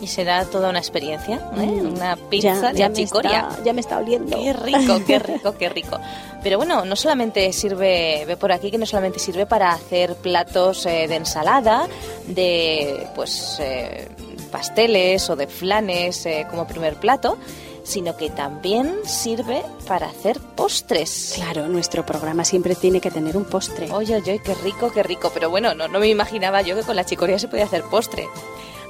Y 0.00 0.06
será 0.06 0.44
toda 0.44 0.68
una 0.68 0.80
experiencia, 0.80 1.36
¿eh? 1.56 1.66
Mm, 1.66 1.94
una 1.94 2.16
pizza 2.28 2.72
ya, 2.72 2.72
de 2.72 2.78
ya 2.78 2.88
me 2.90 3.02
está- 3.02 3.62
ya 3.64 3.72
me 3.72 3.80
está 3.80 3.98
oliendo. 3.98 4.36
Qué 4.38 4.52
rico, 4.52 5.00
qué 5.06 5.18
rico, 5.20 5.54
qué 5.56 5.68
rico. 5.70 5.98
Pero 6.42 6.58
bueno, 6.58 6.84
no 6.84 6.94
solamente 6.94 7.50
sirve, 7.54 8.24
ve 8.26 8.36
por 8.36 8.52
aquí 8.52 8.70
que 8.70 8.76
no 8.76 8.84
solamente 8.84 9.18
sirve 9.18 9.46
para 9.46 9.70
hacer 9.72 10.16
platos 10.16 10.84
eh, 10.84 11.06
de 11.08 11.14
ensalada, 11.14 11.86
de 12.26 13.06
pues 13.14 13.56
eh, 13.60 14.08
pasteles 14.50 15.30
o 15.30 15.36
de 15.36 15.46
flanes 15.46 16.26
eh, 16.26 16.46
como 16.50 16.66
primer 16.66 16.96
plato, 16.96 17.38
sino 17.84 18.16
que 18.16 18.30
también 18.30 18.96
sirve 19.04 19.62
para 19.86 20.06
hacer 20.08 20.40
postres. 20.40 21.34
Claro, 21.36 21.68
nuestro 21.68 22.04
programa 22.04 22.44
siempre 22.44 22.74
tiene 22.74 23.00
que 23.00 23.10
tener 23.10 23.36
un 23.36 23.44
postre. 23.44 23.92
Oye, 23.92 24.16
oye, 24.16 24.40
qué 24.42 24.54
rico, 24.54 24.90
qué 24.90 25.02
rico. 25.02 25.30
Pero 25.32 25.50
bueno, 25.50 25.74
no, 25.74 25.86
no 25.86 26.00
me 26.00 26.08
imaginaba 26.08 26.62
yo 26.62 26.74
que 26.74 26.82
con 26.82 26.96
la 26.96 27.04
chicoria 27.04 27.38
se 27.38 27.46
podía 27.46 27.64
hacer 27.64 27.84
postre. 27.84 28.26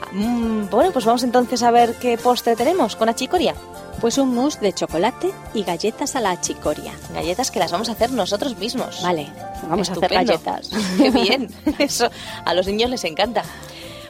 Ah, 0.01 0.09
mm, 0.13 0.71
bueno, 0.71 0.93
pues 0.93 1.05
vamos 1.05 1.23
entonces 1.25 1.63
a 1.63 1.71
ver 1.71 1.95
qué 1.97 2.17
postre 2.17 2.57
tenemos 2.57 2.97
con 2.97 3.07
la 3.09 3.15
chicoria. 3.15 3.55
Pues 4.01 4.19
un 4.19 4.35
mousse 4.35 4.61
de 4.61 4.73
chocolate 4.73 5.31
y 5.55 5.63
galletas 5.65 6.15
a 6.17 6.21
la 6.21 6.41
chicoria. 6.41 6.93
Galletas 7.15 7.51
que 7.51 7.59
las 7.59 7.73
vamos 7.73 7.89
a 7.89 7.93
hacer 7.93 8.11
nosotros 8.13 8.57
mismos. 8.59 9.03
Vale, 9.03 9.29
vamos 9.69 9.89
a 9.91 9.93
Estupendo. 9.95 10.33
hacer 10.33 10.41
galletas. 10.45 10.71
Qué 10.99 11.11
bien, 11.11 11.49
eso 11.79 12.09
a 12.45 12.55
los 12.55 12.67
niños 12.67 12.91
les 12.91 13.05
encanta. 13.05 13.43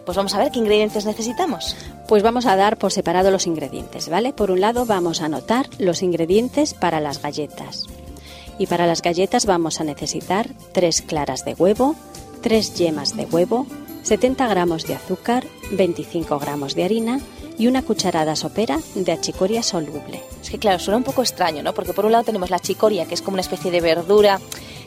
Pues 0.04 0.16
vamos 0.16 0.34
a 0.34 0.38
ver 0.38 0.50
qué 0.50 0.58
ingredientes 0.58 1.06
necesitamos. 1.06 1.74
Pues 2.06 2.22
vamos 2.22 2.44
a 2.44 2.54
dar 2.54 2.76
por 2.76 2.92
separado 2.92 3.30
los 3.30 3.46
ingredientes, 3.46 4.10
¿vale? 4.10 4.34
Por 4.34 4.50
un 4.50 4.60
lado 4.60 4.84
vamos 4.84 5.22
a 5.22 5.26
anotar 5.26 5.68
los 5.78 6.02
ingredientes 6.02 6.74
para 6.74 7.00
las 7.00 7.22
galletas. 7.22 7.86
Y 8.58 8.66
para 8.66 8.86
las 8.86 9.00
galletas 9.00 9.46
vamos 9.46 9.80
a 9.80 9.84
necesitar 9.84 10.50
3 10.72 11.02
claras 11.02 11.44
de 11.46 11.54
huevo, 11.54 11.96
3 12.42 12.74
yemas 12.74 13.16
de 13.16 13.24
huevo, 13.24 13.66
70 14.02 14.46
gramos 14.48 14.86
de 14.86 14.94
azúcar, 14.94 15.44
25 15.72 16.38
gramos 16.38 16.74
de 16.74 16.84
harina 16.84 17.20
y 17.56 17.68
una 17.68 17.82
cucharada 17.82 18.36
sopera 18.36 18.80
de 18.94 19.12
achicoria 19.12 19.62
soluble. 19.62 20.22
Es 20.42 20.50
que 20.50 20.58
claro, 20.58 20.78
suena 20.80 20.98
un 20.98 21.04
poco 21.04 21.22
extraño, 21.22 21.62
¿no? 21.62 21.72
Porque 21.72 21.94
por 21.94 22.04
un 22.04 22.12
lado 22.12 22.24
tenemos 22.24 22.50
la 22.50 22.58
chicoria, 22.58 23.06
que 23.06 23.14
es 23.14 23.22
como 23.22 23.36
una 23.36 23.40
especie 23.40 23.70
de 23.70 23.80
verdura 23.80 24.40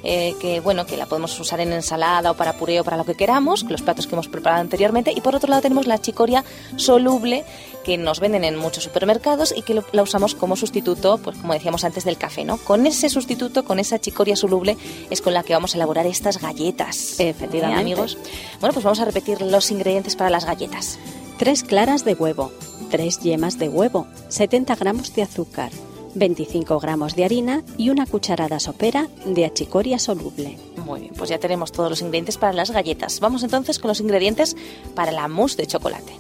eh, 0.04 0.36
que, 0.40 0.60
bueno, 0.60 0.86
que 0.86 0.98
la 0.98 1.06
podemos 1.06 1.40
usar 1.40 1.60
en 1.60 1.74
ensalada 1.74 2.32
o 2.32 2.34
para 2.36 2.54
puré 2.54 2.80
o 2.80 2.84
para 2.84 2.98
lo 2.98 3.06
que 3.06 3.16
queramos, 3.16 3.64
los 3.64 3.82
platos 3.82 4.08
que 4.08 4.16
hemos 4.16 4.28
preparado 4.28 4.62
anteriormente. 4.62 5.12
Y 5.16 5.22
por 5.22 5.36
otro 5.36 5.50
lado 5.50 5.62
tenemos 5.62 5.88
la 5.88 6.00
chicoria 6.00 6.44
soluble, 6.76 7.44
que 7.84 7.98
nos 7.98 8.20
venden 8.20 8.44
en 8.44 8.58
muchos 8.58 8.84
supermercados 8.84 9.54
y 9.56 9.62
que 9.62 9.74
lo- 9.74 9.86
la 9.94 10.04
usamos 10.04 10.36
como 10.36 10.56
sustituto, 10.56 11.18
pues 11.20 11.38
como 11.38 11.54
decíamos 11.54 11.84
antes, 11.84 12.04
del 12.04 12.18
café, 12.18 12.44
¿no? 12.44 12.58
Con 12.58 12.86
ese 12.86 13.10
sustituto, 13.10 13.64
con 13.64 13.80
esa 13.80 14.00
chicoria 14.00 14.36
soluble, 14.36 14.78
es 15.10 15.22
con 15.22 15.34
la 15.34 15.44
que 15.44 15.54
vamos 15.54 15.74
a 15.74 15.78
elaborar 15.78 16.06
estas 16.06 16.40
galletas. 16.42 17.20
Efectivamente. 17.20 17.78
¿Eh, 17.80 17.82
amigos? 17.82 18.18
Bueno, 18.60 18.74
pues 18.74 18.84
vamos 18.84 19.00
a 19.00 19.06
repetir 19.06 19.42
los 19.42 19.72
ingredientes 19.72 20.16
para 20.16 20.30
las 20.30 20.46
galletas. 20.46 21.00
3 21.38 21.64
claras 21.64 22.04
de 22.04 22.14
huevo, 22.16 22.52
3 22.90 23.20
yemas 23.20 23.58
de 23.58 23.70
huevo, 23.70 24.08
70 24.28 24.76
gramos 24.76 25.14
de 25.14 25.22
azúcar, 25.24 25.72
25 26.18 26.80
gramos 26.80 27.16
de 27.16 27.26
harina 27.26 27.64
y 27.78 27.90
una 27.90 28.06
cucharada 28.06 28.60
sopera 28.60 29.08
de 29.26 29.46
achicoria 29.46 30.00
soluble. 30.00 30.58
Muy 30.86 31.02
bien, 31.02 31.14
pues 31.16 31.30
ya 31.30 31.38
tenemos 31.38 31.72
todos 31.72 31.90
los 31.90 32.02
ingredientes 32.02 32.38
para 32.38 32.54
las 32.54 32.72
galletas. 32.72 33.20
Vamos 33.20 33.44
entonces 33.44 33.78
con 33.80 33.90
los 33.90 34.00
ingredientes 34.00 34.56
para 34.96 35.12
la 35.12 35.28
mousse 35.28 35.58
de 35.58 35.68
chocolate. 35.68 36.14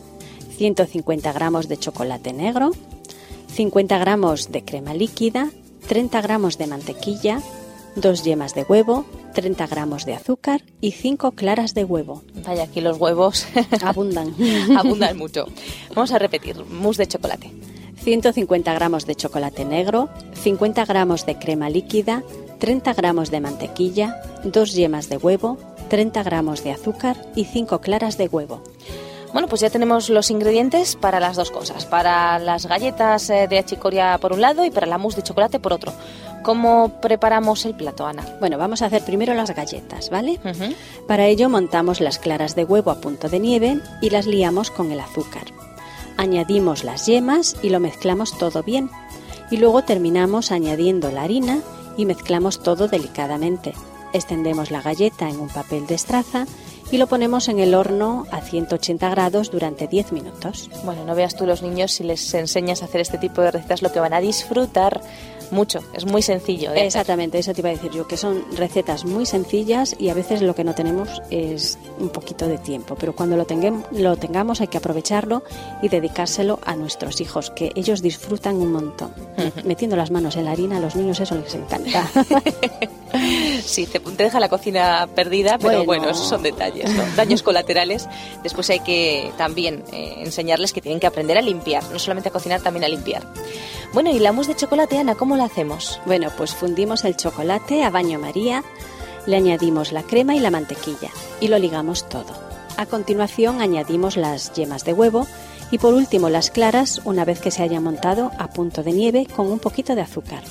150 0.58 1.32
gramos 1.34 1.68
de 1.68 1.78
chocolate 1.78 2.34
negro, 2.34 2.72
50 3.54 3.98
gramos 3.98 4.52
de 4.52 4.64
crema 4.64 4.94
líquida, 4.94 5.52
30 5.88 6.22
gramos 6.22 6.58
de 6.58 6.68
mantequilla, 6.68 7.42
2 7.96 8.24
yemas 8.24 8.54
de 8.54 8.64
huevo, 8.64 9.06
30 9.34 9.66
gramos 9.68 10.06
de 10.06 10.14
azúcar 10.16 10.64
y 10.82 10.92
5 10.92 11.32
claras 11.32 11.74
de 11.74 11.84
huevo. 11.86 12.24
Vaya, 12.46 12.64
aquí 12.64 12.82
los 12.82 12.98
huevos 13.00 13.48
Abundan. 13.82 14.34
abundan 14.78 15.18
mucho. 15.18 15.46
Vamos 15.96 16.12
a 16.12 16.20
repetir, 16.20 16.64
mousse 16.66 16.98
de 17.04 17.08
chocolate. 17.08 17.52
150 18.08 18.74
gramos 18.74 19.06
de 19.06 19.16
chocolate 19.16 19.66
negro, 19.66 20.08
50 20.42 20.86
gramos 20.86 21.26
de 21.26 21.38
crema 21.38 21.70
líquida, 21.70 22.24
30 22.58 22.94
gramos 22.94 23.32
de 23.32 23.42
mantequilla, 23.42 24.22
2 24.46 24.76
yemas 24.76 25.10
de 25.10 25.18
huevo, 25.18 25.58
30 25.90 26.24
gramos 26.24 26.64
de 26.64 26.72
azúcar 26.72 27.18
y 27.36 27.44
5 27.44 27.82
claras 27.82 28.18
de 28.18 28.30
huevo. 28.30 28.64
Bueno, 29.34 29.50
pues 29.50 29.60
ya 29.60 29.70
tenemos 29.70 30.10
los 30.10 30.32
ingredientes 30.32 30.96
para 30.96 31.20
las 31.20 31.36
dos 31.36 31.52
cosas, 31.52 31.86
para 31.86 32.40
las 32.40 32.66
galletas 32.66 33.30
eh, 33.30 33.50
de 33.50 33.60
achicoria 33.60 34.18
por 34.20 34.32
un 34.32 34.40
lado 34.40 34.64
y 34.64 34.72
para 34.72 34.88
la 34.88 34.98
mousse 34.98 35.18
de 35.18 35.24
chocolate 35.24 35.60
por 35.60 35.74
otro. 35.74 35.92
¿Cómo 36.44 37.02
preparamos 37.02 37.66
el 37.66 37.76
plato, 37.76 38.06
Ana? 38.06 38.24
Bueno, 38.40 38.58
vamos 38.58 38.82
a 38.82 38.86
hacer 38.86 39.04
primero 39.04 39.34
las 39.34 39.54
galletas, 39.54 40.10
¿vale? 40.10 40.40
Para 41.10 41.26
ello 41.26 41.50
montamos 41.50 42.00
las 42.00 42.20
claras 42.20 42.56
de 42.56 42.64
huevo 42.64 42.90
a 42.90 43.02
punto 43.02 43.28
de 43.28 43.40
nieve 43.40 43.82
y 44.02 44.12
las 44.12 44.28
liamos 44.28 44.72
con 44.72 44.94
el 44.94 45.02
azúcar. 45.02 45.67
Añadimos 46.18 46.84
las 46.84 47.06
yemas 47.06 47.56
y 47.62 47.70
lo 47.70 47.80
mezclamos 47.80 48.38
todo 48.38 48.64
bien. 48.64 48.90
Y 49.52 49.58
luego 49.58 49.84
terminamos 49.84 50.52
añadiendo 50.52 51.12
la 51.12 51.24
harina 51.24 51.60
y 51.96 52.06
mezclamos 52.06 52.62
todo 52.62 52.88
delicadamente. 52.88 53.74
Extendemos 54.14 54.72
la 54.72 54.82
galleta 54.82 55.30
en 55.30 55.40
un 55.40 55.50
papel 55.50 55.86
de 55.88 55.96
estraza 55.96 56.48
y 56.92 56.98
lo 56.98 57.08
ponemos 57.08 57.50
en 57.50 57.60
el 57.60 57.76
horno 57.76 58.26
a 58.32 58.42
180 58.42 59.10
grados 59.10 59.52
durante 59.52 59.88
10 59.88 60.14
minutos. 60.14 60.70
Bueno, 60.86 61.04
no 61.06 61.16
veas 61.16 61.36
tú 61.36 61.46
los 61.46 61.62
niños 61.62 61.92
si 61.92 62.04
les 62.04 62.34
enseñas 62.34 62.82
a 62.82 62.86
hacer 62.86 63.02
este 63.02 63.18
tipo 63.18 63.42
de 63.42 63.52
recetas 63.52 63.82
lo 63.82 63.92
que 63.92 64.00
van 64.00 64.14
a 64.14 64.22
disfrutar 64.22 65.02
mucho. 65.52 65.80
Es 65.94 66.06
muy 66.06 66.22
sencillo. 66.22 66.70
de 66.72 66.76
hacer. 66.78 66.86
Exactamente, 66.86 67.40
eso 67.40 67.54
te 67.54 67.62
iba 67.62 67.70
a 67.70 67.74
decir 67.74 67.92
yo, 67.92 68.08
que 68.08 68.18
son 68.18 68.44
recetas 68.56 69.06
muy 69.06 69.26
sencillas 69.26 69.96
y 70.00 70.10
a 70.10 70.14
veces 70.14 70.42
lo 70.42 70.56
que 70.56 70.64
no 70.64 70.74
tenemos 70.76 71.10
es 71.30 71.78
un 72.00 72.10
poquito 72.10 72.48
de 72.48 72.58
tiempo, 72.58 72.96
pero 73.00 73.16
cuando 73.16 73.38
lo, 73.38 73.46
tenguem- 73.46 73.84
lo 73.92 74.16
tengamos 74.18 74.62
hay 74.62 74.68
que 74.68 74.78
aprovecharlo 74.78 75.44
y 75.82 75.90
dedicárselo 75.90 76.60
a 76.66 76.76
nuestros 76.76 77.22
hijos, 77.22 77.50
que 77.52 77.72
ellos 77.76 78.02
disfrutan 78.02 78.56
un 78.56 78.72
montón. 78.72 79.14
Metiendo 79.64 79.96
las 79.96 80.12
manos 80.12 80.36
en 80.36 80.46
la 80.46 80.52
harina, 80.52 80.78
a 80.78 80.80
los 80.80 80.96
niños 80.96 81.20
eso 81.20 81.36
les 81.36 81.54
encanta. 81.56 82.10
Sí, 83.64 83.86
te, 83.88 84.00
te 84.00 84.24
deja 84.24 84.40
la 84.40 84.50
cocina 84.50 85.08
perdida, 85.16 85.58
pero 85.58 85.84
Bueno. 85.84 85.86
bueno, 85.86 86.10
esos 86.10 86.28
son 86.28 86.44
detalles, 86.44 86.94
¿no? 86.94 87.04
daños 87.16 87.42
colaterales. 87.42 88.08
Después 88.44 88.70
hay 88.70 88.80
que 88.82 89.32
también 89.38 89.84
eh, 89.92 90.16
enseñarles 90.20 90.72
que 90.74 90.82
tienen 90.82 91.00
que 91.00 91.08
aprender 91.08 91.38
a 91.38 91.42
limpiar, 91.42 91.84
no 91.92 92.00
solamente 92.00 92.30
a 92.30 92.32
cocinar, 92.32 92.62
también 92.62 92.84
a 92.84 92.88
limpiar. 92.90 93.26
Bueno, 93.94 94.12
y 94.12 94.20
la 94.20 94.32
mousse 94.32 94.50
de 94.50 94.56
chocolate, 94.56 94.98
Ana, 94.98 95.16
¿cómo 95.16 95.38
la 95.38 95.46
hacemos? 95.46 96.00
bueno, 96.06 96.30
pues 96.38 96.54
fundimos 96.54 97.06
el 97.06 97.16
chocolate 97.16 97.84
a 97.84 97.90
baño 97.90 98.20
María, 98.20 98.64
le 99.26 99.38
añadimos 99.38 99.92
la 99.92 100.04
crema 100.04 100.36
y 100.36 100.40
la 100.40 100.52
mantequilla 100.52 101.10
y 101.40 101.48
lo 101.48 101.58
ligamos 101.58 102.08
todo. 102.08 102.34
A 102.78 102.86
continuación 102.86 103.62
añadimos 103.62 104.18
las 104.18 104.54
yemas 104.54 104.84
de 104.86 104.94
huevo 104.94 105.26
y 105.72 105.80
por 105.80 105.94
último 105.94 106.30
las 106.30 106.52
claras 106.52 107.02
una 107.06 107.26
vez 107.26 107.40
que 107.40 107.52
se 107.52 107.64
haya 107.64 107.82
montado 107.82 108.32
a 108.38 108.50
punto 108.50 108.84
de 108.84 108.94
nieve 108.94 109.26
con 109.26 109.52
un 109.52 109.60
poquito 109.60 109.96
de 109.96 110.02
azúcar. 110.02 110.44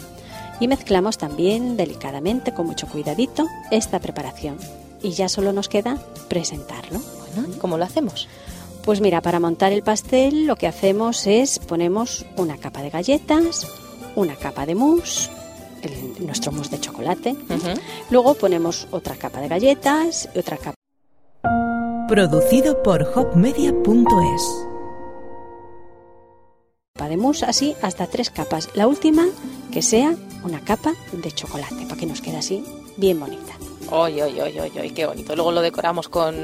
Y 0.58 0.68
mezclamos 0.68 1.18
también 1.18 1.76
delicadamente, 1.76 2.52
con 2.52 2.66
mucho 2.66 2.86
cuidadito, 2.86 3.46
esta 3.70 4.00
preparación. 4.00 4.58
Y 5.02 5.10
ya 5.10 5.28
solo 5.28 5.52
nos 5.52 5.68
queda 5.68 5.98
presentarlo. 6.28 7.00
Bueno, 7.34 7.54
¿y 7.54 7.58
¿cómo 7.58 7.76
lo 7.76 7.84
hacemos? 7.84 8.28
Pues 8.86 9.00
mira, 9.00 9.20
para 9.20 9.40
montar 9.40 9.72
el 9.72 9.82
pastel 9.82 10.46
lo 10.46 10.56
que 10.56 10.66
hacemos 10.68 11.26
es 11.26 11.58
ponemos 11.58 12.24
una 12.36 12.56
capa 12.56 12.80
de 12.82 12.90
galletas, 12.90 13.66
una 14.14 14.36
capa 14.36 14.64
de 14.64 14.74
mousse, 14.76 15.28
el- 15.82 16.24
nuestro 16.24 16.52
mousse 16.52 16.70
de 16.70 16.80
chocolate. 16.80 17.36
Luego 18.10 18.34
ponemos 18.34 18.86
otra 18.92 19.16
capa 19.16 19.40
de 19.40 19.48
galletas 19.48 20.28
y 20.34 20.38
otra 20.38 20.56
capa 20.56 20.74
Producido 22.08 22.82
por 22.84 23.02
hopmedia.es. 23.02 24.42
de 27.08 27.16
mousse, 27.16 27.44
así 27.44 27.74
hasta 27.82 28.06
tres 28.08 28.30
capas. 28.30 28.68
La 28.74 28.86
última 28.88 29.26
que 29.72 29.82
sea 29.82 30.14
una 30.44 30.60
capa 30.60 30.92
de 31.12 31.30
chocolate, 31.32 31.84
para 31.86 31.96
que 31.96 32.06
nos 32.06 32.20
quede 32.20 32.36
así 32.38 32.64
bien 32.96 33.18
bonita. 33.20 33.52
Oye, 33.90 34.22
oye, 34.24 34.42
oye, 34.42 34.60
oye, 34.60 34.90
qué 34.94 35.06
bonito. 35.06 35.34
Luego 35.36 35.52
lo 35.52 35.60
decoramos 35.62 36.08
con 36.08 36.34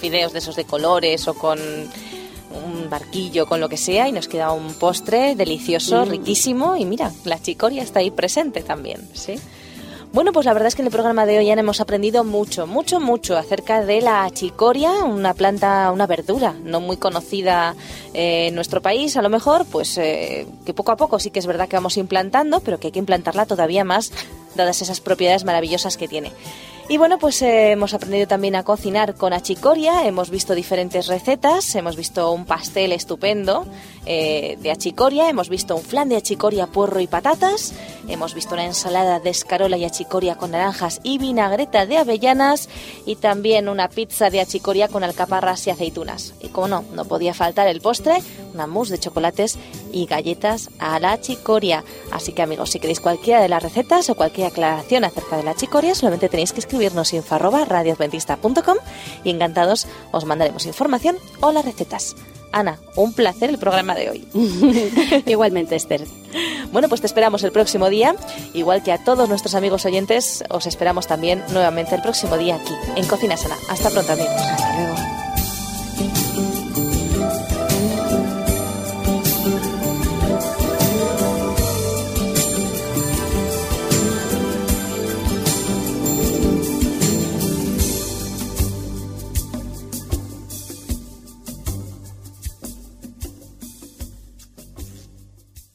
fideos 0.00 0.32
de 0.32 0.40
esos 0.40 0.56
de 0.56 0.64
colores 0.64 1.28
o 1.28 1.34
con 1.34 1.58
un 1.60 2.90
barquillo, 2.90 3.46
con 3.46 3.60
lo 3.60 3.68
que 3.68 3.76
sea, 3.76 4.08
y 4.08 4.12
nos 4.12 4.26
queda 4.28 4.52
un 4.52 4.74
postre 4.74 5.34
delicioso, 5.36 6.04
Mm. 6.06 6.08
riquísimo. 6.10 6.76
Y 6.76 6.84
mira, 6.86 7.12
la 7.24 7.40
chicoria 7.40 7.82
está 7.82 8.00
ahí 8.00 8.10
presente 8.10 8.62
también. 8.62 9.06
Sí. 9.12 9.34
Bueno, 10.10 10.32
pues 10.32 10.46
la 10.46 10.54
verdad 10.54 10.68
es 10.68 10.74
que 10.74 10.80
en 10.80 10.86
el 10.86 10.92
programa 10.92 11.26
de 11.26 11.36
hoy 11.38 11.44
ya 11.46 11.52
hemos 11.52 11.82
aprendido 11.82 12.24
mucho, 12.24 12.66
mucho, 12.66 12.98
mucho 12.98 13.36
acerca 13.36 13.84
de 13.84 14.00
la 14.00 14.28
chicoria, 14.30 14.90
una 15.04 15.34
planta, 15.34 15.92
una 15.92 16.06
verdura 16.06 16.54
no 16.64 16.80
muy 16.80 16.96
conocida 16.96 17.76
eh, 18.14 18.46
en 18.48 18.54
nuestro 18.54 18.80
país, 18.80 19.18
a 19.18 19.22
lo 19.22 19.28
mejor, 19.28 19.66
pues 19.66 19.98
eh, 19.98 20.46
que 20.64 20.72
poco 20.72 20.92
a 20.92 20.96
poco 20.96 21.18
sí 21.18 21.30
que 21.30 21.38
es 21.40 21.46
verdad 21.46 21.68
que 21.68 21.76
vamos 21.76 21.98
implantando, 21.98 22.60
pero 22.60 22.80
que 22.80 22.86
hay 22.86 22.92
que 22.92 22.98
implantarla 22.98 23.44
todavía 23.44 23.84
más, 23.84 24.10
dadas 24.54 24.80
esas 24.80 25.00
propiedades 25.02 25.44
maravillosas 25.44 25.98
que 25.98 26.08
tiene. 26.08 26.32
Y 26.90 26.96
bueno, 26.96 27.18
pues 27.18 27.42
eh, 27.42 27.72
hemos 27.72 27.92
aprendido 27.92 28.26
también 28.26 28.56
a 28.56 28.62
cocinar 28.62 29.14
con 29.14 29.34
achicoria, 29.34 30.06
hemos 30.06 30.30
visto 30.30 30.54
diferentes 30.54 31.06
recetas, 31.06 31.74
hemos 31.74 31.96
visto 31.96 32.32
un 32.32 32.46
pastel 32.46 32.92
estupendo 32.92 33.66
eh, 34.06 34.56
de 34.62 34.70
achicoria, 34.70 35.28
hemos 35.28 35.50
visto 35.50 35.76
un 35.76 35.82
flan 35.82 36.08
de 36.08 36.16
achicoria, 36.16 36.66
puerro 36.66 36.98
y 37.00 37.06
patatas, 37.06 37.74
hemos 38.08 38.32
visto 38.32 38.54
una 38.54 38.64
ensalada 38.64 39.20
de 39.20 39.28
escarola 39.28 39.76
y 39.76 39.84
achicoria 39.84 40.36
con 40.36 40.52
naranjas 40.52 41.00
y 41.02 41.18
vinagreta 41.18 41.84
de 41.84 41.98
avellanas 41.98 42.70
y 43.04 43.16
también 43.16 43.68
una 43.68 43.90
pizza 43.90 44.30
de 44.30 44.40
achicoria 44.40 44.88
con 44.88 45.04
alcaparras 45.04 45.66
y 45.66 45.70
aceitunas. 45.70 46.32
Y 46.40 46.48
como 46.48 46.68
no, 46.68 46.84
no 46.94 47.04
podía 47.04 47.34
faltar 47.34 47.68
el 47.68 47.82
postre, 47.82 48.22
una 48.54 48.66
mousse 48.66 48.92
de 48.92 48.98
chocolates 48.98 49.58
y 49.92 50.06
galletas 50.06 50.70
a 50.78 50.98
la 51.00 51.20
chicoria. 51.20 51.84
Así 52.12 52.32
que 52.32 52.40
amigos, 52.40 52.70
si 52.70 52.80
queréis 52.80 53.00
cualquiera 53.00 53.42
de 53.42 53.50
las 53.50 53.62
recetas 53.62 54.08
o 54.08 54.14
cualquier 54.14 54.46
aclaración 54.46 55.04
acerca 55.04 55.36
de 55.36 55.42
la 55.42 55.54
chicoria, 55.54 55.94
solamente 55.94 56.30
tenéis 56.30 56.54
que 56.54 56.60
escribirnos 56.78 57.12
info 57.12 57.34
arroba 57.34 57.64
radioadventista.com 57.64 58.76
y 59.24 59.30
encantados 59.30 59.86
os 60.12 60.24
mandaremos 60.24 60.64
información 60.66 61.16
o 61.40 61.50
las 61.50 61.64
recetas. 61.64 62.14
Ana, 62.52 62.78
un 62.94 63.12
placer 63.12 63.50
el 63.50 63.58
programa 63.58 63.94
de 63.94 64.08
hoy. 64.08 64.28
Igualmente, 65.26 65.74
Esther. 65.76 66.06
Bueno, 66.72 66.88
pues 66.88 67.00
te 67.00 67.06
esperamos 67.08 67.42
el 67.42 67.52
próximo 67.52 67.90
día, 67.90 68.14
igual 68.54 68.82
que 68.82 68.92
a 68.92 69.02
todos 69.04 69.28
nuestros 69.28 69.54
amigos 69.54 69.84
oyentes, 69.84 70.44
os 70.48 70.66
esperamos 70.66 71.06
también 71.08 71.42
nuevamente 71.52 71.94
el 71.94 72.02
próximo 72.02 72.38
día 72.38 72.56
aquí, 72.56 72.72
en 72.96 73.06
Cocina 73.06 73.36
Sana. 73.36 73.56
Hasta 73.68 73.90
pronto 73.90 74.12
amigos. 74.12 74.32
Hasta 74.32 74.76
luego. 74.76 75.27